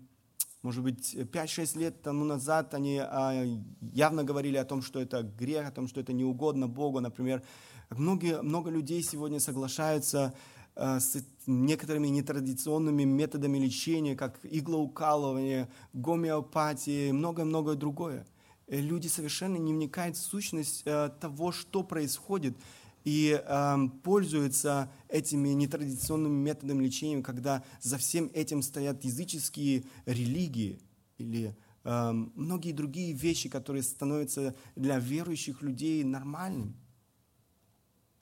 может 0.61 0.83
быть, 0.83 1.15
5-6 1.31 1.75
лет 1.75 2.01
тому 2.01 2.25
назад 2.25 2.73
они 2.73 2.99
а, 2.99 3.43
явно 3.81 4.23
говорили 4.23 4.57
о 4.57 4.65
том, 4.65 4.81
что 4.81 4.99
это 4.99 5.21
грех, 5.21 5.67
о 5.67 5.71
том, 5.71 5.87
что 5.87 5.99
это 5.99 6.13
неугодно 6.13 6.67
Богу, 6.67 7.01
например. 7.01 7.43
Многие, 7.89 8.41
много 8.41 8.71
людей 8.71 9.03
сегодня 9.03 9.39
соглашаются 9.39 10.33
с 10.75 11.23
некоторыми 11.47 12.07
нетрадиционными 12.07 13.03
методами 13.03 13.57
лечения, 13.57 14.15
как 14.15 14.39
иглоукалывание, 14.43 15.69
гомеопатия 15.93 17.09
и 17.09 17.11
многое-многое 17.11 17.75
другое. 17.75 18.25
Э, 18.67 18.79
люди 18.79 19.07
совершенно 19.07 19.57
не 19.57 19.73
вникают 19.73 20.17
в 20.17 20.21
сущность 20.21 20.83
э, 20.85 21.09
того, 21.19 21.51
что 21.51 21.83
происходит, 21.83 22.57
и 23.03 23.39
э, 23.39 23.77
пользуются 24.03 24.91
этими 25.09 25.49
нетрадиционными 25.49 26.33
методами 26.33 26.83
лечения, 26.83 27.21
когда 27.21 27.63
за 27.79 27.97
всем 27.97 28.31
этим 28.33 28.61
стоят 28.63 29.03
языческие 29.03 29.83
религии 30.05 30.79
или 31.19 31.55
э, 31.83 32.11
многие 32.11 32.71
другие 32.71 33.13
вещи, 33.13 33.47
которые 33.47 33.83
становятся 33.83 34.55
для 34.75 34.97
верующих 34.97 35.61
людей 35.61 36.03
нормальными. 36.03 36.75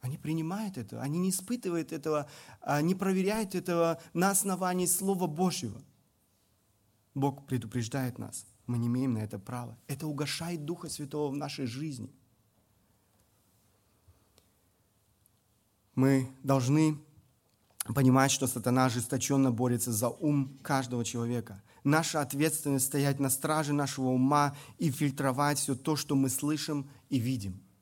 Они 0.03 0.17
принимают 0.17 0.77
это, 0.77 1.01
они 1.01 1.17
не 1.17 1.29
испытывают 1.29 1.93
этого, 1.93 2.27
не 2.81 2.93
проверяют 2.93 3.55
этого 3.55 4.01
на 4.13 4.31
основании 4.31 4.85
Слова 4.85 5.27
Божьего. 5.27 5.81
Бог 7.15 7.47
предупреждает 7.47 8.19
нас. 8.19 8.45
Мы 8.67 8.79
не 8.79 8.87
имеем 8.87 9.13
на 9.13 9.19
это 9.19 9.39
права. 9.39 9.77
Это 9.87 10.05
угошает 10.05 10.65
Духа 10.65 10.89
Святого 10.89 11.31
в 11.31 11.37
нашей 11.37 11.67
жизни. 11.67 12.13
Мы 15.95 16.29
должны 16.43 16.99
понимать, 17.95 18.31
что 18.31 18.45
сатана 18.45 18.87
ожесточенно 18.87 19.51
борется 19.51 19.93
за 19.93 20.09
ум 20.09 20.59
каждого 20.61 21.05
человека. 21.05 21.63
Наша 21.85 22.19
ответственность 22.19 22.87
стоять 22.87 23.21
на 23.21 23.29
страже 23.29 23.71
нашего 23.71 24.09
ума 24.09 24.53
и 24.79 24.91
фильтровать 24.91 25.59
все 25.59 25.75
то, 25.75 25.95
что 25.95 26.17
мы 26.17 26.27
слышим 26.27 26.89
и 27.07 27.19
видим– 27.19 27.63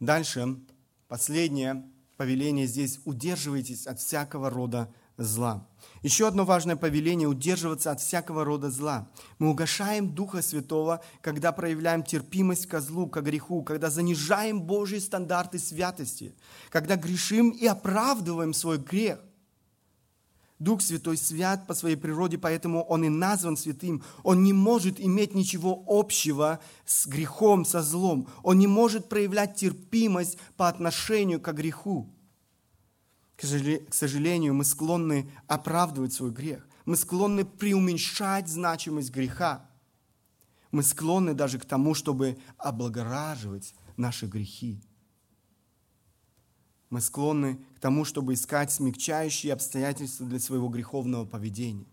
Дальше, 0.00 0.58
последнее 1.08 1.84
повеление 2.16 2.66
здесь. 2.66 3.00
Удерживайтесь 3.04 3.86
от 3.86 3.98
всякого 4.00 4.50
рода 4.50 4.92
зла. 5.16 5.66
Еще 6.02 6.28
одно 6.28 6.44
важное 6.44 6.76
повеление– 6.76 7.28
удерживаться 7.28 7.90
от 7.90 8.00
всякого 8.00 8.44
рода 8.44 8.70
зла. 8.70 9.08
Мы 9.38 9.48
угошаем 9.48 10.14
Духа 10.14 10.42
Святого, 10.42 11.02
когда 11.22 11.52
проявляем 11.52 12.02
терпимость 12.02 12.66
к 12.66 12.80
злу, 12.80 13.06
к 13.08 13.20
греху, 13.22 13.62
когда 13.62 13.88
занижаем 13.88 14.62
Божьи 14.62 14.98
стандарты 14.98 15.58
святости, 15.58 16.34
когда 16.70 16.96
грешим 16.96 17.50
и 17.50 17.66
оправдываем 17.66 18.52
свой 18.52 18.78
грех– 18.78 19.20
Дух 20.58 20.80
Святой 20.80 21.18
свят 21.18 21.66
по 21.66 21.74
своей 21.74 21.96
природе, 21.96 22.38
поэтому 22.38 22.82
Он 22.82 23.04
и 23.04 23.08
назван 23.10 23.56
святым. 23.56 24.02
Он 24.22 24.42
не 24.42 24.54
может 24.54 24.98
иметь 24.98 25.34
ничего 25.34 25.84
общего 25.86 26.60
с 26.86 27.06
грехом, 27.06 27.66
со 27.66 27.82
злом. 27.82 28.28
Он 28.42 28.58
не 28.58 28.66
может 28.66 29.08
проявлять 29.08 29.56
терпимость 29.56 30.38
по 30.56 30.68
отношению 30.68 31.40
к 31.40 31.52
греху. 31.52 32.10
К 33.36 33.92
сожалению, 33.92 34.54
мы 34.54 34.64
склонны 34.64 35.30
оправдывать 35.46 36.14
свой 36.14 36.30
грех. 36.30 36.66
Мы 36.86 36.96
склонны 36.96 37.44
преуменьшать 37.44 38.48
значимость 38.48 39.10
греха. 39.10 39.68
Мы 40.70 40.82
склонны 40.82 41.34
даже 41.34 41.58
к 41.58 41.66
тому, 41.66 41.92
чтобы 41.92 42.38
облагораживать 42.56 43.74
наши 43.98 44.26
грехи. 44.26 44.80
Мы 46.90 47.00
склонны 47.00 47.58
к 47.76 47.80
тому, 47.80 48.04
чтобы 48.04 48.34
искать 48.34 48.70
смягчающие 48.72 49.52
обстоятельства 49.52 50.26
для 50.26 50.38
своего 50.38 50.68
греховного 50.68 51.24
поведения. 51.24 51.86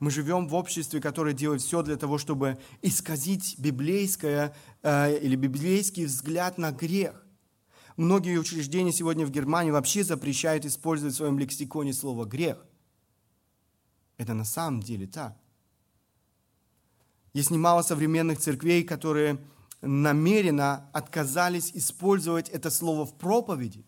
Мы 0.00 0.10
живем 0.10 0.48
в 0.48 0.54
обществе, 0.54 1.00
которое 1.00 1.32
делает 1.32 1.62
все 1.62 1.82
для 1.82 1.96
того, 1.96 2.18
чтобы 2.18 2.58
исказить 2.82 3.58
библейское 3.58 4.54
э, 4.82 5.18
или 5.18 5.36
библейский 5.36 6.04
взгляд 6.04 6.58
на 6.58 6.72
грех. 6.72 7.24
Многие 7.96 8.36
учреждения 8.38 8.92
сегодня 8.92 9.24
в 9.24 9.30
Германии 9.30 9.70
вообще 9.70 10.02
запрещают 10.02 10.66
использовать 10.66 11.14
в 11.14 11.16
своем 11.16 11.38
лексиконе 11.38 11.92
слово 11.92 12.24
«грех». 12.24 12.58
Это 14.18 14.34
на 14.34 14.44
самом 14.44 14.82
деле 14.82 15.06
так. 15.06 15.36
Есть 17.32 17.50
немало 17.50 17.82
современных 17.82 18.38
церквей, 18.38 18.84
которые 18.84 19.38
намеренно 19.86 20.88
отказались 20.92 21.70
использовать 21.74 22.48
это 22.48 22.70
слово 22.70 23.04
в 23.04 23.14
проповеди. 23.14 23.84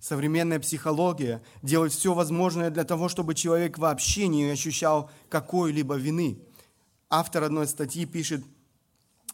Современная 0.00 0.60
психология 0.60 1.42
делает 1.62 1.92
все 1.92 2.14
возможное 2.14 2.70
для 2.70 2.84
того, 2.84 3.08
чтобы 3.08 3.34
человек 3.34 3.78
вообще 3.78 4.28
не 4.28 4.44
ощущал 4.44 5.10
какой-либо 5.28 5.96
вины. 5.96 6.40
Автор 7.10 7.42
одной 7.42 7.66
статьи 7.66 8.06
пишет, 8.06 8.44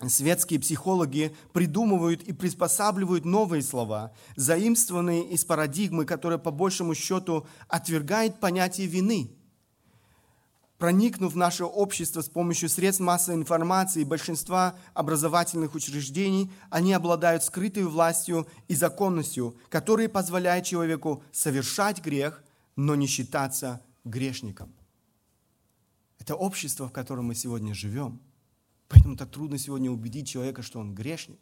светские 0.06 0.58
психологи 0.58 1.36
придумывают 1.52 2.22
и 2.22 2.32
приспосабливают 2.32 3.24
новые 3.24 3.62
слова, 3.62 4.12
заимствованные 4.36 5.28
из 5.28 5.44
парадигмы, 5.44 6.06
которая 6.06 6.38
по 6.38 6.50
большему 6.50 6.94
счету 6.94 7.46
отвергает 7.68 8.40
понятие 8.40 8.86
вины– 8.86 9.36
проникнув 10.84 11.32
в 11.32 11.36
наше 11.36 11.64
общество 11.64 12.20
с 12.20 12.28
помощью 12.28 12.68
средств 12.68 13.00
массовой 13.00 13.38
информации 13.38 14.02
и 14.02 14.04
большинства 14.04 14.74
образовательных 14.92 15.74
учреждений, 15.74 16.50
они 16.68 16.92
обладают 16.92 17.42
скрытой 17.42 17.84
властью 17.84 18.46
и 18.68 18.74
законностью, 18.74 19.56
которые 19.70 20.10
позволяют 20.10 20.66
человеку 20.66 21.22
совершать 21.32 22.04
грех, 22.04 22.44
но 22.76 22.96
не 22.96 23.06
считаться 23.06 23.80
грешником. 24.04 24.74
Это 26.18 26.34
общество, 26.36 26.86
в 26.86 26.92
котором 26.92 27.28
мы 27.28 27.34
сегодня 27.34 27.72
живем. 27.72 28.20
Поэтому 28.88 29.16
так 29.16 29.30
трудно 29.30 29.56
сегодня 29.56 29.90
убедить 29.90 30.28
человека, 30.28 30.60
что 30.60 30.80
он 30.80 30.94
грешник. 30.94 31.40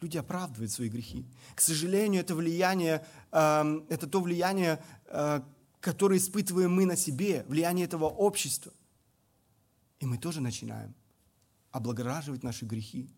Люди 0.00 0.18
оправдывают 0.18 0.70
свои 0.70 0.88
грехи. 0.88 1.26
К 1.56 1.60
сожалению, 1.60 2.20
это 2.20 2.36
влияние, 2.36 3.04
э, 3.32 3.80
это 3.88 4.06
то 4.06 4.20
влияние, 4.20 4.78
э, 5.06 5.40
которое 5.80 6.18
испытываем 6.18 6.72
мы 6.72 6.84
на 6.84 6.96
себе, 6.96 7.44
влияние 7.48 7.86
этого 7.86 8.04
общества. 8.04 8.72
И 9.98 10.06
мы 10.06 10.18
тоже 10.18 10.40
начинаем 10.40 10.94
облагораживать 11.72 12.42
наши 12.42 12.64
грехи. 12.64 13.08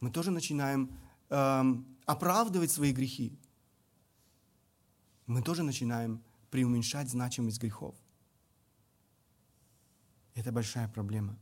Мы 0.00 0.10
тоже 0.10 0.30
начинаем 0.30 0.90
эм, 1.28 1.86
оправдывать 2.06 2.70
свои 2.70 2.92
грехи. 2.92 3.38
Мы 5.26 5.42
тоже 5.42 5.62
начинаем 5.62 6.22
преуменьшать 6.50 7.08
значимость 7.08 7.60
грехов. 7.60 7.94
Это 10.34 10.52
большая 10.52 10.88
проблема. 10.88 11.38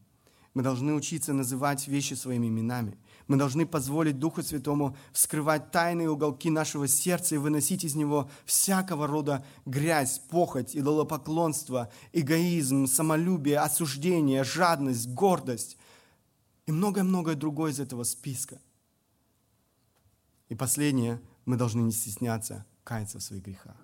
Мы 0.54 0.62
должны 0.62 0.94
учиться 0.94 1.32
называть 1.32 1.86
вещи 1.86 2.14
своими 2.14 2.48
именами. 2.48 2.98
Мы 3.30 3.36
должны 3.36 3.64
позволить 3.64 4.18
Духу 4.18 4.42
Святому 4.42 4.96
вскрывать 5.12 5.70
тайные 5.70 6.10
уголки 6.10 6.50
нашего 6.50 6.88
сердца 6.88 7.36
и 7.36 7.38
выносить 7.38 7.84
из 7.84 7.94
него 7.94 8.28
всякого 8.44 9.06
рода 9.06 9.46
грязь, 9.64 10.18
похоть, 10.18 10.74
идолопоклонство, 10.74 11.92
эгоизм, 12.12 12.88
самолюбие, 12.88 13.60
осуждение, 13.60 14.42
жадность, 14.42 15.08
гордость 15.10 15.78
и 16.66 16.72
многое-многое 16.72 17.36
другое 17.36 17.70
из 17.70 17.78
этого 17.78 18.02
списка. 18.02 18.60
И 20.48 20.56
последнее 20.56 21.20
мы 21.44 21.56
должны 21.56 21.82
не 21.82 21.92
стесняться 21.92 22.66
каяться 22.82 23.20
в 23.20 23.22
своих 23.22 23.44
грехах. 23.44 23.76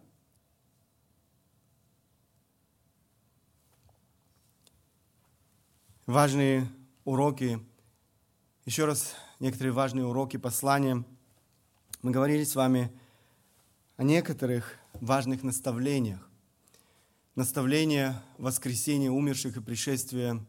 Важные 6.07 6.69
уроки, 7.05 7.65
еще 8.65 8.87
раз 8.87 9.15
некоторые 9.41 9.73
важные 9.73 10.07
уроки 10.07 10.37
послания. 10.37 11.05
Мы 12.03 12.11
говорили 12.11 12.45
с 12.45 12.55
вами 12.55 12.91
о 13.97 14.03
некоторых 14.03 14.79
важных 14.95 15.43
наставлениях. 15.43 16.29
Наставление 17.35 18.21
воскресения 18.39 19.11
умерших 19.11 19.59
и 19.59 19.61
пришествия, 19.61 20.45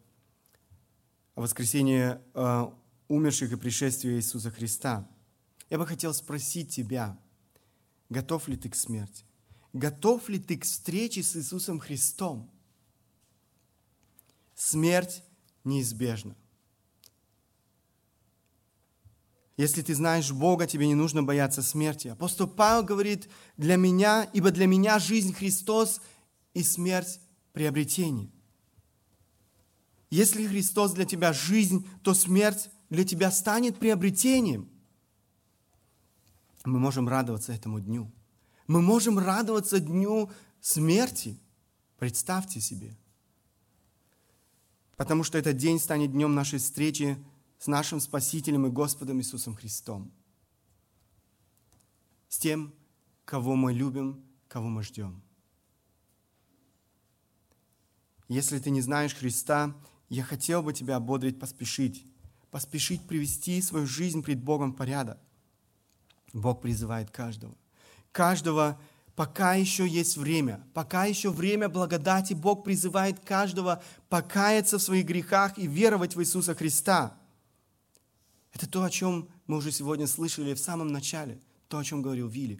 воскресения 1.35 2.21
э, 2.33 2.71
умерших 3.09 3.51
и 3.51 3.57
пришествия 3.57 4.15
Иисуса 4.15 4.51
Христа. 4.51 5.07
Я 5.69 5.77
бы 5.77 5.85
хотел 5.85 6.13
спросить 6.13 6.73
тебя, 6.73 7.19
готов 8.09 8.47
ли 8.47 8.55
ты 8.55 8.69
к 8.69 8.75
смерти? 8.75 9.25
Готов 9.73 10.29
ли 10.29 10.39
ты 10.39 10.57
к 10.57 10.63
встрече 10.63 11.23
с 11.23 11.35
Иисусом 11.35 11.79
Христом? 11.79 12.49
Смерть 14.55 15.23
неизбежна. 15.65 16.35
Если 19.57 19.81
ты 19.81 19.95
знаешь 19.95 20.31
Бога, 20.31 20.67
тебе 20.67 20.85
не 20.87 20.93
нужно 20.93 21.23
бояться 21.23 21.63
смерти. 21.63 22.09
Апостол 22.09 22.47
Павел 22.47 22.83
говорит, 22.83 23.27
для 23.57 23.75
меня, 23.75 24.29
ибо 24.31 24.51
для 24.51 24.67
меня 24.67 24.99
жизнь 24.99 25.33
Христос 25.33 25.99
и 26.53 26.61
смерть 26.61 27.19
приобретение. 27.53 28.31
Если 30.11 30.45
Христос 30.45 30.93
для 30.93 31.05
тебя 31.05 31.33
жизнь, 31.33 31.87
то 32.03 32.13
смерть 32.13 32.69
для 32.89 33.03
тебя 33.03 33.31
станет 33.31 33.77
приобретением. 33.79 34.69
Мы 36.63 36.79
можем 36.79 37.09
радоваться 37.09 37.51
этому 37.51 37.79
дню. 37.79 38.11
Мы 38.67 38.81
можем 38.81 39.17
радоваться 39.17 39.79
дню 39.79 40.29
смерти. 40.61 41.39
Представьте 41.97 42.61
себе. 42.61 42.95
Потому 44.97 45.23
что 45.23 45.37
этот 45.37 45.57
день 45.57 45.79
станет 45.79 46.11
днем 46.11 46.35
нашей 46.35 46.59
встречи 46.59 47.17
с 47.57 47.67
нашим 47.67 47.99
Спасителем 47.99 48.67
и 48.67 48.69
Господом 48.69 49.19
Иисусом 49.19 49.55
Христом. 49.55 50.11
С 52.29 52.37
тем, 52.37 52.73
кого 53.25 53.55
мы 53.55 53.73
любим, 53.73 54.23
кого 54.47 54.67
мы 54.67 54.83
ждем. 54.83 55.21
Если 58.27 58.59
ты 58.59 58.69
не 58.69 58.81
знаешь 58.81 59.15
Христа, 59.15 59.75
я 60.09 60.23
хотел 60.23 60.61
бы 60.61 60.73
тебя 60.73 60.97
ободрить 60.97 61.39
поспешить. 61.39 62.05
Поспешить 62.51 63.07
привести 63.07 63.61
свою 63.61 63.85
жизнь 63.85 64.23
пред 64.23 64.41
Богом 64.43 64.71
в 64.71 64.75
порядок. 64.75 65.19
Бог 66.33 66.61
призывает 66.61 67.09
каждого. 67.11 67.55
Каждого, 68.11 68.79
пока 69.15 69.53
еще 69.53 69.87
есть 69.87 70.17
время, 70.17 70.65
пока 70.73 71.05
еще 71.05 71.29
время 71.29 71.69
благодати, 71.69 72.33
Бог 72.33 72.63
призывает 72.63 73.19
каждого 73.19 73.83
покаяться 74.09 74.77
в 74.77 74.81
своих 74.81 75.05
грехах 75.05 75.57
и 75.57 75.67
веровать 75.67 76.15
в 76.15 76.21
Иисуса 76.21 76.55
Христа. 76.55 77.17
Это 78.57 78.67
то, 78.67 78.83
о 78.83 78.89
чем 78.89 79.29
мы 79.45 79.57
уже 79.57 79.71
сегодня 79.71 80.07
слышали 80.07 80.55
в 80.55 80.59
самом 80.59 80.87
начале, 80.87 81.39
то, 81.67 81.77
о 81.77 81.83
чем 81.83 82.01
говорил 82.01 82.27
Вилли. 82.27 82.59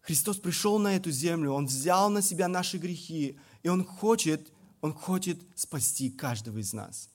Христос 0.00 0.38
пришел 0.38 0.80
на 0.80 0.96
эту 0.96 1.12
землю, 1.12 1.52
Он 1.52 1.66
взял 1.66 2.10
на 2.10 2.22
себя 2.22 2.48
наши 2.48 2.76
грехи, 2.76 3.38
и 3.62 3.68
Он 3.68 3.84
хочет, 3.84 4.52
Он 4.80 4.92
хочет 4.92 5.40
спасти 5.54 6.10
каждого 6.10 6.58
из 6.58 6.72
нас. 6.72 7.08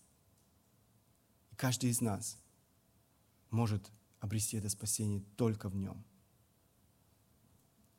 И 1.52 1.56
каждый 1.58 1.90
из 1.90 2.00
нас 2.00 2.38
может 3.50 3.92
обрести 4.22 4.56
это 4.56 4.70
спасение 4.70 5.22
только 5.36 5.68
в 5.68 5.76
Нем, 5.76 6.02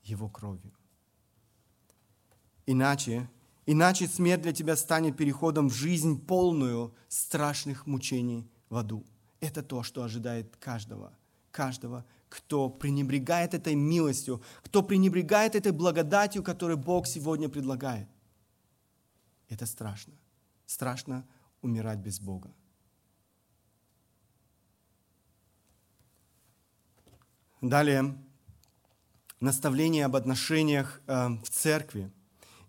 Его 0.04 0.30
кровью. 0.30 0.72
Иначе, 2.64 3.28
иначе 3.66 4.08
смерть 4.08 4.40
для 4.40 4.54
тебя 4.54 4.74
станет 4.74 5.18
переходом 5.18 5.68
в 5.68 5.74
жизнь 5.74 6.18
полную 6.18 6.94
страшных 7.08 7.86
мучений 7.86 8.50
в 8.70 8.76
аду. 8.78 9.04
Это 9.42 9.60
то, 9.64 9.82
что 9.82 10.04
ожидает 10.04 10.56
каждого, 10.56 11.12
каждого, 11.50 12.06
кто 12.28 12.70
пренебрегает 12.70 13.54
этой 13.54 13.74
милостью, 13.74 14.40
кто 14.62 14.84
пренебрегает 14.84 15.56
этой 15.56 15.72
благодатью, 15.72 16.44
которую 16.44 16.78
Бог 16.78 17.08
сегодня 17.08 17.48
предлагает. 17.48 18.08
Это 19.48 19.66
страшно. 19.66 20.14
Страшно 20.64 21.26
умирать 21.60 21.98
без 21.98 22.20
Бога. 22.20 22.52
Далее, 27.60 28.16
наставление 29.40 30.04
об 30.04 30.14
отношениях 30.14 31.00
э, 31.08 31.28
в 31.42 31.50
церкви– 31.50 32.12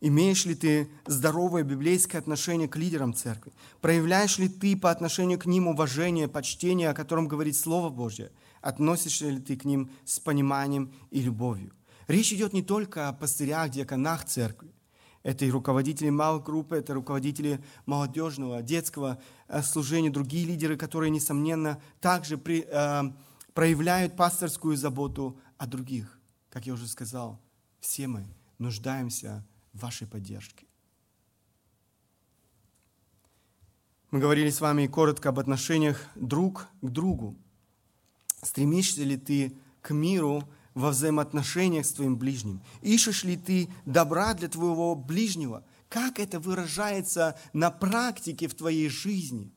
Имеешь 0.05 0.43
ли 0.43 0.53
ты 0.53 0.89
здоровое 1.05 1.63
библейское 1.63 2.19
отношение 2.19 2.67
к 2.67 2.75
лидерам 2.75 3.13
церкви? 3.13 3.53
Проявляешь 3.79 4.37
ли 4.37 4.49
ты 4.49 4.75
по 4.75 4.91
отношению 4.91 5.39
к 5.39 5.45
ним 5.45 5.69
уважение, 5.69 6.27
почтение, 6.27 6.89
о 6.89 6.93
котором 6.93 7.29
говорит 7.29 7.55
Слово 7.55 7.89
Божье? 7.89 8.33
Относишься 8.59 9.29
ли 9.29 9.39
ты 9.39 9.55
к 9.55 9.63
ним 9.63 9.89
с 10.03 10.19
пониманием 10.19 10.91
и 11.09 11.21
любовью? 11.21 11.71
Речь 12.09 12.33
идет 12.33 12.51
не 12.51 12.61
только 12.61 13.07
о 13.07 13.13
пастырях, 13.13 13.69
диаконах 13.69 14.25
церкви. 14.25 14.75
Это 15.23 15.45
и 15.45 15.51
руководители 15.51 16.09
малых 16.09 16.43
групп, 16.43 16.73
это 16.73 16.93
руководители 16.93 17.63
молодежного, 17.85 18.61
детского 18.61 19.21
э, 19.47 19.61
служения, 19.61 20.09
другие 20.09 20.45
лидеры, 20.45 20.75
которые, 20.75 21.11
несомненно, 21.11 21.81
также 22.01 22.37
при, 22.37 22.67
э, 22.69 23.03
проявляют 23.53 24.17
пасторскую 24.17 24.75
заботу 24.75 25.39
о 25.57 25.65
других. 25.65 26.19
Как 26.49 26.65
я 26.65 26.73
уже 26.73 26.89
сказал, 26.89 27.39
все 27.79 28.07
мы 28.07 28.27
нуждаемся 28.57 29.45
вашей 29.74 30.07
поддержки. 30.07 30.67
Мы 34.11 34.19
говорили 34.19 34.51
с 34.51 34.61
вами 34.61 34.86
коротко 34.86 35.30
об 35.30 35.39
отношениях 35.39 36.05
друг 36.15 36.67
к 36.82 36.89
другу. 36.89 37.36
Стремишься 38.43 39.03
ли 39.03 39.17
ты 39.17 39.57
к 39.82 39.91
миру 39.91 40.47
во 40.76 40.91
взаимоотношениях 40.91 41.86
с 41.86 41.93
твоим 41.93 42.17
ближним? 42.17 42.61
Ищешь 42.82 43.24
ли 43.24 43.36
ты 43.36 43.69
добра 43.86 44.36
для 44.36 44.49
твоего 44.49 44.95
ближнего? 44.95 45.65
Как 45.89 46.19
это 46.19 46.39
выражается 46.39 47.39
на 47.53 47.71
практике 47.71 48.47
в 48.47 48.53
твоей 48.53 48.89
жизни? 48.89 49.51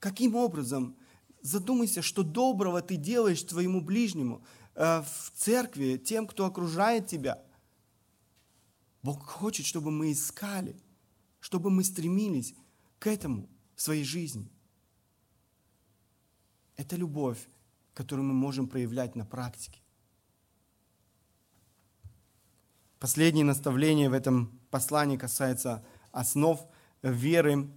Каким 0.00 0.34
образом? 0.34 0.96
Задумайся, 1.40 2.02
что 2.02 2.22
доброго 2.22 2.82
ты 2.82 2.96
делаешь 2.96 3.42
твоему 3.42 3.80
ближнему 3.80 4.44
э, 4.74 5.02
в 5.02 5.32
церкви, 5.34 5.96
тем, 5.96 6.26
кто 6.26 6.44
окружает 6.44 7.06
тебя– 7.06 7.42
Бог 9.04 9.22
хочет, 9.26 9.66
чтобы 9.66 9.90
мы 9.90 10.12
искали, 10.12 10.74
чтобы 11.38 11.70
мы 11.70 11.84
стремились 11.84 12.54
к 12.98 13.06
этому 13.06 13.50
в 13.76 13.82
своей 13.82 14.02
жизни. 14.02 14.50
Это 16.76 16.96
любовь, 16.96 17.46
которую 17.92 18.26
мы 18.26 18.32
можем 18.32 18.66
проявлять 18.66 19.14
на 19.14 19.26
практике. 19.26 19.78
Последнее 22.98 23.44
наставление 23.44 24.08
в 24.08 24.14
этом 24.14 24.58
послании 24.70 25.18
касается 25.18 25.84
основ 26.10 26.66
веры. 27.02 27.68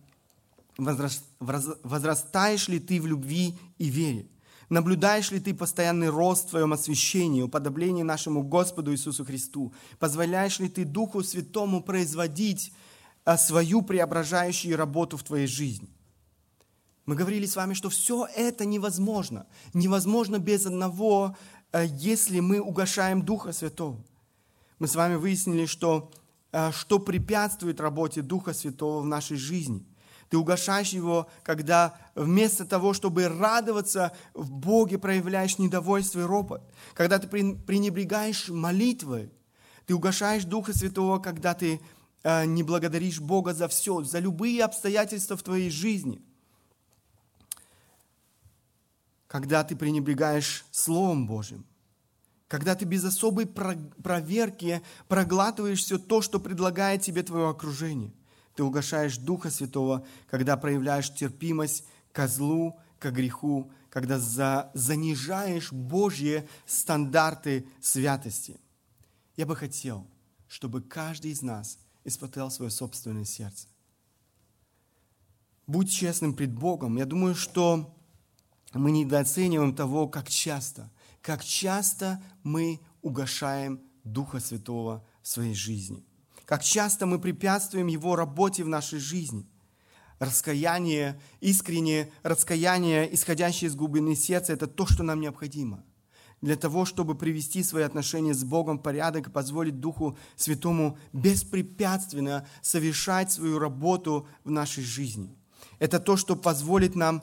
Возрастаешь 0.78 2.70
ли 2.70 2.80
ты 2.80 3.02
в 3.02 3.06
любви 3.06 3.60
и 3.78 3.90
вере? 3.90 4.30
Наблюдаешь 4.70 5.32
ли 5.32 5.39
ты 5.39 5.53
постоянный 5.53 6.09
рост 6.09 6.47
в 6.47 6.49
твоем 6.49 6.74
освящении, 6.74 7.41
уподоблении 7.41 8.03
нашему 8.03 8.43
Господу 8.43 8.91
Иисусу 8.91 9.24
Христу? 9.24 9.74
Позволяешь 9.97 10.59
ли 10.59 10.68
ты 10.68 10.84
Духу 10.84 11.24
Святому 11.24 11.82
производить 11.82 12.74
а, 13.24 13.38
свою 13.38 13.82
преображающую 13.82 14.76
работу 14.76 15.15
в 15.15 15.24
твоей 15.24 15.47
жизни? 15.47 15.88
Мы 17.05 17.15
говорили 17.15 17.45
с 17.45 17.55
вами, 17.55 17.76
что 17.76 17.89
все 17.89 18.28
это 18.36 18.65
невозможно. 18.65 19.47
Невозможно 19.74 20.38
без 20.38 20.65
одного, 20.65 21.38
а, 21.72 21.84
если 21.84 22.41
мы 22.41 22.59
угошаем 22.59 23.24
Духа 23.24 23.53
Святого. 23.53 24.03
Мы 24.80 24.88
с 24.88 24.95
вами 24.95 25.15
выяснили, 25.15 25.65
что, 25.65 26.11
а, 26.51 26.74
что 26.74 26.99
препятствует 26.99 27.80
работе 27.80 28.22
Духа 28.22 28.53
Святого 28.53 29.01
в 29.01 29.05
нашей 29.05 29.38
жизни– 29.38 29.86
ты 30.30 30.38
угошаешь 30.38 30.90
его, 30.90 31.30
когда 31.44 31.98
вместо 32.16 32.66
того, 32.66 32.94
чтобы 32.94 33.30
радоваться 33.30 34.12
в 34.34 34.52
Боге, 34.52 34.98
проявляешь 34.98 35.58
недовольство 35.58 36.20
и 36.20 36.24
ропот. 36.24 36.62
Когда 36.94 37.18
ты 37.18 37.28
пренебрегаешь 37.28 38.50
молитвой. 38.50 39.32
Ты 39.86 39.96
угошаешь 39.96 40.44
Духа 40.44 40.78
Святого, 40.78 41.20
когда 41.20 41.54
ты 41.54 41.80
э, 42.24 42.46
не 42.46 42.62
благодаришь 42.64 43.22
Бога 43.22 43.54
за 43.54 43.70
все, 43.70 44.04
за 44.04 44.20
любые 44.20 44.66
обстоятельства 44.66 45.38
в 45.38 45.44
твоей 45.44 45.70
жизни. 45.70 46.22
Когда 49.28 49.64
ты 49.64 49.78
пренебрегаешь 49.78 50.66
Словом 50.72 51.26
Божьим. 51.26 51.66
Когда 52.50 52.76
ты 52.76 52.86
без 52.86 53.04
особой 53.04 53.46
проверки 53.46 54.82
проглатываешь 55.08 55.84
все 55.84 55.98
то, 55.98 56.22
что 56.22 56.40
предлагает 56.40 57.02
тебе 57.02 57.24
твое 57.24 57.50
окружение– 57.50 58.12
ты 58.58 58.64
угошаешь 58.64 59.18
Духа 59.18 59.49
Святого, 59.49 60.05
когда 60.30 60.58
проявляешь 60.58 61.14
терпимость 61.14 61.86
ко 62.12 62.28
злу, 62.28 62.78
к 62.99 63.10
греху 63.12 63.72
когда 63.97 64.20
за, 64.20 64.70
занижаешь 64.76 65.72
Божьи 65.72 66.47
стандарты 66.68 67.68
святости. 67.82 68.60
Я 69.36 69.47
бы 69.47 69.55
хотел, 69.55 70.05
чтобы 70.47 70.84
каждый 70.84 71.32
из 71.32 71.41
нас 71.41 71.80
испытал 72.03 72.51
свое 72.51 72.70
собственное 72.70 73.26
сердце. 73.26 73.68
Будь 75.66 75.89
честным 75.89 76.36
пред 76.36 76.53
Богом. 76.53 76.97
Я 76.97 77.05
думаю, 77.05 77.34
что 77.34 77.91
мы 78.72 78.91
недооцениваем 78.91 79.76
того, 79.76 80.08
как 80.08 80.30
часто, 80.30 80.91
как 81.24 81.43
часто 81.43 82.22
мы 82.43 82.80
угошаем 83.01 83.82
Духа 84.03 84.39
Святого 84.39 85.03
в 85.24 85.28
своей 85.28 85.55
жизни. 85.55 86.05
Как 86.48 86.64
часто 86.64 87.06
мы 87.06 87.20
препятствуем 87.20 87.88
Его 87.88 88.16
работе 88.16 88.64
в 88.64 88.70
нашей 88.70 89.00
жизни. 89.00 89.45
Раскаяние, 90.18 91.20
искреннее 91.41 92.10
раскаяние, 92.24 93.14
исходящее 93.14 93.68
из 93.68 93.76
глубины 93.76 94.16
сердца, 94.16 94.54
это 94.54 94.66
то, 94.66 94.88
что 94.88 95.04
нам 95.04 95.20
необходимо 95.20 95.84
для 96.39 96.56
того, 96.56 96.86
чтобы 96.86 97.16
привести 97.16 97.64
свои 97.64 97.84
отношения 97.84 98.34
с 98.34 98.45
Богом 98.45 98.80
в 98.80 98.82
порядок 98.82 99.28
и 99.28 99.32
позволить 99.32 99.82
Духу 99.82 100.18
Святому 100.38 100.98
беспрепятственно 101.12 102.48
совершать 102.62 103.30
свою 103.30 103.60
работу 103.60 104.28
в 104.45 104.50
нашей 104.52 104.86
жизни. 104.86 105.36
Это 105.80 106.00
то, 106.00 106.16
что 106.16 106.38
позволит 106.38 106.95
нам 106.95 107.22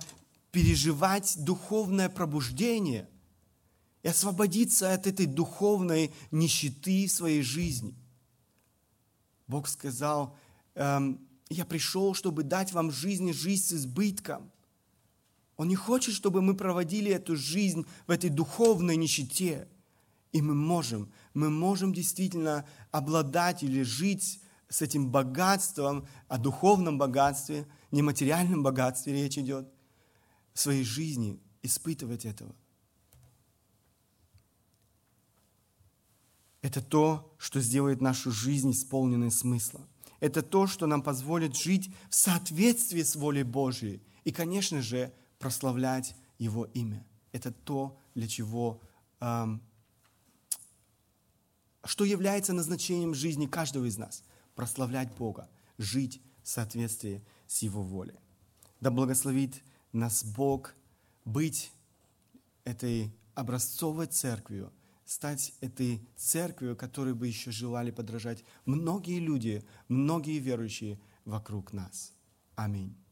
переживать 0.51 1.37
духовное 1.39 2.11
пробуждение 2.11 3.09
и 4.03 4.09
освободиться 4.09 4.93
от 4.93 5.07
этой 5.07 5.25
духовной 5.25 6.13
нищеты 6.31 7.09
своей 7.09 7.43
жизни. 7.43 7.95
Бог 9.47 9.69
сказал, 9.69 10.37
эм, 10.75 11.21
я 11.49 11.65
пришел, 11.65 12.15
чтобы 12.15 12.43
дать 12.43 12.73
вам 12.73 12.91
жизнь, 12.91 13.33
жизнь 13.33 13.65
с 13.65 13.73
избытком. 13.73 14.51
Он 15.57 15.69
не 15.69 15.77
хочет, 15.77 16.15
чтобы 16.15 16.43
мы 16.43 16.55
проводили 16.55 17.13
эту 17.13 17.37
жизнь 17.37 17.87
в 18.07 18.11
этой 18.11 18.31
духовной 18.31 18.97
нищете. 18.97 19.69
И 20.33 20.43
мы 20.43 20.55
можем, 20.55 21.13
мы 21.33 21.49
можем 21.49 21.93
действительно 21.93 22.67
обладать 22.91 23.63
или 23.63 23.83
жить 23.83 24.41
с 24.69 24.83
этим 24.83 25.11
богатством, 25.11 26.09
о 26.27 26.39
духовном 26.39 26.99
богатстве, 26.99 27.69
нематериальном 27.93 28.65
богатстве 28.65 29.13
речь 29.13 29.39
идет, 29.39 29.69
в 30.53 30.59
своей 30.59 30.83
жизни, 30.83 31.41
испытывать 31.63 32.25
этого. 32.25 32.55
Это 36.65 36.81
то, 36.81 37.31
что 37.37 37.61
сделает 37.61 38.01
нашу 38.01 38.33
жизнь 38.33 38.71
исполненной 38.71 39.31
смысла. 39.31 39.87
Это 40.19 40.43
то, 40.43 40.67
что 40.67 40.87
нам 40.87 41.03
позволит 41.03 41.55
жить 41.55 41.95
в 42.09 42.15
соответствии 42.15 43.03
с 43.03 43.17
волей 43.17 43.43
Божьей. 43.43 44.03
И, 44.25 44.33
конечно 44.33 44.81
же, 44.81 45.13
прославлять 45.39 46.17
Его 46.39 46.65
имя. 46.65 47.05
Это 47.33 47.53
то, 47.53 48.01
для 48.15 48.27
чего, 48.27 48.81
эм, 49.21 49.61
что 51.85 52.07
является 52.07 52.55
назначением 52.55 53.13
жизни 53.13 53.45
каждого 53.45 53.85
из 53.85 53.99
нас. 53.99 54.25
Прославлять 54.55 55.15
Бога, 55.19 55.51
жить 55.77 56.23
в 56.43 56.49
соответствии 56.49 57.23
с 57.47 57.59
Его 57.59 57.83
волей. 57.83 58.19
Да 58.81 58.91
благословит 58.91 59.63
нас 59.93 60.25
Бог 60.25 60.75
быть 61.27 61.71
этой 62.65 63.15
образцовой 63.35 64.07
церковью, 64.07 64.73
стать 65.05 65.55
этой 65.61 66.09
церковью, 66.17 66.77
которой 66.77 67.15
бы 67.15 67.27
еще 67.27 67.51
желали 67.51 67.91
подражать 67.91 68.45
многие 68.65 69.19
люди, 69.19 69.65
многие 69.89 70.39
верующие 70.39 71.01
вокруг 71.25 71.73
нас. 71.73 72.13
Аминь. 72.57 73.04